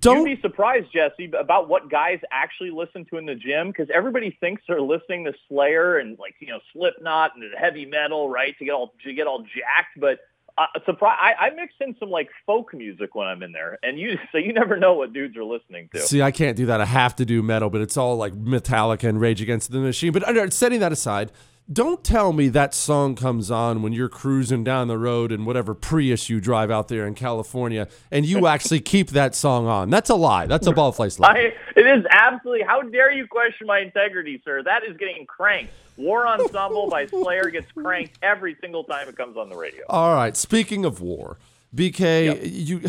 Don't 0.00 0.26
You'd 0.26 0.36
be 0.36 0.42
surprised, 0.42 0.86
Jesse, 0.92 1.30
about 1.38 1.68
what 1.68 1.90
guys 1.90 2.20
actually 2.30 2.70
listen 2.70 3.04
to 3.10 3.18
in 3.18 3.26
the 3.26 3.34
gym 3.34 3.68
because 3.68 3.88
everybody 3.94 4.36
thinks 4.40 4.62
they're 4.68 4.80
listening 4.80 5.24
to 5.24 5.32
Slayer 5.48 5.98
and 5.98 6.18
like 6.18 6.34
you 6.40 6.48
know 6.48 6.60
Slipknot 6.72 7.32
and 7.36 7.44
heavy 7.58 7.86
metal, 7.86 8.28
right? 8.28 8.56
To 8.58 8.64
get 8.64 8.72
all 8.72 8.92
to 9.04 9.12
get 9.12 9.26
all 9.26 9.40
jacked, 9.40 9.98
but 9.98 10.20
uh, 10.58 10.66
surprise, 10.84 11.16
I, 11.20 11.46
I 11.46 11.50
mix 11.50 11.72
in 11.80 11.96
some 11.98 12.10
like 12.10 12.28
folk 12.46 12.74
music 12.74 13.14
when 13.14 13.26
I'm 13.26 13.42
in 13.42 13.52
there, 13.52 13.78
and 13.82 13.98
you 13.98 14.18
so 14.32 14.38
you 14.38 14.52
never 14.52 14.76
know 14.76 14.94
what 14.94 15.12
dudes 15.12 15.36
are 15.36 15.44
listening 15.44 15.88
to. 15.94 16.00
See, 16.00 16.22
I 16.22 16.30
can't 16.30 16.56
do 16.56 16.66
that. 16.66 16.80
I 16.80 16.84
have 16.84 17.16
to 17.16 17.24
do 17.24 17.42
metal, 17.42 17.70
but 17.70 17.80
it's 17.80 17.96
all 17.96 18.16
like 18.16 18.34
Metallica 18.34 19.08
and 19.08 19.20
Rage 19.20 19.40
Against 19.40 19.72
the 19.72 19.78
Machine. 19.78 20.12
But 20.12 20.24
uh, 20.24 20.50
setting 20.50 20.80
that 20.80 20.92
aside, 20.92 21.32
don't 21.70 22.02
tell 22.02 22.32
me 22.32 22.48
that 22.48 22.74
song 22.74 23.14
comes 23.14 23.50
on 23.50 23.82
when 23.82 23.92
you're 23.92 24.08
cruising 24.08 24.64
down 24.64 24.88
the 24.88 24.98
road 24.98 25.30
in 25.32 25.44
whatever 25.44 25.74
Prius 25.74 26.28
you 26.28 26.40
drive 26.40 26.70
out 26.70 26.88
there 26.88 27.06
in 27.06 27.14
California, 27.14 27.88
and 28.10 28.24
you 28.26 28.46
actually 28.54 28.80
keep 28.80 29.10
that 29.10 29.34
song 29.34 29.66
on. 29.66 29.90
That's 29.90 30.10
a 30.10 30.14
lie. 30.14 30.46
That's 30.46 30.66
a 30.66 30.72
bald 30.72 30.96
faced 30.96 31.20
lie. 31.20 31.28
I, 31.32 31.38
it 31.76 31.86
is 31.86 32.04
absolutely. 32.10 32.64
How 32.66 32.82
dare 32.82 33.12
you 33.12 33.26
question 33.26 33.66
my 33.66 33.78
integrity, 33.80 34.40
sir? 34.44 34.62
That 34.62 34.82
is 34.84 34.96
getting 34.96 35.26
cranked. 35.26 35.72
War 35.96 36.26
Ensemble 36.26 36.88
by 36.88 37.06
Slayer 37.06 37.50
gets 37.50 37.70
cranked 37.72 38.18
every 38.22 38.56
single 38.60 38.84
time 38.84 39.08
it 39.08 39.16
comes 39.16 39.36
on 39.36 39.50
the 39.50 39.56
radio. 39.56 39.84
All 39.88 40.14
right. 40.14 40.36
Speaking 40.36 40.84
of 40.84 41.00
war, 41.00 41.36
BK, 41.74 42.24
Yep. 42.26 42.38
you. 42.42 42.80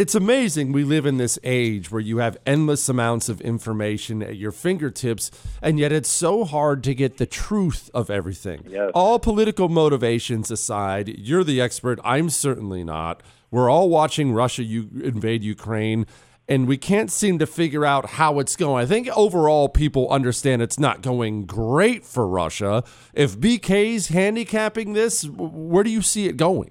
It's 0.00 0.14
amazing 0.14 0.72
we 0.72 0.82
live 0.82 1.04
in 1.04 1.18
this 1.18 1.38
age 1.44 1.90
where 1.90 2.00
you 2.00 2.16
have 2.20 2.38
endless 2.46 2.88
amounts 2.88 3.28
of 3.28 3.38
information 3.42 4.22
at 4.22 4.38
your 4.38 4.50
fingertips, 4.50 5.30
and 5.60 5.78
yet 5.78 5.92
it's 5.92 6.08
so 6.08 6.46
hard 6.46 6.82
to 6.84 6.94
get 6.94 7.18
the 7.18 7.26
truth 7.26 7.90
of 7.92 8.08
everything. 8.08 8.64
Yes. 8.66 8.92
All 8.94 9.18
political 9.18 9.68
motivations 9.68 10.50
aside, 10.50 11.18
you're 11.18 11.44
the 11.44 11.60
expert. 11.60 12.00
I'm 12.02 12.30
certainly 12.30 12.82
not. 12.82 13.22
We're 13.50 13.68
all 13.68 13.90
watching 13.90 14.32
Russia 14.32 14.62
you 14.62 14.88
invade 15.04 15.44
Ukraine, 15.44 16.06
and 16.48 16.66
we 16.66 16.78
can't 16.78 17.10
seem 17.10 17.38
to 17.38 17.46
figure 17.46 17.84
out 17.84 18.06
how 18.12 18.38
it's 18.38 18.56
going. 18.56 18.82
I 18.82 18.86
think 18.86 19.06
overall 19.08 19.68
people 19.68 20.08
understand 20.08 20.62
it's 20.62 20.80
not 20.80 21.02
going 21.02 21.44
great 21.44 22.06
for 22.06 22.26
Russia. 22.26 22.84
If 23.12 23.38
BK's 23.38 24.08
handicapping 24.08 24.94
this, 24.94 25.24
where 25.26 25.84
do 25.84 25.90
you 25.90 26.00
see 26.00 26.26
it 26.26 26.38
going? 26.38 26.70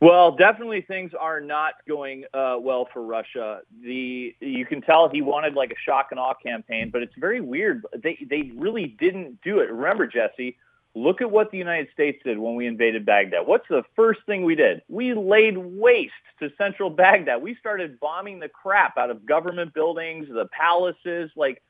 Well, 0.00 0.32
definitely 0.32 0.82
things 0.82 1.12
are 1.18 1.40
not 1.40 1.74
going 1.88 2.24
uh, 2.32 2.56
well 2.60 2.88
for 2.92 3.02
Russia. 3.02 3.60
The 3.82 4.34
you 4.40 4.64
can 4.64 4.80
tell 4.80 5.08
he 5.08 5.22
wanted 5.22 5.54
like 5.54 5.72
a 5.72 5.80
shock 5.84 6.08
and 6.12 6.20
awe 6.20 6.34
campaign, 6.34 6.90
but 6.90 7.02
it's 7.02 7.14
very 7.16 7.40
weird. 7.40 7.84
They 7.96 8.16
they 8.28 8.52
really 8.54 8.96
didn't 9.00 9.40
do 9.42 9.58
it. 9.58 9.70
Remember, 9.72 10.06
Jesse, 10.06 10.56
look 10.94 11.20
at 11.20 11.30
what 11.30 11.50
the 11.50 11.58
United 11.58 11.88
States 11.92 12.22
did 12.24 12.38
when 12.38 12.54
we 12.54 12.66
invaded 12.66 13.04
Baghdad. 13.06 13.44
What's 13.44 13.66
the 13.68 13.82
first 13.96 14.20
thing 14.24 14.44
we 14.44 14.54
did? 14.54 14.82
We 14.88 15.14
laid 15.14 15.58
waste 15.58 16.12
to 16.38 16.50
central 16.56 16.90
Baghdad. 16.90 17.42
We 17.42 17.56
started 17.56 17.98
bombing 17.98 18.38
the 18.38 18.48
crap 18.48 18.96
out 18.98 19.10
of 19.10 19.26
government 19.26 19.74
buildings, 19.74 20.28
the 20.28 20.46
palaces, 20.52 21.32
like 21.34 21.60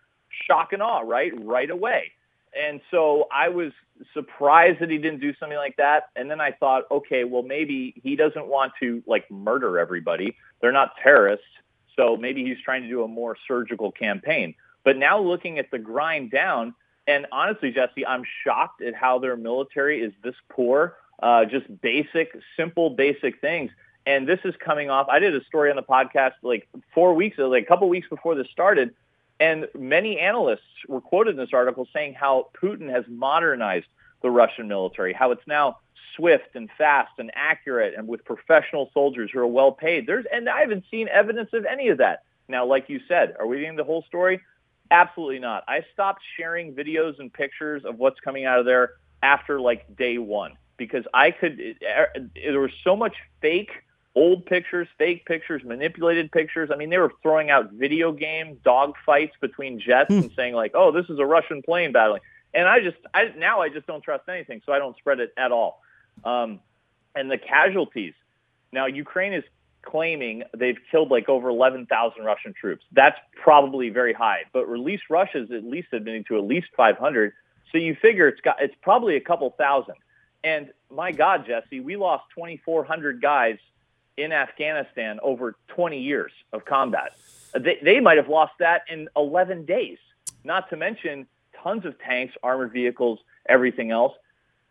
shock 0.46 0.74
and 0.74 0.82
awe, 0.82 1.00
right? 1.00 1.32
Right 1.34 1.70
away. 1.70 2.12
And 2.58 2.80
so 2.90 3.26
I 3.32 3.48
was 3.48 3.72
surprised 4.12 4.80
that 4.80 4.90
he 4.90 4.98
didn't 4.98 5.20
do 5.20 5.32
something 5.38 5.56
like 5.56 5.76
that. 5.76 6.10
And 6.16 6.30
then 6.30 6.40
I 6.40 6.52
thought, 6.52 6.84
okay, 6.90 7.24
well, 7.24 7.42
maybe 7.42 7.94
he 8.02 8.16
doesn't 8.16 8.46
want 8.46 8.72
to 8.80 9.02
like 9.06 9.30
murder 9.30 9.78
everybody. 9.78 10.36
They're 10.60 10.72
not 10.72 10.92
terrorists. 11.02 11.46
So 11.96 12.16
maybe 12.16 12.44
he's 12.44 12.58
trying 12.64 12.82
to 12.82 12.88
do 12.88 13.02
a 13.04 13.08
more 13.08 13.36
surgical 13.46 13.92
campaign. 13.92 14.54
But 14.84 14.96
now 14.96 15.20
looking 15.20 15.58
at 15.58 15.70
the 15.70 15.78
grind 15.78 16.30
down, 16.30 16.74
and 17.06 17.26
honestly, 17.32 17.70
Jesse, 17.70 18.06
I'm 18.06 18.22
shocked 18.44 18.82
at 18.82 18.94
how 18.94 19.18
their 19.18 19.36
military 19.36 20.02
is 20.02 20.12
this 20.22 20.34
poor. 20.48 20.96
Uh, 21.22 21.44
just 21.44 21.66
basic, 21.80 22.30
simple, 22.56 22.90
basic 22.90 23.40
things. 23.40 23.70
And 24.06 24.28
this 24.28 24.38
is 24.44 24.54
coming 24.64 24.90
off. 24.90 25.08
I 25.08 25.18
did 25.18 25.34
a 25.34 25.44
story 25.44 25.70
on 25.70 25.76
the 25.76 25.82
podcast 25.82 26.32
like 26.42 26.68
four 26.94 27.14
weeks, 27.14 27.38
like 27.38 27.64
a 27.64 27.66
couple 27.66 27.88
weeks 27.88 28.08
before 28.08 28.34
this 28.34 28.46
started, 28.50 28.94
and 29.40 29.68
many 29.78 30.18
analysts 30.18 30.62
were 30.88 31.00
quoted 31.00 31.30
in 31.32 31.36
this 31.36 31.52
article 31.52 31.86
saying 31.92 32.14
how 32.14 32.48
Putin 32.60 32.90
has 32.90 33.04
modernized 33.08 33.86
the 34.22 34.30
Russian 34.30 34.68
military, 34.68 35.12
how 35.12 35.30
it's 35.30 35.46
now 35.46 35.78
swift 36.16 36.54
and 36.54 36.68
fast 36.76 37.12
and 37.18 37.30
accurate 37.34 37.94
and 37.96 38.08
with 38.08 38.24
professional 38.24 38.90
soldiers 38.92 39.30
who 39.32 39.38
are 39.38 39.46
well 39.46 39.72
paid. 39.72 40.06
There's 40.06 40.24
and 40.32 40.48
I 40.48 40.60
haven't 40.60 40.84
seen 40.90 41.08
evidence 41.08 41.50
of 41.52 41.64
any 41.64 41.88
of 41.88 41.98
that. 41.98 42.24
Now, 42.48 42.66
like 42.66 42.88
you 42.88 43.00
said, 43.06 43.36
are 43.38 43.46
we 43.46 43.60
getting 43.60 43.76
the 43.76 43.84
whole 43.84 44.02
story? 44.02 44.40
Absolutely 44.90 45.38
not. 45.38 45.64
I 45.68 45.84
stopped 45.92 46.22
sharing 46.36 46.74
videos 46.74 47.18
and 47.18 47.32
pictures 47.32 47.84
of 47.84 47.98
what's 47.98 48.18
coming 48.20 48.46
out 48.46 48.58
of 48.58 48.64
there 48.64 48.92
after 49.22 49.60
like 49.60 49.96
day 49.96 50.18
one 50.18 50.56
because 50.76 51.04
I 51.14 51.30
could. 51.30 51.60
It, 51.60 51.76
it, 51.80 52.30
there 52.34 52.60
was 52.60 52.72
so 52.82 52.96
much 52.96 53.14
fake 53.40 53.70
old 54.18 54.44
pictures, 54.46 54.88
fake 54.98 55.24
pictures, 55.26 55.62
manipulated 55.64 56.32
pictures. 56.32 56.70
I 56.72 56.76
mean, 56.76 56.90
they 56.90 56.98
were 56.98 57.12
throwing 57.22 57.50
out 57.50 57.70
video 57.72 58.10
game 58.10 58.58
dog 58.64 58.94
fights 59.06 59.36
between 59.40 59.78
jets 59.78 60.10
and 60.10 60.32
saying 60.36 60.54
like, 60.54 60.72
"Oh, 60.74 60.90
this 60.90 61.08
is 61.08 61.20
a 61.20 61.24
Russian 61.24 61.62
plane 61.62 61.92
battling." 61.92 62.20
And 62.52 62.66
I 62.66 62.80
just, 62.80 62.96
I 63.14 63.32
now 63.36 63.60
I 63.60 63.68
just 63.68 63.86
don't 63.86 64.02
trust 64.02 64.28
anything, 64.28 64.60
so 64.66 64.72
I 64.72 64.80
don't 64.80 64.96
spread 64.96 65.20
it 65.20 65.32
at 65.36 65.52
all. 65.52 65.80
Um, 66.24 66.58
and 67.14 67.30
the 67.30 67.38
casualties. 67.38 68.14
Now, 68.72 68.86
Ukraine 68.86 69.32
is 69.32 69.44
claiming 69.82 70.42
they've 70.54 70.78
killed 70.90 71.10
like 71.10 71.28
over 71.28 71.48
11,000 71.48 72.24
Russian 72.24 72.52
troops. 72.52 72.84
That's 72.92 73.18
probably 73.40 73.88
very 73.88 74.12
high, 74.12 74.42
but 74.52 74.68
released 74.68 75.04
Russia's 75.08 75.50
at 75.52 75.64
least 75.64 75.88
admitting 75.92 76.24
to 76.24 76.36
at 76.36 76.44
least 76.44 76.66
500. 76.76 77.32
So 77.70 77.78
you 77.78 77.94
figure 77.94 78.28
it's 78.28 78.40
got, 78.40 78.60
it's 78.60 78.74
probably 78.82 79.16
a 79.16 79.20
couple 79.20 79.48
thousand. 79.56 79.94
And 80.44 80.70
my 80.90 81.12
God, 81.12 81.46
Jesse, 81.46 81.80
we 81.80 81.96
lost 81.96 82.24
2,400 82.34 83.22
guys 83.22 83.58
in 84.18 84.32
Afghanistan 84.32 85.20
over 85.22 85.54
20 85.68 85.98
years 86.00 86.32
of 86.52 86.64
combat. 86.64 87.12
They, 87.58 87.78
they 87.82 88.00
might 88.00 88.18
have 88.18 88.28
lost 88.28 88.52
that 88.58 88.82
in 88.90 89.08
11 89.16 89.64
days, 89.64 89.98
not 90.44 90.68
to 90.70 90.76
mention 90.76 91.26
tons 91.62 91.86
of 91.86 91.98
tanks, 92.00 92.34
armored 92.42 92.72
vehicles, 92.72 93.20
everything 93.48 93.90
else. 93.90 94.12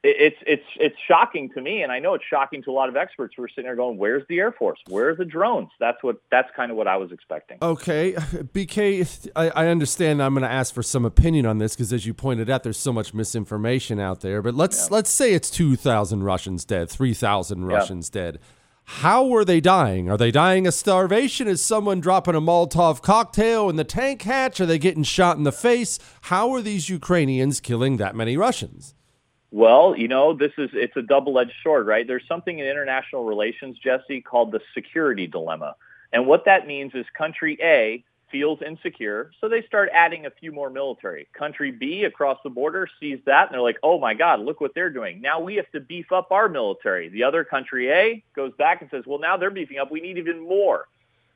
It, 0.03 0.15
it's 0.19 0.37
it's 0.45 0.65
it's 0.79 0.95
shocking 1.07 1.49
to 1.55 1.61
me, 1.61 1.81
and 1.81 1.91
I 1.91 1.97
know 1.97 2.13
it's 2.13 2.23
shocking 2.23 2.61
to 2.63 2.71
a 2.71 2.73
lot 2.73 2.87
of 2.87 2.95
experts 2.95 3.33
who 3.35 3.43
are 3.43 3.49
sitting 3.49 3.63
there 3.63 3.75
going, 3.75 3.97
"Where's 3.97 4.23
the 4.29 4.37
Air 4.37 4.51
Force? 4.51 4.79
Where 4.89 5.09
are 5.09 5.15
the 5.15 5.25
drones?" 5.25 5.69
That's 5.79 6.03
what 6.03 6.17
that's 6.29 6.49
kind 6.55 6.69
of 6.69 6.77
what 6.77 6.87
I 6.87 6.97
was 6.97 7.11
expecting. 7.11 7.57
Okay, 7.63 8.13
BK, 8.53 9.29
I, 9.35 9.49
I 9.49 9.67
understand. 9.67 10.21
I'm 10.21 10.35
going 10.35 10.43
to 10.43 10.51
ask 10.51 10.71
for 10.71 10.83
some 10.83 11.03
opinion 11.03 11.47
on 11.47 11.57
this 11.57 11.75
because, 11.75 11.91
as 11.91 12.05
you 12.05 12.13
pointed 12.13 12.47
out, 12.47 12.61
there's 12.61 12.77
so 12.77 12.93
much 12.93 13.15
misinformation 13.15 13.99
out 13.99 14.21
there. 14.21 14.43
But 14.43 14.53
let's 14.53 14.91
let's 14.91 15.09
say 15.09 15.33
it's 15.33 15.49
two 15.49 15.75
thousand 15.75 16.23
Russians 16.23 16.63
dead, 16.63 16.91
three 16.91 17.15
thousand 17.15 17.65
Russians 17.65 18.09
dead. 18.09 18.39
How 18.87 19.31
are 19.35 19.43
they 19.43 19.59
dying? 19.59 20.09
Are 20.09 20.17
they 20.17 20.31
dying 20.31 20.65
of 20.65 20.73
starvation? 20.73 21.45
Is 21.45 21.61
someone 21.63 21.99
dropping 21.99 22.35
a 22.35 22.41
Molotov 22.41 23.01
cocktail 23.01 23.69
in 23.69 23.75
the 23.75 23.83
tank 23.83 24.21
hatch? 24.21 24.61
Are 24.61 24.65
they 24.65 24.79
getting 24.79 25.03
shot 25.03 25.35
in 25.37 25.43
the 25.43 25.51
face? 25.51 25.99
How 26.21 26.51
are 26.53 26.61
these 26.61 26.89
Ukrainians 26.89 27.59
killing 27.59 27.97
that 27.97 28.15
many 28.15 28.37
Russians? 28.37 28.95
Well, 29.51 29.93
you 29.95 30.07
know, 30.07 30.33
this 30.33 30.53
is 30.57 30.69
it's 30.73 30.95
a 30.95 31.01
double-edged 31.01 31.51
sword, 31.63 31.85
right? 31.85 32.07
There's 32.07 32.23
something 32.29 32.59
in 32.59 32.65
international 32.65 33.25
relations, 33.25 33.77
Jesse, 33.77 34.21
called 34.21 34.53
the 34.53 34.61
security 34.73 35.27
dilemma. 35.27 35.75
And 36.13 36.25
what 36.25 36.45
that 36.45 36.65
means 36.65 36.93
is 36.95 37.05
country 37.15 37.57
A 37.61 38.03
feels 38.31 38.61
insecure, 38.61 39.31
so 39.39 39.47
they 39.47 39.61
start 39.63 39.89
adding 39.93 40.25
a 40.25 40.29
few 40.29 40.51
more 40.51 40.69
military. 40.69 41.27
Country 41.33 41.71
B 41.71 42.03
across 42.03 42.37
the 42.43 42.49
border 42.49 42.87
sees 42.99 43.19
that 43.25 43.47
and 43.47 43.53
they're 43.53 43.61
like, 43.61 43.79
"Oh 43.83 43.99
my 43.99 44.13
god, 44.13 44.39
look 44.39 44.61
what 44.61 44.73
they're 44.73 44.89
doing. 44.89 45.21
Now 45.21 45.39
we 45.39 45.55
have 45.55 45.69
to 45.71 45.79
beef 45.79 46.11
up 46.11 46.31
our 46.31 46.49
military." 46.49 47.09
The 47.09 47.23
other 47.23 47.43
country 47.43 47.91
A 47.91 48.23
goes 48.35 48.53
back 48.53 48.81
and 48.81 48.89
says, 48.89 49.05
"Well, 49.05 49.19
now 49.19 49.37
they're 49.37 49.51
beefing 49.51 49.77
up. 49.77 49.91
We 49.91 50.01
need 50.01 50.17
even 50.17 50.39
more." 50.39 50.87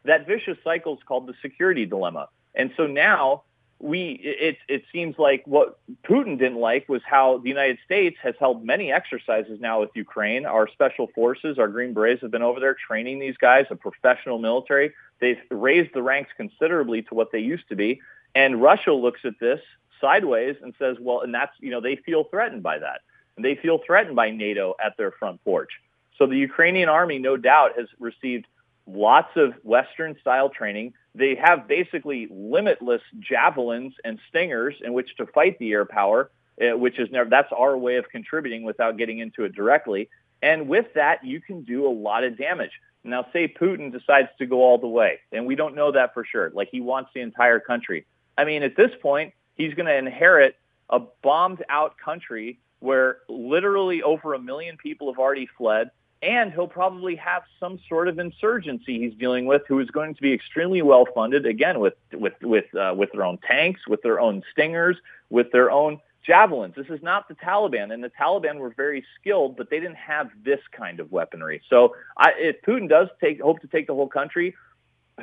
That 0.04 0.26
vicious 0.26 0.58
cycle 0.64 0.96
is 0.96 1.04
called 1.04 1.28
the 1.28 1.36
security 1.42 1.86
dilemma. 1.86 2.30
And 2.56 2.72
so 2.76 2.88
now 2.88 3.44
we 3.82 4.20
it 4.24 4.58
it 4.68 4.84
seems 4.92 5.18
like 5.18 5.44
what 5.46 5.80
Putin 6.04 6.38
didn't 6.38 6.60
like 6.60 6.88
was 6.88 7.02
how 7.04 7.40
the 7.40 7.50
United 7.50 7.80
States 7.84 8.18
has 8.22 8.36
held 8.40 8.64
many 8.64 8.92
exercises 8.92 9.60
now 9.60 9.80
with 9.80 9.90
Ukraine. 9.96 10.46
Our 10.46 10.68
special 10.68 11.08
forces, 11.08 11.58
our 11.58 11.68
Green 11.68 11.94
Berets 11.94 12.22
have 12.22 12.32
been 12.32 12.44
over 12.44 12.60
there 12.60 12.76
training 12.76 13.20
these 13.20 13.38
guys, 13.38 13.66
a 13.70 13.76
professional 13.76 14.38
military. 14.38 14.94
They've 15.22 15.40
raised 15.50 15.94
the 15.94 16.02
ranks 16.02 16.32
considerably 16.36 17.04
to 17.04 17.16
what 17.16 17.32
they 17.32 17.40
used 17.40 17.70
to 17.70 17.76
be. 17.76 18.02
And 18.36 18.62
Russia 18.62 18.92
looks 18.92 19.22
at 19.24 19.40
this 19.40 19.62
sideways 20.02 20.58
and 20.62 20.74
says, 20.80 20.98
well, 21.00 21.22
and 21.22 21.34
that's, 21.34 21.54
you 21.60 21.70
know, 21.70 21.80
they 21.80 21.96
feel 21.96 22.26
threatened 22.26 22.64
by 22.64 22.80
that. 22.80 23.02
And 23.38 23.46
they 23.46 23.56
feel 23.56 23.80
threatened 23.86 24.16
by 24.16 24.32
NATO 24.32 24.76
at 24.84 24.98
their 24.98 25.12
front 25.12 25.42
porch. 25.46 25.70
So 26.18 26.26
the 26.26 26.38
Ukrainian 26.38 26.90
army, 26.90 27.20
no 27.20 27.38
doubt, 27.38 27.78
has 27.78 27.88
received 28.00 28.46
lots 28.88 29.30
of 29.38 29.54
Western 29.64 30.18
style 30.20 30.50
training. 30.50 30.94
They 31.14 31.36
have 31.36 31.68
basically 31.68 32.28
limitless 32.32 33.02
javelins 33.20 33.94
and 34.04 34.20
stingers 34.28 34.76
in 34.84 34.94
which 34.94 35.16
to 35.18 35.28
fight 35.28 35.60
the 35.60 35.72
air 35.72 35.86
power, 35.86 36.32
uh, 36.62 36.78
which 36.78 37.00
is 37.00 37.10
never, 37.12 37.30
that's 37.30 37.52
our 37.58 37.78
way 37.78 37.98
of 37.98 38.10
contributing 38.10 38.64
without 38.64 38.98
getting 38.98 39.20
into 39.20 39.44
it 39.44 39.54
directly. 39.54 40.10
And 40.42 40.68
with 40.68 40.94
that, 40.96 41.24
you 41.24 41.40
can 41.40 41.62
do 41.62 41.88
a 41.88 41.94
lot 41.94 42.24
of 42.24 42.38
damage. 42.38 42.72
Now, 43.04 43.26
say 43.34 43.48
Putin 43.48 43.92
decides 43.92 44.30
to 44.38 44.46
go 44.46 44.62
all 44.62 44.78
the 44.78 44.88
way, 44.88 45.20
and 45.32 45.46
we 45.46 45.56
don't 45.56 45.76
know 45.76 45.92
that 45.92 46.14
for 46.14 46.24
sure. 46.24 46.52
Like 46.54 46.70
he 46.72 46.82
wants 46.82 47.10
the 47.14 47.22
entire 47.22 47.60
country. 47.60 48.06
I 48.38 48.46
mean, 48.46 48.64
at 48.64 48.76
this 48.76 48.92
point, 49.02 49.34
he's 49.56 49.74
going 49.74 49.88
to 49.88 49.96
inherit 49.96 50.56
a 50.90 51.00
bombed 51.24 51.64
out 51.70 51.98
country 51.98 52.60
where 52.80 53.18
literally 53.28 54.04
over 54.04 54.34
a 54.34 54.40
million 54.40 54.78
people 54.78 55.12
have 55.12 55.20
already 55.20 55.48
fled. 55.58 55.90
and 56.22 56.52
he'll 56.54 56.68
probably 56.68 57.16
have 57.16 57.44
some 57.60 57.80
sort 57.90 58.08
of 58.08 58.20
insurgency 58.20 59.00
he's 59.00 59.14
dealing 59.16 59.46
with, 59.46 59.64
who 59.68 59.80
is 59.80 59.90
going 59.90 60.14
to 60.14 60.22
be 60.22 60.34
extremely 60.34 60.82
well 60.82 61.08
funded, 61.16 61.46
again 61.46 61.80
with 61.80 61.96
with 62.14 62.34
with 62.42 62.74
uh, 62.76 62.94
with 62.96 63.12
their 63.12 63.24
own 63.24 63.40
tanks, 63.40 63.82
with 63.88 64.02
their 64.04 64.20
own 64.20 64.44
stingers, 64.52 64.98
with 65.30 65.52
their 65.52 65.72
own 65.72 66.00
javelins. 66.26 66.76
This 66.76 66.88
is 66.90 67.02
not 67.02 67.28
the 67.28 67.36
Taliban, 67.36 67.94
and 67.94 68.04
the 68.04 68.10
Taliban 68.10 68.58
were 68.58 68.74
very 68.76 69.06
skilled, 69.20 69.58
but 69.58 69.70
they 69.70 69.80
didn't 69.80 69.96
have 69.96 70.30
this 70.44 70.60
kind 70.72 71.00
of 71.00 71.12
weaponry. 71.12 71.62
So, 71.70 71.96
I, 72.18 72.32
if 72.38 72.62
Putin 72.62 72.90
does 72.90 73.08
take 73.20 73.42
hope 73.42 73.62
to 73.62 73.68
take 73.68 73.88
the 73.88 73.96
whole 73.96 74.08
country, 74.08 74.56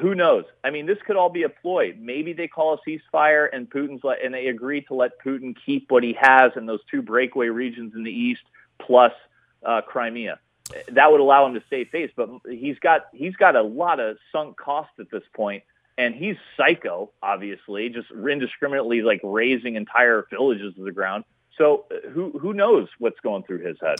who 0.01 0.15
knows? 0.15 0.45
I 0.63 0.71
mean, 0.71 0.87
this 0.87 0.99
could 1.07 1.17
all 1.17 1.31
be 1.31 1.43
a 1.43 1.49
ploy. 1.49 1.95
Maybe 1.99 2.33
they 2.33 2.49
call 2.49 2.75
a 2.75 2.89
ceasefire, 2.89 3.49
and 3.53 3.69
Putin's 3.69 4.05
let, 4.05 4.25
and 4.25 4.33
they 4.35 4.47
agree 4.47 4.83
to 4.83 4.95
let 4.95 5.13
Putin 5.25 5.57
keep 5.65 5.91
what 5.91 6.03
he 6.03 6.17
has 6.21 6.53
in 6.57 6.67
those 6.67 6.81
two 6.91 7.03
breakaway 7.03 7.49
regions 7.49 7.95
in 7.95 8.05
the 8.05 8.13
east, 8.13 8.43
plus 8.79 9.13
uh, 9.65 9.81
Crimea 9.83 10.39
that 10.93 11.11
would 11.11 11.21
allow 11.21 11.47
him 11.47 11.55
to 11.55 11.63
save 11.71 11.89
face. 11.89 12.11
But 12.15 12.29
he's 12.49 12.79
got 12.79 13.07
he's 13.13 13.37
got 13.37 13.57
a 13.57 13.63
lot 13.63 14.01
of 14.01 14.17
sunk 14.33 14.57
costs 14.57 14.95
at 14.99 15.11
this 15.11 15.23
point, 15.35 15.65
and 15.99 16.15
he's 16.15 16.37
psycho, 16.57 17.11
obviously, 17.23 17.89
just 17.91 18.07
indiscriminately 18.11 19.03
like 19.03 19.21
razing 19.23 19.75
entire 19.75 20.27
villages 20.31 20.75
to 20.77 20.85
the 20.85 20.93
ground. 20.93 21.25
So 21.59 21.87
uh, 21.91 22.09
who 22.11 22.39
who 22.39 22.55
knows 22.55 22.87
what's 22.99 23.19
going 23.21 23.43
through 23.43 23.67
his 23.67 23.77
head? 23.83 23.99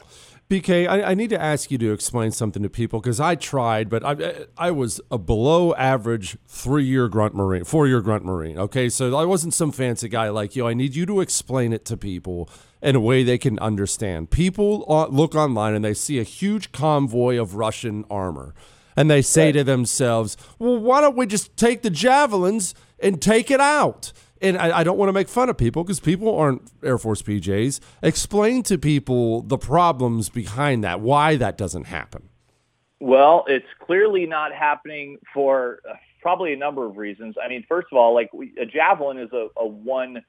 BK, 0.49 0.87
I, 0.87 1.11
I 1.11 1.13
need 1.13 1.29
to 1.31 1.39
ask 1.39 1.69
you 1.69 1.77
to 1.79 1.91
explain 1.91 2.31
something 2.31 2.63
to 2.63 2.69
people 2.69 3.01
because 3.01 3.19
I 3.19 3.35
tried, 3.35 3.89
but 3.89 4.03
I 4.05 4.45
I 4.57 4.71
was 4.71 5.01
a 5.11 5.17
below 5.17 5.75
average 5.75 6.37
three 6.47 6.85
year 6.85 7.09
grunt 7.09 7.35
marine, 7.35 7.65
four 7.65 7.85
year 7.85 7.99
grunt 7.99 8.23
marine. 8.23 8.57
Okay, 8.57 8.87
so 8.87 9.15
I 9.15 9.25
wasn't 9.25 9.53
some 9.53 9.73
fancy 9.73 10.07
guy 10.07 10.29
like 10.29 10.55
you. 10.55 10.67
I 10.67 10.73
need 10.73 10.95
you 10.95 11.05
to 11.07 11.19
explain 11.19 11.73
it 11.73 11.83
to 11.85 11.97
people 11.97 12.49
in 12.81 12.95
a 12.95 13.01
way 13.01 13.23
they 13.23 13.37
can 13.37 13.59
understand. 13.59 14.31
People 14.31 14.85
look 15.11 15.35
online 15.35 15.73
and 15.73 15.83
they 15.83 15.93
see 15.93 16.17
a 16.17 16.23
huge 16.23 16.71
convoy 16.71 17.37
of 17.37 17.55
Russian 17.55 18.05
armor, 18.09 18.53
and 18.95 19.09
they 19.09 19.21
say 19.21 19.51
to 19.51 19.63
themselves, 19.63 20.37
"Well, 20.57 20.77
why 20.77 21.01
don't 21.01 21.17
we 21.17 21.25
just 21.25 21.55
take 21.57 21.81
the 21.81 21.89
javelins 21.89 22.73
and 22.99 23.21
take 23.21 23.51
it 23.51 23.59
out?" 23.59 24.13
and 24.41 24.57
I, 24.57 24.79
I 24.79 24.83
don't 24.83 24.97
want 24.97 25.09
to 25.09 25.13
make 25.13 25.27
fun 25.27 25.49
of 25.49 25.57
people 25.57 25.83
because 25.83 25.99
people 25.99 26.35
aren't 26.35 26.71
Air 26.83 26.97
Force 26.97 27.21
PJs. 27.21 27.79
Explain 28.01 28.63
to 28.63 28.77
people 28.77 29.41
the 29.41 29.57
problems 29.57 30.29
behind 30.29 30.83
that, 30.83 31.01
why 31.01 31.35
that 31.35 31.57
doesn't 31.57 31.85
happen. 31.85 32.29
Well, 32.99 33.45
it's 33.47 33.67
clearly 33.79 34.25
not 34.25 34.53
happening 34.53 35.17
for 35.33 35.79
uh, 35.89 35.93
probably 36.21 36.53
a 36.53 36.57
number 36.57 36.85
of 36.85 36.97
reasons. 36.97 37.35
I 37.43 37.47
mean, 37.47 37.63
first 37.67 37.87
of 37.91 37.97
all, 37.97 38.13
like 38.13 38.33
we, 38.33 38.53
a 38.59 38.65
javelin 38.65 39.17
is 39.19 39.31
a, 39.31 39.47
a 39.57 39.65
one 39.65 40.21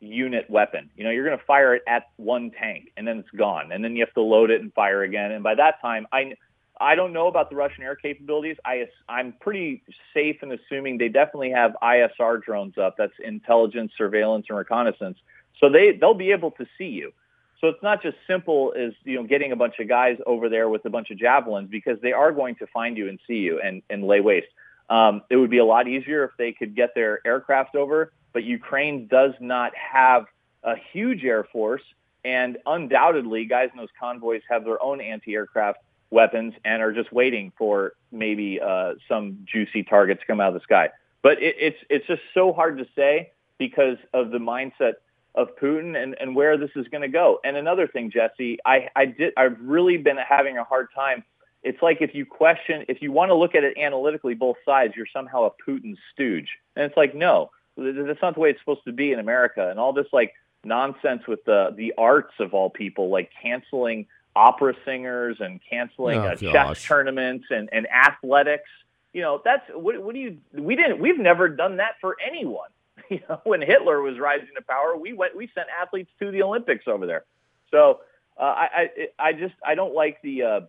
unit 0.00 0.48
weapon. 0.48 0.90
You 0.94 1.04
know, 1.04 1.10
you're 1.10 1.24
going 1.24 1.38
to 1.38 1.44
fire 1.44 1.74
it 1.74 1.82
at 1.88 2.04
one 2.16 2.50
tank 2.50 2.92
and 2.96 3.08
then 3.08 3.18
it's 3.18 3.30
gone, 3.30 3.72
and 3.72 3.82
then 3.82 3.96
you 3.96 4.04
have 4.04 4.14
to 4.14 4.22
load 4.22 4.50
it 4.50 4.60
and 4.60 4.72
fire 4.74 5.02
again. 5.02 5.32
And 5.32 5.42
by 5.42 5.54
that 5.54 5.80
time, 5.80 6.06
I 6.12 6.34
I 6.80 6.94
don't 6.94 7.12
know 7.12 7.26
about 7.26 7.50
the 7.50 7.56
Russian 7.56 7.82
air 7.82 7.96
capabilities. 7.96 8.56
I, 8.64 8.88
I'm 9.08 9.34
pretty 9.40 9.82
safe 10.14 10.42
in 10.42 10.52
assuming 10.52 10.98
they 10.98 11.08
definitely 11.08 11.50
have 11.50 11.76
ISR 11.82 12.42
drones 12.42 12.78
up. 12.78 12.96
That's 12.96 13.12
intelligence, 13.22 13.92
surveillance, 13.96 14.46
and 14.48 14.58
reconnaissance. 14.58 15.18
So 15.60 15.68
they, 15.68 15.92
they'll 15.92 16.14
be 16.14 16.32
able 16.32 16.52
to 16.52 16.66
see 16.76 16.88
you. 16.88 17.12
So 17.60 17.66
it's 17.66 17.82
not 17.82 18.02
just 18.02 18.16
simple 18.26 18.72
as, 18.78 18.92
you 19.04 19.16
know, 19.16 19.24
getting 19.24 19.50
a 19.50 19.56
bunch 19.56 19.80
of 19.80 19.88
guys 19.88 20.18
over 20.26 20.48
there 20.48 20.68
with 20.68 20.84
a 20.84 20.90
bunch 20.90 21.10
of 21.10 21.18
javelins 21.18 21.68
because 21.68 22.00
they 22.00 22.12
are 22.12 22.30
going 22.30 22.54
to 22.56 22.66
find 22.68 22.96
you 22.96 23.08
and 23.08 23.18
see 23.26 23.38
you 23.38 23.60
and, 23.60 23.82
and 23.90 24.04
lay 24.04 24.20
waste. 24.20 24.46
Um, 24.88 25.22
it 25.28 25.36
would 25.36 25.50
be 25.50 25.58
a 25.58 25.64
lot 25.64 25.88
easier 25.88 26.24
if 26.24 26.30
they 26.38 26.52
could 26.52 26.74
get 26.76 26.94
their 26.94 27.20
aircraft 27.26 27.74
over, 27.74 28.12
but 28.32 28.44
Ukraine 28.44 29.06
does 29.08 29.34
not 29.40 29.72
have 29.76 30.26
a 30.62 30.74
huge 30.92 31.24
air 31.24 31.44
force. 31.44 31.82
And 32.24 32.58
undoubtedly, 32.64 33.44
guys 33.44 33.70
in 33.72 33.78
those 33.78 33.88
convoys 33.98 34.42
have 34.48 34.64
their 34.64 34.82
own 34.82 35.00
anti-aircraft 35.00 35.78
weapons 36.10 36.54
and 36.64 36.82
are 36.82 36.92
just 36.92 37.12
waiting 37.12 37.52
for 37.56 37.92
maybe 38.10 38.60
uh, 38.60 38.94
some 39.08 39.46
juicy 39.50 39.82
target 39.82 40.20
to 40.20 40.26
come 40.26 40.40
out 40.40 40.48
of 40.48 40.54
the 40.54 40.60
sky. 40.60 40.90
But 41.22 41.42
it, 41.42 41.56
it's 41.58 41.78
it's 41.90 42.06
just 42.06 42.22
so 42.34 42.52
hard 42.52 42.78
to 42.78 42.86
say 42.94 43.32
because 43.58 43.98
of 44.14 44.30
the 44.30 44.38
mindset 44.38 44.94
of 45.34 45.48
Putin 45.56 46.00
and, 46.00 46.16
and 46.20 46.34
where 46.34 46.56
this 46.56 46.70
is 46.74 46.86
going 46.88 47.02
to 47.02 47.08
go. 47.08 47.38
And 47.44 47.56
another 47.56 47.86
thing, 47.86 48.10
Jesse, 48.10 48.58
I, 48.64 48.88
I 48.96 49.06
did 49.06 49.32
I've 49.36 49.56
really 49.60 49.96
been 49.96 50.16
having 50.16 50.58
a 50.58 50.64
hard 50.64 50.88
time. 50.94 51.24
It's 51.62 51.82
like 51.82 51.98
if 52.00 52.14
you 52.14 52.24
question, 52.24 52.84
if 52.88 53.02
you 53.02 53.12
want 53.12 53.30
to 53.30 53.34
look 53.34 53.54
at 53.54 53.64
it 53.64 53.76
analytically, 53.76 54.34
both 54.34 54.56
sides, 54.64 54.94
you're 54.96 55.06
somehow 55.12 55.44
a 55.44 55.50
Putin 55.70 55.96
stooge. 56.12 56.48
And 56.76 56.84
it's 56.84 56.96
like, 56.96 57.14
no, 57.14 57.50
that's 57.76 58.22
not 58.22 58.34
the 58.34 58.40
way 58.40 58.50
it's 58.50 58.60
supposed 58.60 58.84
to 58.86 58.92
be 58.92 59.12
in 59.12 59.18
America. 59.18 59.68
And 59.68 59.78
all 59.78 59.92
this 59.92 60.06
like 60.12 60.34
nonsense 60.64 61.22
with 61.26 61.44
the 61.44 61.74
the 61.76 61.94
arts 61.98 62.34
of 62.40 62.54
all 62.54 62.70
people, 62.70 63.10
like 63.10 63.30
canceling 63.42 64.06
opera 64.38 64.72
singers 64.84 65.38
and 65.40 65.60
canceling 65.68 66.18
oh, 66.18 66.28
uh, 66.28 66.36
chess 66.36 66.82
tournaments 66.84 67.46
and, 67.50 67.68
and 67.72 67.88
athletics. 67.88 68.68
You 69.12 69.22
know, 69.22 69.42
that's 69.44 69.64
what, 69.74 70.00
what 70.02 70.14
do 70.14 70.20
you? 70.20 70.38
We 70.52 70.76
didn't. 70.76 71.00
We've 71.00 71.18
never 71.18 71.48
done 71.48 71.78
that 71.78 71.92
for 72.00 72.16
anyone. 72.24 72.68
You 73.10 73.20
know, 73.26 73.40
when 73.44 73.62
Hitler 73.62 74.02
was 74.02 74.18
rising 74.18 74.48
to 74.54 74.62
power, 74.62 74.94
we 74.94 75.14
went. 75.14 75.34
We 75.34 75.48
sent 75.54 75.68
athletes 75.80 76.10
to 76.18 76.30
the 76.30 76.42
Olympics 76.42 76.86
over 76.86 77.06
there. 77.06 77.24
So 77.70 78.00
uh, 78.38 78.42
I, 78.42 78.68
I, 78.76 78.88
I 79.18 79.32
just 79.32 79.54
I 79.66 79.76
don't 79.76 79.94
like 79.94 80.20
the 80.20 80.42
uh, 80.42 80.60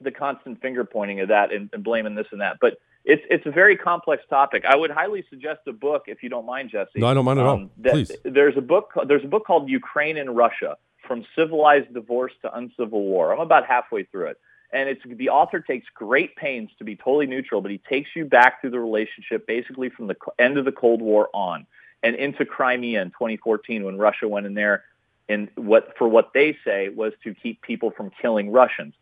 the 0.00 0.12
constant 0.12 0.60
finger 0.62 0.84
pointing 0.84 1.22
of 1.22 1.28
that 1.28 1.52
and, 1.52 1.70
and 1.72 1.82
blaming 1.82 2.14
this 2.14 2.28
and 2.30 2.40
that. 2.40 2.58
But 2.60 2.74
it's 3.04 3.22
it's 3.28 3.44
a 3.46 3.50
very 3.50 3.76
complex 3.76 4.22
topic. 4.30 4.64
I 4.64 4.76
would 4.76 4.92
highly 4.92 5.24
suggest 5.28 5.60
a 5.66 5.72
book 5.72 6.04
if 6.06 6.22
you 6.22 6.28
don't 6.28 6.46
mind, 6.46 6.70
Jesse. 6.70 7.00
No, 7.00 7.08
I 7.08 7.14
don't 7.14 7.24
mind 7.24 7.40
at 7.40 7.46
um, 7.46 7.70
all. 7.84 7.92
Please. 7.92 8.12
There's 8.24 8.56
a 8.56 8.60
book. 8.60 8.92
There's 9.08 9.24
a 9.24 9.28
book 9.28 9.44
called 9.44 9.68
Ukraine 9.68 10.18
and 10.18 10.36
Russia 10.36 10.76
from 11.06 11.24
civilized 11.36 11.92
divorce 11.92 12.32
to 12.42 12.56
uncivil 12.56 13.02
war. 13.02 13.32
I'm 13.32 13.40
about 13.40 13.66
halfway 13.66 14.04
through 14.04 14.26
it. 14.26 14.38
And 14.72 14.88
it's 14.88 15.02
the 15.04 15.28
author 15.28 15.60
takes 15.60 15.86
great 15.94 16.34
pains 16.34 16.70
to 16.78 16.84
be 16.84 16.96
totally 16.96 17.26
neutral, 17.26 17.60
but 17.60 17.70
he 17.70 17.78
takes 17.78 18.10
you 18.16 18.24
back 18.24 18.60
through 18.60 18.70
the 18.70 18.80
relationship 18.80 19.46
basically 19.46 19.90
from 19.90 20.06
the 20.06 20.16
end 20.38 20.56
of 20.56 20.64
the 20.64 20.72
Cold 20.72 21.02
War 21.02 21.28
on 21.34 21.66
and 22.02 22.16
into 22.16 22.46
Crimea 22.46 23.02
in 23.02 23.10
2014 23.10 23.84
when 23.84 23.98
Russia 23.98 24.26
went 24.26 24.46
in 24.46 24.54
there 24.54 24.84
and 25.28 25.48
what 25.56 25.96
for 25.98 26.08
what 26.08 26.32
they 26.32 26.56
say 26.64 26.88
was 26.88 27.12
to 27.22 27.34
keep 27.34 27.60
people 27.62 27.90
from 27.90 28.10
killing 28.20 28.50
Russians. 28.50 28.94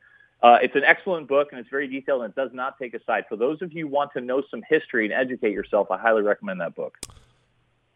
Uh, 0.42 0.58
it's 0.62 0.74
an 0.74 0.84
excellent 0.84 1.28
book 1.28 1.48
and 1.52 1.60
it's 1.60 1.68
very 1.68 1.86
detailed 1.86 2.22
and 2.22 2.30
it 2.30 2.36
does 2.36 2.50
not 2.52 2.78
take 2.78 2.94
a 2.94 3.04
side. 3.04 3.24
For 3.28 3.36
those 3.36 3.62
of 3.62 3.72
you 3.72 3.86
who 3.86 3.92
want 3.92 4.12
to 4.14 4.20
know 4.20 4.42
some 4.50 4.62
history 4.68 5.04
and 5.04 5.14
educate 5.14 5.52
yourself, 5.52 5.90
I 5.90 5.98
highly 5.98 6.22
recommend 6.22 6.60
that 6.60 6.74
book. 6.74 6.98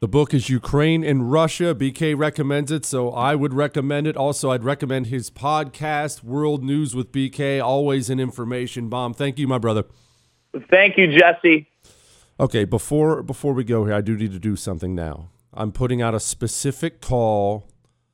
The 0.01 0.09
book 0.09 0.35
is 0.35 0.51
Ukraine 0.51 1.05
and 1.05 1.31
Russia. 1.31 1.75
BK 1.75 2.19
recommends 2.19 2.71
it, 2.71 2.85
so 2.85 3.11
I 3.11 3.35
would 3.35 3.55
recommend 3.55 4.07
it. 4.07 4.17
Also, 4.17 4.51
I'd 4.51 4.65
recommend 4.65 5.07
his 5.07 5.31
podcast, 5.31 6.23
World 6.23 6.63
News 6.63 6.95
with 6.95 7.11
BK, 7.11 7.65
always 7.65 8.11
an 8.11 8.21
information 8.21 8.89
bomb. 8.89 9.15
Thank 9.15 9.39
you, 9.39 9.49
my 9.49 9.59
brother. 9.59 9.85
Thank 10.71 10.99
you, 10.99 11.19
Jesse. 11.19 11.69
Okay, 12.39 12.65
before 12.65 13.23
before 13.23 13.55
we 13.55 13.65
go 13.65 13.87
here, 13.87 13.95
I 13.95 14.01
do 14.01 14.17
need 14.17 14.33
to 14.33 14.39
do 14.39 14.57
something 14.57 14.95
now. 14.95 15.31
I'm 15.53 15.73
putting 15.73 16.03
out 16.03 16.15
a 16.15 16.21
specific 16.21 17.01
call 17.01 17.69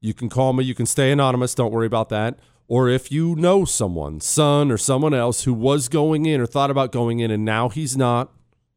you 0.00 0.14
can 0.14 0.28
call 0.28 0.52
me. 0.52 0.64
You 0.64 0.74
can 0.74 0.86
stay 0.86 1.10
anonymous. 1.10 1.54
Don't 1.54 1.72
worry 1.72 1.86
about 1.86 2.08
that. 2.10 2.38
Or 2.68 2.88
if 2.88 3.10
you 3.10 3.34
know 3.34 3.64
someone, 3.64 4.20
son 4.20 4.70
or 4.70 4.78
someone 4.78 5.12
else 5.12 5.44
who 5.44 5.52
was 5.52 5.88
going 5.88 6.24
in 6.24 6.40
or 6.40 6.46
thought 6.46 6.70
about 6.70 6.92
going 6.92 7.18
in 7.18 7.30
and 7.30 7.44
now 7.44 7.68
he's 7.68 7.96
not, 7.96 8.32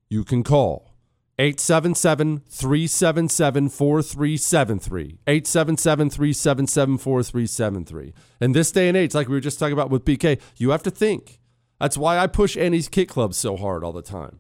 you 0.09 0.23
can 0.23 0.43
call 0.43 0.93
877 1.37 2.41
377 2.49 3.69
4373. 3.69 5.19
877 5.27 6.09
377 6.09 6.97
4373. 6.97 8.13
In 8.41 8.51
this 8.51 8.71
day 8.71 8.87
and 8.87 8.97
age, 8.97 9.13
like 9.13 9.27
we 9.27 9.35
were 9.35 9.39
just 9.39 9.59
talking 9.59 9.73
about 9.73 9.89
with 9.89 10.05
BK, 10.05 10.39
you 10.57 10.71
have 10.71 10.83
to 10.83 10.91
think. 10.91 11.39
That's 11.79 11.97
why 11.97 12.17
I 12.17 12.27
push 12.27 12.55
Annie's 12.55 12.87
Kit 12.87 13.09
Club 13.09 13.33
so 13.33 13.57
hard 13.57 13.83
all 13.83 13.91
the 13.91 14.01
time. 14.01 14.39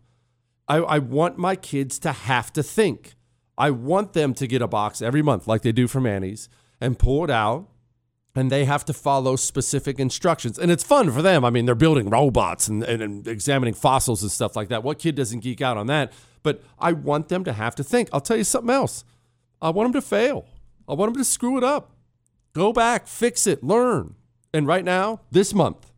I, 0.67 0.77
I 0.77 0.99
want 0.99 1.37
my 1.37 1.55
kids 1.55 1.99
to 1.99 2.11
have 2.11 2.53
to 2.53 2.63
think. 2.63 3.15
I 3.57 3.69
want 3.71 4.13
them 4.13 4.33
to 4.35 4.47
get 4.47 4.61
a 4.61 4.67
box 4.67 5.01
every 5.01 5.21
month, 5.21 5.47
like 5.47 5.61
they 5.61 5.71
do 5.71 5.87
from 5.87 6.05
Annie's, 6.05 6.49
and 6.81 6.97
pull 6.97 7.23
it 7.23 7.29
out. 7.29 7.67
And 8.35 8.51
they 8.51 8.65
have 8.65 8.83
to 8.85 8.93
follow 8.93 9.35
specific 9.35 9.99
instructions. 9.99 10.57
And 10.57 10.71
it's 10.71 10.83
fun 10.83 11.11
for 11.11 11.21
them. 11.21 11.45
I 11.45 11.51
mean, 11.51 11.67
they're 11.67 11.75
building 11.75 12.09
robots 12.09 12.67
and, 12.67 12.81
and, 12.81 12.99
and 12.99 13.27
examining 13.27 13.75
fossils 13.75 14.23
and 14.23 14.31
stuff 14.31 14.55
like 14.55 14.69
that. 14.69 14.81
What 14.81 14.97
kid 14.97 15.13
doesn't 15.13 15.41
geek 15.41 15.61
out 15.61 15.77
on 15.77 15.85
that? 15.85 16.11
But 16.41 16.63
I 16.79 16.93
want 16.93 17.29
them 17.29 17.43
to 17.43 17.53
have 17.53 17.75
to 17.75 17.83
think. 17.83 18.09
I'll 18.11 18.21
tell 18.21 18.35
you 18.35 18.43
something 18.43 18.73
else. 18.73 19.03
I 19.61 19.69
want 19.69 19.93
them 19.93 20.01
to 20.01 20.07
fail. 20.07 20.47
I 20.87 20.93
want 20.93 21.13
them 21.13 21.21
to 21.21 21.29
screw 21.29 21.57
it 21.59 21.63
up. 21.63 21.91
Go 22.53 22.73
back, 22.73 23.07
fix 23.07 23.45
it, 23.45 23.63
learn. 23.63 24.15
And 24.51 24.67
right 24.67 24.83
now, 24.83 25.21
this 25.31 25.53
month, 25.53 25.91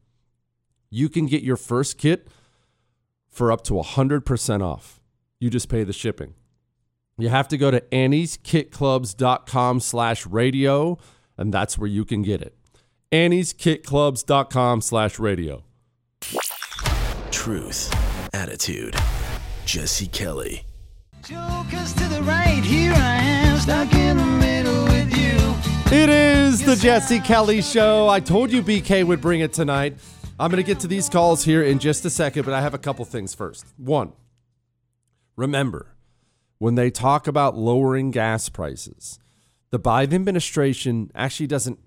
you 0.90 1.10
can 1.10 1.26
get 1.26 1.42
your 1.42 1.58
first 1.58 1.98
kit 1.98 2.28
for 3.30 3.52
up 3.52 3.64
to 3.66 3.74
100% 3.74 4.62
off. 4.62 5.02
You 5.40 5.50
just 5.50 5.68
pay 5.68 5.84
the 5.84 5.94
shipping. 5.94 6.34
You 7.18 7.30
have 7.30 7.48
to 7.50 7.58
go 7.58 7.72
to 7.72 7.80
annieskitclubs.com 7.80 9.80
slash 9.80 10.26
radio, 10.26 10.98
and 11.38 11.54
that's 11.54 11.78
where 11.78 11.88
you 11.88 12.04
can 12.04 12.24
get 12.24 12.42
it. 12.42 12.56
annieskitclubs.com 13.12 14.82
slash 14.82 15.20
radio. 15.20 15.64
truth, 17.32 17.94
attitude. 18.34 18.96
Jesse 19.66 20.08
Kelly. 20.08 20.64
Jokers 21.24 21.94
to 21.94 22.04
the 22.10 22.22
right, 22.24 22.64
here 22.64 22.94
I 22.94 23.16
am, 23.16 23.58
stuck 23.60 23.94
in 23.94 24.18
the 24.18 24.26
middle 24.26 24.84
with 24.84 25.18
you. 25.18 25.98
It 25.98 26.10
is 26.10 26.66
the 26.66 26.76
Jesse 26.76 27.20
Kelly 27.20 27.62
Show. 27.62 28.10
I 28.10 28.20
told 28.20 28.52
you 28.52 28.62
BK 28.62 29.06
would 29.06 29.22
bring 29.22 29.40
it 29.40 29.54
tonight. 29.54 29.98
I'm 30.40 30.52
going 30.52 30.62
to 30.62 30.68
get 30.68 30.82
to 30.82 30.88
these 30.88 31.08
calls 31.08 31.46
here 31.46 31.64
in 31.64 31.80
just 31.80 32.04
a 32.04 32.10
second, 32.10 32.44
but 32.44 32.54
I 32.54 32.60
have 32.62 32.74
a 32.74 32.78
couple 32.78 33.06
things 33.06 33.34
first. 33.34 33.66
One, 33.78 34.12
remember, 35.36 35.95
when 36.58 36.76
they 36.76 36.90
talk 36.90 37.28
about 37.28 37.58
lowering 37.58 38.12
gas 38.12 38.50
prices, 38.50 39.20
the 39.72 39.80
Biden 39.80 40.14
administration 40.14 41.12
actually 41.16 41.48
doesn't 41.48 41.80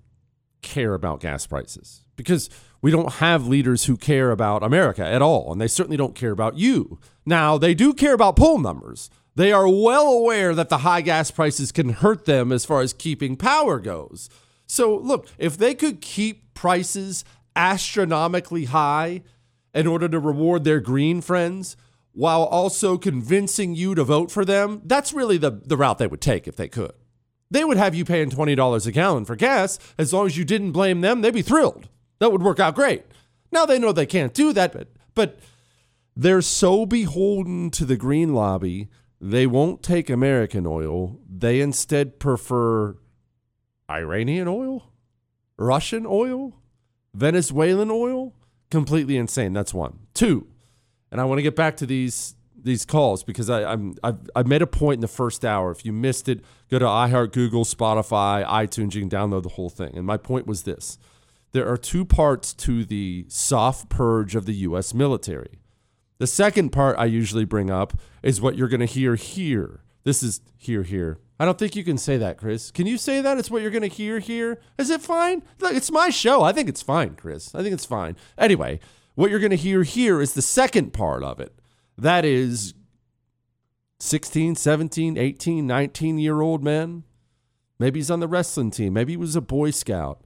care 0.61 0.93
about 0.93 1.21
gas 1.21 1.47
prices 1.47 2.03
because 2.15 2.49
we 2.81 2.91
don't 2.91 3.13
have 3.13 3.47
leaders 3.47 3.85
who 3.85 3.97
care 3.97 4.31
about 4.31 4.63
America 4.63 5.05
at 5.05 5.21
all, 5.21 5.51
and 5.51 5.59
they 5.59 5.67
certainly 5.67 5.97
don't 5.97 6.15
care 6.15 6.31
about 6.31 6.57
you. 6.57 6.99
Now, 7.25 7.57
they 7.57 7.73
do 7.73 7.93
care 7.93 8.13
about 8.13 8.35
poll 8.35 8.59
numbers. 8.59 9.09
They 9.35 9.51
are 9.51 9.67
well 9.67 10.07
aware 10.07 10.53
that 10.55 10.69
the 10.69 10.79
high 10.79 11.01
gas 11.01 11.31
prices 11.31 11.71
can 11.71 11.89
hurt 11.89 12.25
them 12.25 12.51
as 12.51 12.65
far 12.65 12.81
as 12.81 12.93
keeping 12.93 13.35
power 13.37 13.79
goes. 13.79 14.29
So, 14.65 14.95
look, 14.97 15.27
if 15.37 15.57
they 15.57 15.73
could 15.73 16.01
keep 16.01 16.53
prices 16.53 17.25
astronomically 17.55 18.65
high 18.65 19.23
in 19.73 19.87
order 19.87 20.07
to 20.09 20.19
reward 20.19 20.63
their 20.63 20.79
green 20.79 21.21
friends 21.21 21.75
while 22.19 22.43
also 22.43 22.97
convincing 22.97 23.73
you 23.75 23.95
to 23.95 24.03
vote 24.03 24.29
for 24.29 24.43
them, 24.43 24.81
that's 24.83 25.13
really 25.13 25.37
the, 25.37 25.51
the 25.51 25.77
route 25.77 25.99
they 25.99 26.05
would 26.05 26.19
take 26.19 26.49
if 26.49 26.57
they 26.57 26.67
could. 26.67 26.91
They 27.49 27.63
would 27.63 27.77
have 27.77 27.95
you 27.95 28.03
paying 28.03 28.29
$20 28.29 28.85
a 28.85 28.91
gallon 28.91 29.23
for 29.23 29.37
gas. 29.37 29.79
As 29.97 30.11
long 30.11 30.25
as 30.25 30.37
you 30.37 30.43
didn't 30.43 30.73
blame 30.73 30.99
them, 30.99 31.21
they'd 31.21 31.33
be 31.33 31.41
thrilled. 31.41 31.87
That 32.19 32.33
would 32.33 32.43
work 32.43 32.59
out 32.59 32.75
great. 32.75 33.05
Now 33.53 33.65
they 33.65 33.79
know 33.79 33.93
they 33.93 34.05
can't 34.05 34.33
do 34.33 34.51
that, 34.51 34.73
but, 34.73 34.89
but 35.15 35.39
they're 36.13 36.41
so 36.41 36.85
beholden 36.85 37.69
to 37.69 37.85
the 37.85 37.95
green 37.95 38.33
lobby, 38.33 38.89
they 39.21 39.47
won't 39.47 39.81
take 39.81 40.09
American 40.09 40.67
oil. 40.67 41.21
They 41.25 41.61
instead 41.61 42.19
prefer 42.19 42.97
Iranian 43.89 44.49
oil, 44.49 44.91
Russian 45.55 46.05
oil, 46.05 46.57
Venezuelan 47.13 47.89
oil. 47.89 48.35
Completely 48.69 49.15
insane. 49.15 49.53
That's 49.53 49.73
one. 49.73 49.99
Two, 50.13 50.48
and 51.11 51.19
I 51.19 51.25
want 51.25 51.39
to 51.39 51.43
get 51.43 51.55
back 51.55 51.77
to 51.77 51.85
these 51.85 52.35
these 52.61 52.85
calls 52.85 53.23
because 53.23 53.49
I, 53.49 53.71
I'm 53.71 53.95
I've, 54.03 54.29
I've 54.35 54.47
made 54.47 54.61
a 54.61 54.67
point 54.67 54.97
in 54.97 55.01
the 55.01 55.07
first 55.07 55.45
hour. 55.45 55.71
If 55.71 55.85
you 55.85 55.93
missed 55.93 56.27
it, 56.27 56.43
go 56.69 56.79
to 56.79 56.85
iHeart, 56.85 57.31
Google, 57.31 57.65
Spotify, 57.65 58.45
iTunes. 58.45 58.93
You 58.95 59.01
can 59.01 59.09
download 59.09 59.43
the 59.43 59.49
whole 59.49 59.69
thing. 59.69 59.95
And 59.95 60.05
my 60.05 60.17
point 60.17 60.45
was 60.47 60.63
this: 60.63 60.97
there 61.51 61.67
are 61.67 61.77
two 61.77 62.05
parts 62.05 62.53
to 62.55 62.85
the 62.85 63.25
soft 63.27 63.89
purge 63.89 64.35
of 64.35 64.45
the 64.45 64.53
U.S. 64.53 64.93
military. 64.93 65.59
The 66.19 66.27
second 66.27 66.71
part 66.71 66.97
I 66.99 67.05
usually 67.05 67.45
bring 67.45 67.71
up 67.71 67.93
is 68.21 68.41
what 68.41 68.57
you're 68.57 68.67
going 68.67 68.81
to 68.81 68.85
hear 68.85 69.15
here. 69.15 69.81
This 70.03 70.21
is 70.21 70.41
here, 70.57 70.83
here. 70.83 71.19
I 71.39 71.45
don't 71.45 71.57
think 71.57 71.75
you 71.75 71.85
can 71.85 71.97
say 71.97 72.17
that, 72.17 72.37
Chris. 72.37 72.71
Can 72.71 72.85
you 72.85 72.97
say 72.97 73.21
that? 73.21 73.37
It's 73.37 73.49
what 73.49 73.61
you're 73.61 73.71
going 73.71 73.89
to 73.89 73.95
hear 73.95 74.19
here. 74.19 74.59
Is 74.77 74.89
it 74.89 75.01
fine? 75.01 75.41
Look, 75.59 75.73
it's 75.73 75.89
my 75.89 76.09
show. 76.09 76.43
I 76.43 76.51
think 76.51 76.67
it's 76.67 76.81
fine, 76.81 77.15
Chris. 77.15 77.55
I 77.55 77.63
think 77.63 77.73
it's 77.73 77.85
fine. 77.85 78.17
Anyway, 78.37 78.81
what 79.19 79.29
you're 79.29 79.41
going 79.41 79.49
to 79.49 79.57
hear 79.57 79.83
here 79.83 80.21
is 80.21 80.31
the 80.31 80.41
second 80.41 80.93
part 80.93 81.23
of 81.23 81.41
it. 81.41 81.53
That 81.97 82.23
is 82.23 82.73
16, 83.99 84.55
17, 84.55 85.17
18, 85.17 85.67
19 85.67 86.19
year 86.19 86.39
old 86.39 86.63
men. 86.63 87.03
Maybe 87.77 87.99
he's 87.99 88.09
on 88.09 88.21
the 88.21 88.29
wrestling 88.29 88.71
team. 88.71 88.93
Maybe 88.93 89.11
he 89.11 89.17
was 89.17 89.35
a 89.35 89.41
Boy 89.41 89.71
Scout. 89.71 90.21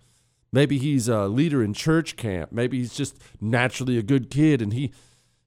Maybe 0.51 0.77
he's 0.77 1.07
a 1.07 1.25
leader 1.25 1.63
in 1.63 1.73
church 1.73 2.15
camp. 2.17 2.51
Maybe 2.51 2.77
he's 2.77 2.93
just 2.93 3.17
naturally 3.41 3.97
a 3.97 4.03
good 4.03 4.29
kid 4.29 4.61
and 4.61 4.73
he, 4.73 4.93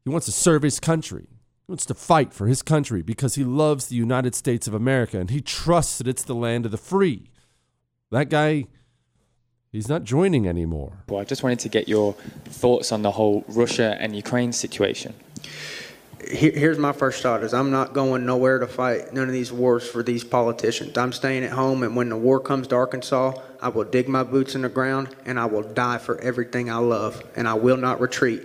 he 0.03 0.11
wants 0.11 0.27
to 0.27 0.33
serve 0.33 0.63
his 0.63 0.81
country. 0.81 1.29
He 1.31 1.71
wants 1.71 1.87
to 1.87 1.95
fight 1.95 2.35
for 2.35 2.49
his 2.49 2.63
country 2.63 3.01
because 3.01 3.37
he 3.37 3.45
loves 3.45 3.87
the 3.87 3.95
United 3.95 4.35
States 4.35 4.67
of 4.67 4.75
America 4.75 5.21
and 5.21 5.31
he 5.31 5.41
trusts 5.41 5.99
that 5.99 6.09
it's 6.09 6.25
the 6.25 6.35
land 6.35 6.65
of 6.65 6.73
the 6.73 6.79
free. 6.79 7.31
That 8.11 8.29
guy, 8.29 8.65
he's 9.77 9.89
not 9.91 10.05
joining 10.05 10.49
anymore. 10.49 10.93
Well, 11.09 11.21
I 11.21 11.25
just 11.25 11.43
wanted 11.43 11.59
to 11.61 11.69
get 11.69 11.87
your 11.87 12.15
thoughts 12.47 12.93
on 12.93 13.03
the 13.03 13.11
whole 13.11 13.45
Russia 13.49 13.97
and 14.01 14.17
Ukraine 14.17 14.53
situation. 14.53 15.15
Here's 16.27 16.79
my 16.79 16.93
first 16.93 17.23
thought: 17.23 17.45
is 17.45 17.53
I'm 17.53 17.71
not 17.71 17.93
going 17.93 18.25
nowhere 18.25 18.59
to 18.59 18.67
fight 18.67 19.13
none 19.13 19.29
of 19.29 19.33
these 19.33 19.53
wars 19.53 19.87
for 19.87 20.03
these 20.03 20.25
politicians. 20.25 20.97
I'm 20.97 21.13
staying 21.13 21.45
at 21.45 21.53
home, 21.53 21.83
and 21.83 21.95
when 21.95 22.09
the 22.09 22.17
war 22.17 22.41
comes 22.41 22.67
to 22.69 22.75
Arkansas, 22.75 23.35
I 23.61 23.69
will 23.69 23.85
dig 23.85 24.09
my 24.09 24.25
boots 24.25 24.55
in 24.55 24.63
the 24.63 24.69
ground 24.69 25.15
and 25.27 25.39
I 25.39 25.45
will 25.45 25.63
die 25.63 25.99
for 25.99 26.19
everything 26.21 26.71
I 26.71 26.79
love, 26.79 27.23
and 27.37 27.47
I 27.47 27.55
will 27.55 27.77
not 27.77 28.01
retreat. 28.01 28.43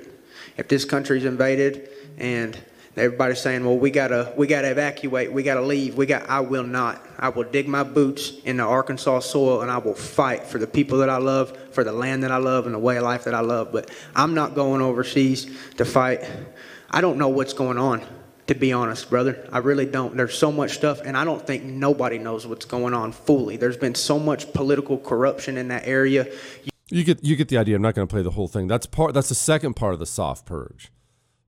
If 0.57 0.67
this 0.67 0.83
country's 0.85 1.25
invaded 1.25 1.89
and 2.17 2.57
everybody's 2.97 3.39
saying, 3.39 3.63
"Well, 3.65 3.77
we 3.77 3.91
gotta, 3.91 4.33
we 4.35 4.47
gotta 4.47 4.69
evacuate, 4.69 5.31
we 5.31 5.43
gotta 5.43 5.61
leave," 5.61 5.95
we 5.95 6.05
got, 6.05 6.29
I 6.29 6.39
will 6.41 6.63
not. 6.63 7.05
I 7.17 7.29
will 7.29 7.43
dig 7.43 7.67
my 7.67 7.83
boots 7.83 8.33
in 8.45 8.57
the 8.57 8.63
Arkansas 8.63 9.19
soil, 9.19 9.61
and 9.61 9.71
I 9.71 9.77
will 9.77 9.93
fight 9.93 10.45
for 10.45 10.57
the 10.57 10.67
people 10.67 10.97
that 10.99 11.09
I 11.09 11.17
love, 11.17 11.55
for 11.71 11.83
the 11.83 11.91
land 11.91 12.23
that 12.23 12.31
I 12.31 12.37
love, 12.37 12.65
and 12.65 12.75
the 12.75 12.79
way 12.79 12.97
of 12.97 13.03
life 13.03 13.23
that 13.25 13.33
I 13.33 13.41
love. 13.41 13.71
But 13.71 13.91
I'm 14.15 14.33
not 14.33 14.55
going 14.55 14.81
overseas 14.81 15.47
to 15.77 15.85
fight. 15.85 16.21
I 16.89 17.01
don't 17.01 17.17
know 17.17 17.29
what's 17.29 17.53
going 17.53 17.77
on, 17.77 18.01
to 18.47 18.55
be 18.55 18.73
honest, 18.73 19.09
brother. 19.09 19.47
I 19.51 19.59
really 19.59 19.85
don't. 19.85 20.17
There's 20.17 20.37
so 20.37 20.51
much 20.51 20.71
stuff, 20.71 21.01
and 21.01 21.15
I 21.15 21.23
don't 21.23 21.45
think 21.45 21.63
nobody 21.63 22.17
knows 22.17 22.45
what's 22.45 22.65
going 22.65 22.93
on 22.93 23.11
fully. 23.11 23.55
There's 23.57 23.77
been 23.77 23.95
so 23.95 24.19
much 24.19 24.51
political 24.53 24.97
corruption 24.97 25.57
in 25.57 25.69
that 25.69 25.87
area. 25.87 26.27
You 26.89 27.05
get 27.05 27.23
you 27.23 27.37
get 27.37 27.47
the 27.47 27.57
idea. 27.57 27.77
I'm 27.77 27.81
not 27.81 27.95
going 27.95 28.05
to 28.05 28.11
play 28.11 28.21
the 28.21 28.31
whole 28.31 28.49
thing. 28.49 28.67
That's 28.67 28.85
part. 28.85 29.13
That's 29.13 29.29
the 29.29 29.35
second 29.35 29.75
part 29.75 29.93
of 29.93 29.99
the 29.99 30.05
soft 30.05 30.45
purge. 30.45 30.91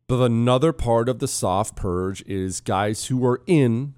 But 0.07 0.23
another 0.23 0.73
part 0.73 1.07
of 1.09 1.19
the 1.19 1.27
soft 1.27 1.75
purge 1.75 2.21
is 2.23 2.61
guys 2.61 3.05
who 3.05 3.25
are 3.25 3.41
in, 3.47 3.93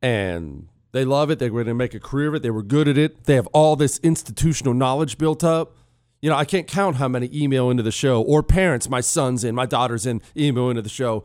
and 0.00 0.68
they 0.92 1.04
love 1.04 1.30
it. 1.30 1.38
They're 1.38 1.50
going 1.50 1.66
to 1.66 1.74
make 1.74 1.94
a 1.94 2.00
career 2.00 2.28
of 2.28 2.34
it. 2.34 2.42
They 2.42 2.50
were 2.50 2.62
good 2.62 2.88
at 2.88 2.98
it. 2.98 3.24
They 3.24 3.34
have 3.34 3.46
all 3.48 3.76
this 3.76 3.98
institutional 3.98 4.74
knowledge 4.74 5.18
built 5.18 5.44
up. 5.44 5.76
You 6.20 6.30
know, 6.30 6.36
I 6.36 6.44
can't 6.44 6.66
count 6.66 6.96
how 6.96 7.08
many 7.08 7.28
email 7.32 7.70
into 7.70 7.82
the 7.82 7.90
show 7.90 8.22
or 8.22 8.42
parents, 8.42 8.88
my 8.88 9.00
son's 9.00 9.42
in, 9.42 9.54
my 9.54 9.66
daughter's 9.66 10.06
in, 10.06 10.22
email 10.36 10.70
into 10.70 10.82
the 10.82 10.88
show, 10.88 11.24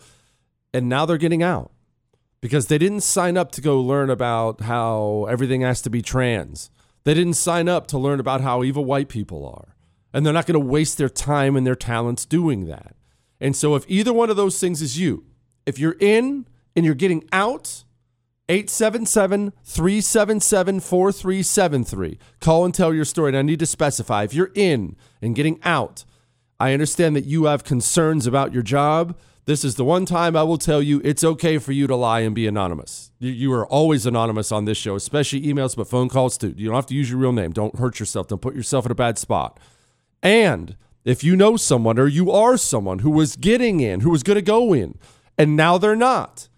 and 0.73 0.89
now 0.89 1.05
they're 1.05 1.17
getting 1.17 1.43
out 1.43 1.71
because 2.41 2.67
they 2.67 2.77
didn't 2.77 3.01
sign 3.01 3.37
up 3.37 3.51
to 3.51 3.61
go 3.61 3.79
learn 3.79 4.09
about 4.09 4.61
how 4.61 5.27
everything 5.29 5.61
has 5.61 5.81
to 5.83 5.89
be 5.89 6.01
trans. 6.01 6.69
They 7.03 7.13
didn't 7.13 7.35
sign 7.35 7.69
up 7.69 7.87
to 7.87 7.97
learn 7.97 8.19
about 8.19 8.41
how 8.41 8.63
evil 8.63 8.85
white 8.85 9.09
people 9.09 9.45
are. 9.45 9.75
And 10.13 10.25
they're 10.25 10.33
not 10.33 10.45
going 10.45 10.59
to 10.59 10.65
waste 10.65 10.97
their 10.97 11.09
time 11.09 11.55
and 11.55 11.65
their 11.65 11.75
talents 11.75 12.25
doing 12.25 12.65
that. 12.65 12.95
And 13.39 13.55
so, 13.55 13.75
if 13.75 13.85
either 13.87 14.13
one 14.13 14.29
of 14.29 14.35
those 14.35 14.59
things 14.59 14.81
is 14.81 14.99
you, 14.99 15.25
if 15.65 15.77
you're 15.77 15.97
in 15.99 16.47
and 16.75 16.85
you're 16.85 16.95
getting 16.95 17.27
out, 17.31 17.83
877 18.49 19.51
377 19.63 20.79
4373. 20.79 22.19
Call 22.39 22.65
and 22.65 22.73
tell 22.73 22.93
your 22.93 23.05
story. 23.05 23.29
And 23.29 23.37
I 23.37 23.41
need 23.41 23.59
to 23.59 23.65
specify 23.65 24.23
if 24.23 24.33
you're 24.33 24.51
in 24.55 24.95
and 25.21 25.35
getting 25.35 25.59
out, 25.63 26.05
I 26.59 26.73
understand 26.73 27.15
that 27.15 27.25
you 27.25 27.45
have 27.45 27.63
concerns 27.63 28.25
about 28.25 28.53
your 28.53 28.63
job. 28.63 29.17
This 29.45 29.63
is 29.63 29.75
the 29.75 29.83
one 29.85 30.05
time 30.05 30.35
I 30.35 30.43
will 30.43 30.57
tell 30.57 30.81
you 30.81 31.01
it's 31.03 31.23
okay 31.23 31.57
for 31.57 31.71
you 31.71 31.87
to 31.87 31.95
lie 31.95 32.21
and 32.21 32.35
be 32.35 32.47
anonymous. 32.47 33.11
You, 33.19 33.31
you 33.31 33.53
are 33.53 33.65
always 33.65 34.05
anonymous 34.05 34.51
on 34.51 34.65
this 34.65 34.77
show, 34.77 34.95
especially 34.95 35.41
emails, 35.41 35.75
but 35.75 35.87
phone 35.87 36.09
calls 36.09 36.37
too. 36.37 36.53
You 36.57 36.67
don't 36.67 36.75
have 36.75 36.85
to 36.87 36.95
use 36.95 37.09
your 37.09 37.19
real 37.19 37.31
name. 37.31 37.51
Don't 37.51 37.77
hurt 37.77 37.99
yourself. 37.99 38.27
Don't 38.27 38.41
put 38.41 38.55
yourself 38.55 38.85
in 38.85 38.91
a 38.91 38.95
bad 38.95 39.17
spot. 39.17 39.59
And 40.23 40.75
if 41.09 41.23
you 41.23 41.35
know 41.35 41.57
someone 41.57 41.97
or 41.97 42.07
you 42.07 42.31
are 42.31 42.57
someone 42.57 42.99
who 42.99 43.11
was 43.11 43.35
getting 43.35 43.79
in, 43.79 44.01
who 44.01 44.09
was 44.09 44.23
going 44.23 44.35
to 44.35 44.41
go 44.41 44.73
in, 44.73 44.97
and 45.37 45.55
now 45.55 45.77
they're 45.77 45.95
not, 45.95 46.49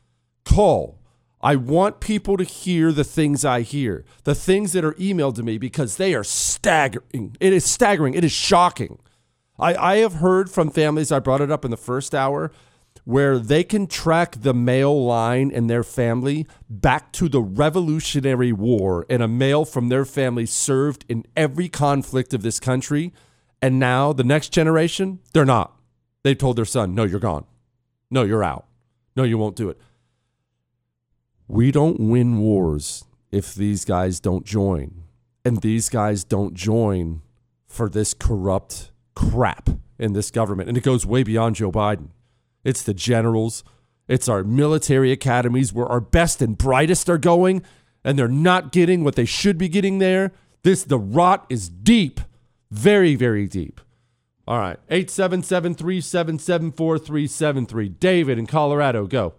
call. 0.46 1.00
I 1.42 1.56
want 1.56 2.02
people 2.02 2.36
to 2.36 2.44
hear 2.44 2.92
the 2.92 3.04
things 3.04 3.46
I 3.46 3.62
hear, 3.62 4.04
the 4.26 4.36
things 4.36 4.74
that 4.74 4.84
are 4.84 4.94
emailed 4.94 5.36
to 5.36 5.44
me 5.44 5.58
because 5.58 5.96
they 5.96 6.14
are 6.14 6.24
staggering. 6.24 7.38
It 7.40 7.54
is 7.54 7.64
staggering. 7.64 8.14
It 8.14 8.26
is 8.26 8.32
shocking. 8.32 9.00
I, 9.58 9.76
I 9.76 9.96
have 9.98 10.16
heard 10.16 10.50
from 10.50 10.70
families, 10.70 11.12
I 11.12 11.20
brought 11.20 11.42
it 11.42 11.52
up 11.52 11.64
in 11.64 11.72
the 11.72 11.78
first 11.78 12.16
hour, 12.16 12.52
where 13.06 13.40
they 13.40 13.64
can 13.64 13.88
track 13.88 14.36
the 14.42 14.54
male 14.54 15.06
line 15.06 15.52
in 15.52 15.68
their 15.68 15.84
family 15.84 16.46
back 16.70 17.12
to 17.14 17.30
the 17.30 17.42
Revolutionary 17.42 18.52
War, 18.52 19.06
and 19.10 19.24
a 19.24 19.28
male 19.28 19.66
from 19.66 19.90
their 19.90 20.06
family 20.06 20.46
served 20.46 21.06
in 21.08 21.26
every 21.36 21.70
conflict 21.70 22.34
of 22.34 22.42
this 22.42 22.60
country. 22.60 23.14
And 23.62 23.80
now 23.80 24.14
the 24.14 24.24
next 24.24 24.50
generation, 24.50 25.20
they're 25.34 25.46
not. 25.46 25.76
They've 26.24 26.38
told 26.38 26.56
their 26.56 26.66
son, 26.66 26.96
no, 26.96 27.04
you're 27.04 27.20
gone. 27.20 27.46
No, 28.10 28.24
you're 28.24 28.44
out. 28.44 28.66
No, 29.16 29.24
you 29.24 29.38
won't 29.38 29.56
do 29.56 29.70
it. 29.70 29.78
We 31.48 31.72
don't 31.72 32.00
win 32.00 32.40
wars 32.40 33.06
if 33.32 33.56
these 33.56 33.86
guys 33.86 34.20
don't 34.20 34.46
join. 34.46 35.04
And 35.44 35.62
these 35.62 35.90
guys 35.90 36.24
don't 36.24 36.54
join 36.54 37.22
for 37.68 37.90
this 37.90 38.14
corrupt 38.14 38.92
crap 39.16 39.70
in 39.98 40.14
this 40.14 40.32
government. 40.32 40.70
And 40.70 40.78
it 40.78 40.84
goes 40.84 41.06
way 41.06 41.24
beyond 41.24 41.56
Joe 41.56 41.72
Biden. 41.72 42.10
It's 42.64 42.84
the 42.84 42.94
generals, 42.94 43.64
it's 44.08 44.28
our 44.28 44.44
military 44.44 45.12
academies 45.12 45.72
where 45.72 45.86
our 45.86 46.02
best 46.02 46.42
and 46.42 46.58
brightest 46.58 47.10
are 47.10 47.18
going, 47.18 47.64
and 48.04 48.18
they're 48.18 48.28
not 48.28 48.72
getting 48.72 49.04
what 49.04 49.16
they 49.16 49.26
should 49.26 49.58
be 49.58 49.70
getting 49.70 50.00
there. 50.00 50.32
This 50.64 50.84
the 50.84 51.00
rot 51.00 51.46
is 51.50 51.70
deep, 51.70 52.20
very, 52.72 53.16
very 53.16 53.48
deep. 53.48 53.82
All 54.48 54.58
right. 54.58 54.78
877 54.90 55.76
377 55.76 56.72
4373. 56.72 57.90
David 57.90 58.40
in 58.40 58.48
Colorado, 58.48 59.06
go. 59.06 59.34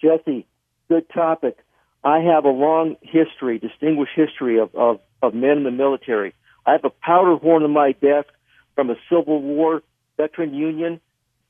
Jesse, 0.00 0.46
good 0.88 1.08
topic. 1.10 1.58
I 2.02 2.20
have 2.20 2.44
a 2.44 2.50
long 2.50 2.96
history, 3.00 3.58
distinguished 3.58 4.12
history 4.14 4.58
of, 4.58 4.74
of, 4.74 5.00
of 5.22 5.34
men 5.34 5.58
in 5.58 5.64
the 5.64 5.70
military. 5.70 6.34
I 6.66 6.72
have 6.72 6.84
a 6.84 6.90
powder 6.90 7.36
horn 7.36 7.62
on 7.62 7.72
my 7.72 7.92
desk 7.92 8.28
from 8.74 8.90
a 8.90 8.96
Civil 9.08 9.40
War 9.40 9.82
veteran 10.16 10.54
union 10.54 11.00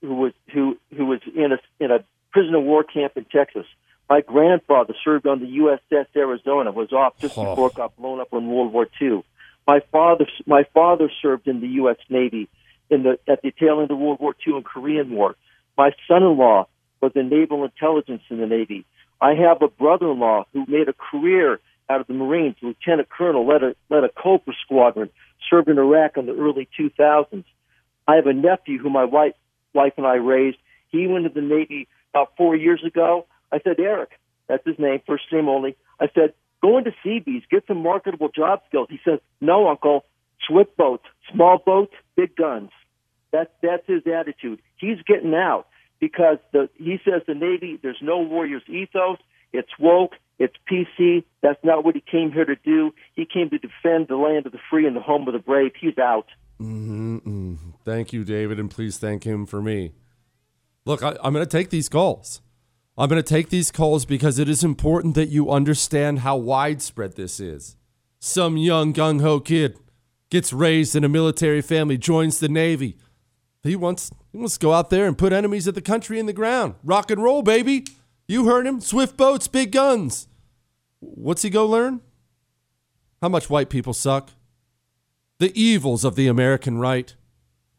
who 0.00 0.14
was 0.14 0.32
who 0.52 0.76
who 0.96 1.06
was 1.06 1.20
in 1.34 1.52
a 1.52 1.84
in 1.84 1.90
a 1.90 2.04
prisoner 2.32 2.58
of 2.58 2.64
war 2.64 2.84
camp 2.84 3.16
in 3.16 3.24
Texas. 3.24 3.66
My 4.08 4.20
grandfather 4.20 4.94
served 5.04 5.26
on 5.26 5.40
the 5.40 5.46
USS 5.58 6.06
Arizona, 6.14 6.70
was 6.72 6.92
off 6.92 7.18
just 7.18 7.38
Oh. 7.38 7.44
before 7.50 7.68
it 7.68 7.74
got 7.74 7.96
blown 7.96 8.20
up 8.20 8.28
in 8.32 8.46
World 8.48 8.72
War 8.72 8.86
II. 9.00 9.22
My 9.66 9.80
father 9.92 10.26
my 10.46 10.64
father 10.74 11.10
served 11.22 11.48
in 11.48 11.60
the 11.60 11.68
U.S. 11.80 11.96
Navy 12.10 12.48
in 12.90 13.02
the 13.02 13.18
at 13.26 13.40
the 13.42 13.50
tail 13.50 13.80
end 13.80 13.90
of 13.90 13.98
World 13.98 14.20
War 14.20 14.34
II 14.46 14.56
and 14.56 14.64
Korean 14.64 15.10
War. 15.10 15.36
My 15.78 15.90
son-in-law 16.06 16.66
was 17.00 17.12
in 17.14 17.28
naval 17.30 17.64
intelligence 17.64 18.22
in 18.28 18.38
the 18.38 18.46
Navy. 18.46 18.84
I 19.20 19.34
have 19.34 19.62
a 19.62 19.68
brother-in-law 19.68 20.44
who 20.52 20.66
made 20.68 20.88
a 20.88 20.92
career 20.92 21.60
out 21.88 22.00
of 22.00 22.06
the 22.06 22.14
Marines, 22.14 22.56
lieutenant 22.62 23.08
colonel, 23.08 23.46
led 23.46 23.62
a 23.62 23.74
led 23.88 24.04
a 24.04 24.10
Cobra 24.10 24.54
squadron, 24.62 25.08
served 25.48 25.68
in 25.68 25.78
Iraq 25.78 26.18
in 26.18 26.26
the 26.26 26.34
early 26.36 26.68
2000s. 26.78 27.44
I 28.06 28.16
have 28.16 28.26
a 28.26 28.34
nephew 28.34 28.78
who 28.78 28.90
my 28.90 29.04
wife 29.04 29.34
wife 29.72 29.94
and 29.96 30.06
I 30.06 30.16
raised. 30.16 30.58
He 30.90 31.06
went 31.06 31.24
to 31.24 31.30
the 31.30 31.40
Navy 31.46 31.88
about 32.12 32.36
four 32.36 32.54
years 32.54 32.84
ago. 32.84 33.26
I 33.54 33.60
said, 33.62 33.78
Eric, 33.78 34.10
that's 34.48 34.66
his 34.66 34.78
name, 34.80 35.00
first 35.06 35.24
name 35.30 35.48
only. 35.48 35.76
I 36.00 36.08
said, 36.12 36.34
go 36.60 36.76
into 36.76 36.90
Seabees, 37.04 37.44
get 37.48 37.62
some 37.68 37.82
marketable 37.82 38.28
job 38.34 38.62
skills. 38.66 38.88
He 38.90 38.98
says, 39.04 39.20
no, 39.40 39.68
uncle, 39.68 40.04
swift 40.48 40.76
boats, 40.76 41.04
small 41.32 41.58
boats, 41.64 41.94
big 42.16 42.34
guns. 42.34 42.70
That's 43.32 43.50
that's 43.62 43.86
his 43.86 44.02
attitude. 44.06 44.60
He's 44.76 44.98
getting 45.06 45.34
out 45.34 45.66
because 46.00 46.38
the 46.52 46.68
he 46.76 46.98
says 47.04 47.22
the 47.26 47.34
Navy 47.34 47.78
there's 47.82 47.98
no 48.02 48.18
warriors 48.18 48.62
ethos. 48.68 49.18
It's 49.52 49.70
woke. 49.78 50.14
It's 50.38 50.54
PC. 50.70 51.24
That's 51.42 51.62
not 51.62 51.84
what 51.84 51.94
he 51.94 52.00
came 52.00 52.32
here 52.32 52.44
to 52.44 52.56
do. 52.56 52.92
He 53.14 53.24
came 53.24 53.50
to 53.50 53.58
defend 53.58 54.08
the 54.08 54.16
land 54.16 54.46
of 54.46 54.52
the 54.52 54.58
free 54.68 54.86
and 54.86 54.96
the 54.96 55.00
home 55.00 55.26
of 55.28 55.32
the 55.32 55.38
brave. 55.40 55.72
He's 55.80 55.98
out. 55.98 56.26
Mm-mm. 56.60 57.58
Thank 57.84 58.12
you, 58.12 58.24
David, 58.24 58.58
and 58.58 58.70
please 58.70 58.98
thank 58.98 59.24
him 59.24 59.46
for 59.46 59.62
me. 59.62 59.92
Look, 60.84 61.02
I, 61.02 61.16
I'm 61.22 61.32
going 61.32 61.44
to 61.44 61.50
take 61.50 61.70
these 61.70 61.88
calls. 61.88 62.40
I'm 62.96 63.08
going 63.08 63.22
to 63.22 63.28
take 63.28 63.48
these 63.48 63.70
calls 63.70 64.04
because 64.04 64.38
it 64.38 64.48
is 64.48 64.62
important 64.62 65.14
that 65.14 65.28
you 65.28 65.50
understand 65.50 66.20
how 66.20 66.36
widespread 66.36 67.16
this 67.16 67.40
is. 67.40 67.76
Some 68.20 68.56
young 68.56 68.92
gung 68.92 69.20
ho 69.20 69.40
kid 69.40 69.76
gets 70.30 70.52
raised 70.52 70.94
in 70.94 71.04
a 71.04 71.08
military 71.08 71.60
family, 71.60 71.98
joins 71.98 72.38
the 72.38 72.48
Navy. 72.48 72.96
He 73.62 73.76
wants, 73.76 74.10
he 74.30 74.38
wants 74.38 74.54
to 74.54 74.60
go 74.60 74.72
out 74.72 74.90
there 74.90 75.06
and 75.06 75.18
put 75.18 75.32
enemies 75.32 75.66
of 75.66 75.74
the 75.74 75.82
country 75.82 76.18
in 76.18 76.26
the 76.26 76.32
ground. 76.32 76.74
Rock 76.84 77.10
and 77.10 77.22
roll, 77.22 77.42
baby. 77.42 77.86
You 78.28 78.46
heard 78.46 78.66
him. 78.66 78.80
Swift 78.80 79.16
boats, 79.16 79.48
big 79.48 79.72
guns. 79.72 80.28
What's 81.00 81.42
he 81.42 81.50
go 81.50 81.66
learn? 81.66 82.00
How 83.20 83.28
much 83.28 83.50
white 83.50 83.70
people 83.70 83.92
suck 83.92 84.30
the 85.38 85.60
evils 85.60 86.04
of 86.04 86.16
the 86.16 86.26
American 86.26 86.78
right. 86.78 87.14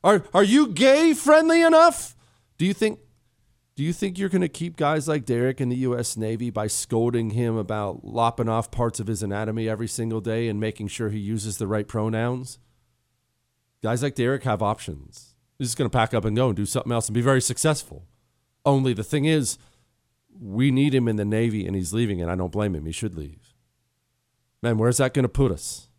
Are 0.04 0.24
are 0.34 0.44
you 0.44 0.68
gay 0.68 1.14
friendly 1.14 1.62
enough? 1.62 2.16
Do 2.58 2.66
you 2.66 2.74
think 2.74 3.00
do 3.76 3.84
you 3.84 3.92
think 3.92 4.18
you're 4.18 4.30
going 4.30 4.42
to 4.42 4.48
keep 4.48 4.78
guys 4.78 5.08
like 5.08 5.26
Derek 5.26 5.60
in 5.60 5.68
the 5.68 5.76
US 5.78 6.16
Navy 6.16 6.50
by 6.50 6.68
scolding 6.68 7.32
him 7.32 7.58
about 7.58 8.06
lopping 8.06 8.48
off 8.48 8.72
parts 8.72 9.02
of 9.02 9.08
his 9.08 9.22
anatomy 9.22 9.68
every 9.68 9.88
single 9.88 10.22
day 10.22 10.48
and 10.48 10.60
making 10.60 10.88
sure 10.88 11.10
he 11.10 11.20
uses 11.20 11.58
the 11.58 11.68
right 11.68 11.88
pronouns? 11.88 12.58
Guys 13.84 14.02
like 14.02 14.16
Derek 14.16 14.44
have 14.44 14.62
options. 14.62 15.36
He's 15.60 15.68
just 15.68 15.78
going 15.78 15.90
to 15.90 15.96
pack 15.96 16.14
up 16.14 16.24
and 16.24 16.36
go 16.36 16.48
and 16.48 16.56
do 16.56 16.66
something 16.66 16.92
else 16.92 17.08
and 17.08 17.14
be 17.14 17.22
very 17.22 17.42
successful. 17.42 18.06
Only 18.66 18.94
the 18.94 19.04
thing 19.04 19.26
is, 19.26 19.58
we 20.40 20.72
need 20.72 20.96
him 20.96 21.08
in 21.08 21.18
the 21.18 21.26
Navy 21.26 21.68
and 21.68 21.76
he's 21.76 21.94
leaving, 21.94 22.22
and 22.22 22.32
I 22.32 22.36
don't 22.36 22.52
blame 22.52 22.76
him. 22.76 22.86
He 22.86 22.92
should 22.92 23.16
leave. 23.16 23.54
Man, 24.62 24.78
where's 24.78 24.98
that 24.98 25.14
going 25.14 25.24
to 25.24 25.30
put 25.30 25.52
us? 25.52 25.90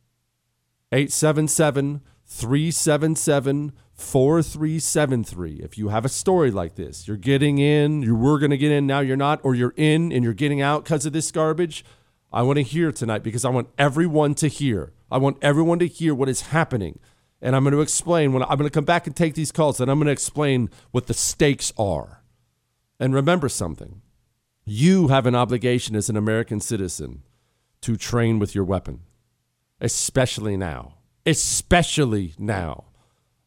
877 0.92 2.00
377 2.24 3.72
4373. 3.96 5.60
If 5.62 5.76
you 5.76 5.88
have 5.88 6.04
a 6.04 6.08
story 6.08 6.50
like 6.50 6.74
this, 6.76 7.08
you're 7.08 7.16
getting 7.16 7.58
in, 7.58 8.02
you 8.02 8.14
were 8.14 8.38
going 8.38 8.50
to 8.50 8.58
get 8.58 8.70
in, 8.70 8.86
now 8.86 9.00
you're 9.00 9.16
not, 9.16 9.40
or 9.42 9.54
you're 9.54 9.74
in 9.76 10.12
and 10.12 10.22
you're 10.22 10.34
getting 10.34 10.60
out 10.60 10.84
because 10.84 11.06
of 11.06 11.12
this 11.12 11.30
garbage, 11.30 11.84
I 12.32 12.42
want 12.42 12.58
to 12.58 12.62
hear 12.62 12.92
tonight 12.92 13.22
because 13.22 13.44
I 13.44 13.48
want 13.50 13.68
everyone 13.78 14.34
to 14.36 14.48
hear. 14.48 14.92
I 15.10 15.18
want 15.18 15.38
everyone 15.40 15.78
to 15.78 15.86
hear 15.86 16.14
what 16.14 16.28
is 16.28 16.42
happening. 16.42 16.98
And 17.40 17.56
I'm 17.56 17.64
going 17.64 17.74
to 17.74 17.80
explain 17.80 18.32
when 18.32 18.42
I'm 18.42 18.58
going 18.58 18.68
to 18.68 18.70
come 18.70 18.84
back 18.84 19.06
and 19.06 19.16
take 19.16 19.34
these 19.34 19.52
calls 19.52 19.80
and 19.80 19.90
I'm 19.90 19.98
going 19.98 20.06
to 20.06 20.12
explain 20.12 20.70
what 20.90 21.06
the 21.06 21.14
stakes 21.14 21.72
are. 21.78 22.22
And 22.98 23.14
remember 23.14 23.48
something 23.48 24.02
you 24.64 25.08
have 25.08 25.26
an 25.26 25.34
obligation 25.34 25.94
as 25.94 26.08
an 26.10 26.16
American 26.16 26.60
citizen 26.60 27.22
to 27.82 27.96
train 27.96 28.38
with 28.38 28.54
your 28.54 28.64
weapon 28.64 29.00
especially 29.80 30.56
now. 30.56 30.94
Especially 31.24 32.34
now. 32.38 32.84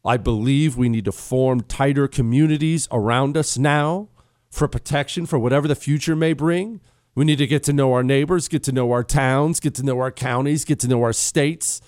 I 0.04 0.16
believe 0.16 0.76
we 0.76 0.88
need 0.88 1.04
to 1.04 1.12
form 1.12 1.60
tighter 1.60 2.08
communities 2.08 2.88
around 2.90 3.36
us 3.36 3.58
now 3.58 4.08
for 4.50 4.66
protection 4.66 5.26
for 5.26 5.38
whatever 5.38 5.68
the 5.68 5.74
future 5.74 6.16
may 6.16 6.32
bring. 6.32 6.80
We 7.14 7.24
need 7.24 7.38
to 7.38 7.46
get 7.46 7.62
to 7.64 7.72
know 7.72 7.92
our 7.92 8.02
neighbors, 8.02 8.48
get 8.48 8.62
to 8.64 8.72
know 8.72 8.90
our 8.92 9.04
towns, 9.04 9.60
get 9.60 9.74
to 9.74 9.82
know 9.82 9.98
our 10.00 10.10
counties, 10.10 10.64
get 10.64 10.80
to 10.80 10.88
know 10.88 11.02
our 11.02 11.12
states. 11.12 11.82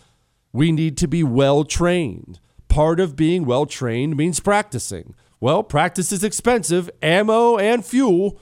We 0.52 0.72
need 0.72 0.98
to 0.98 1.08
be 1.08 1.22
well 1.22 1.64
trained. 1.64 2.38
Part 2.68 3.00
of 3.00 3.16
being 3.16 3.46
well 3.46 3.64
trained 3.66 4.16
means 4.16 4.40
practicing. 4.40 5.14
Well, 5.40 5.62
practice 5.62 6.12
is 6.12 6.22
expensive, 6.22 6.90
ammo 7.02 7.56
and 7.56 7.84
fuel. 7.84 8.38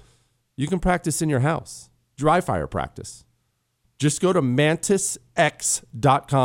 You 0.56 0.66
can 0.66 0.80
practice 0.80 1.22
in 1.22 1.28
your 1.28 1.40
house, 1.40 1.90
dry 2.16 2.40
fire 2.40 2.66
practice. 2.66 3.24
Just 3.98 4.20
go 4.20 4.32
to 4.32 4.42
mantisx.com 4.42 5.22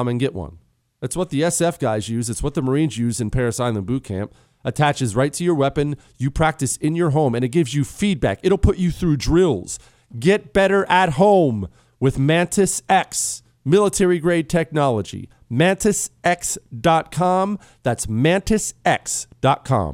and 0.07 0.19
get 0.19 0.33
one. 0.33 0.59
That's 1.01 1.17
what 1.17 1.29
the 1.29 1.41
SF 1.41 1.79
guys 1.79 2.09
use. 2.09 2.29
It's 2.29 2.43
what 2.43 2.53
the 2.53 2.61
Marines 2.61 2.97
use 2.97 3.21
in 3.21 3.29
Parris 3.29 3.59
Island 3.59 3.85
Boot 3.85 4.03
Camp. 4.03 4.33
Attaches 4.63 5.15
right 5.15 5.31
to 5.33 5.43
your 5.43 5.55
weapon. 5.55 5.97
You 6.17 6.31
practice 6.31 6.77
in 6.77 6.95
your 6.95 7.11
home 7.11 7.35
and 7.35 7.45
it 7.45 7.49
gives 7.49 7.73
you 7.73 7.83
feedback. 7.83 8.39
It'll 8.41 8.57
put 8.57 8.77
you 8.77 8.91
through 8.91 9.17
drills. 9.17 9.77
Get 10.17 10.53
better 10.53 10.89
at 10.89 11.13
home 11.13 11.67
with 11.99 12.17
Mantis 12.17 12.81
X, 12.89 13.43
military 13.63 14.19
grade 14.19 14.49
technology. 14.49 15.29
MantisX.com. 15.51 17.59
That's 17.83 18.07
mantisx.com. 18.07 19.93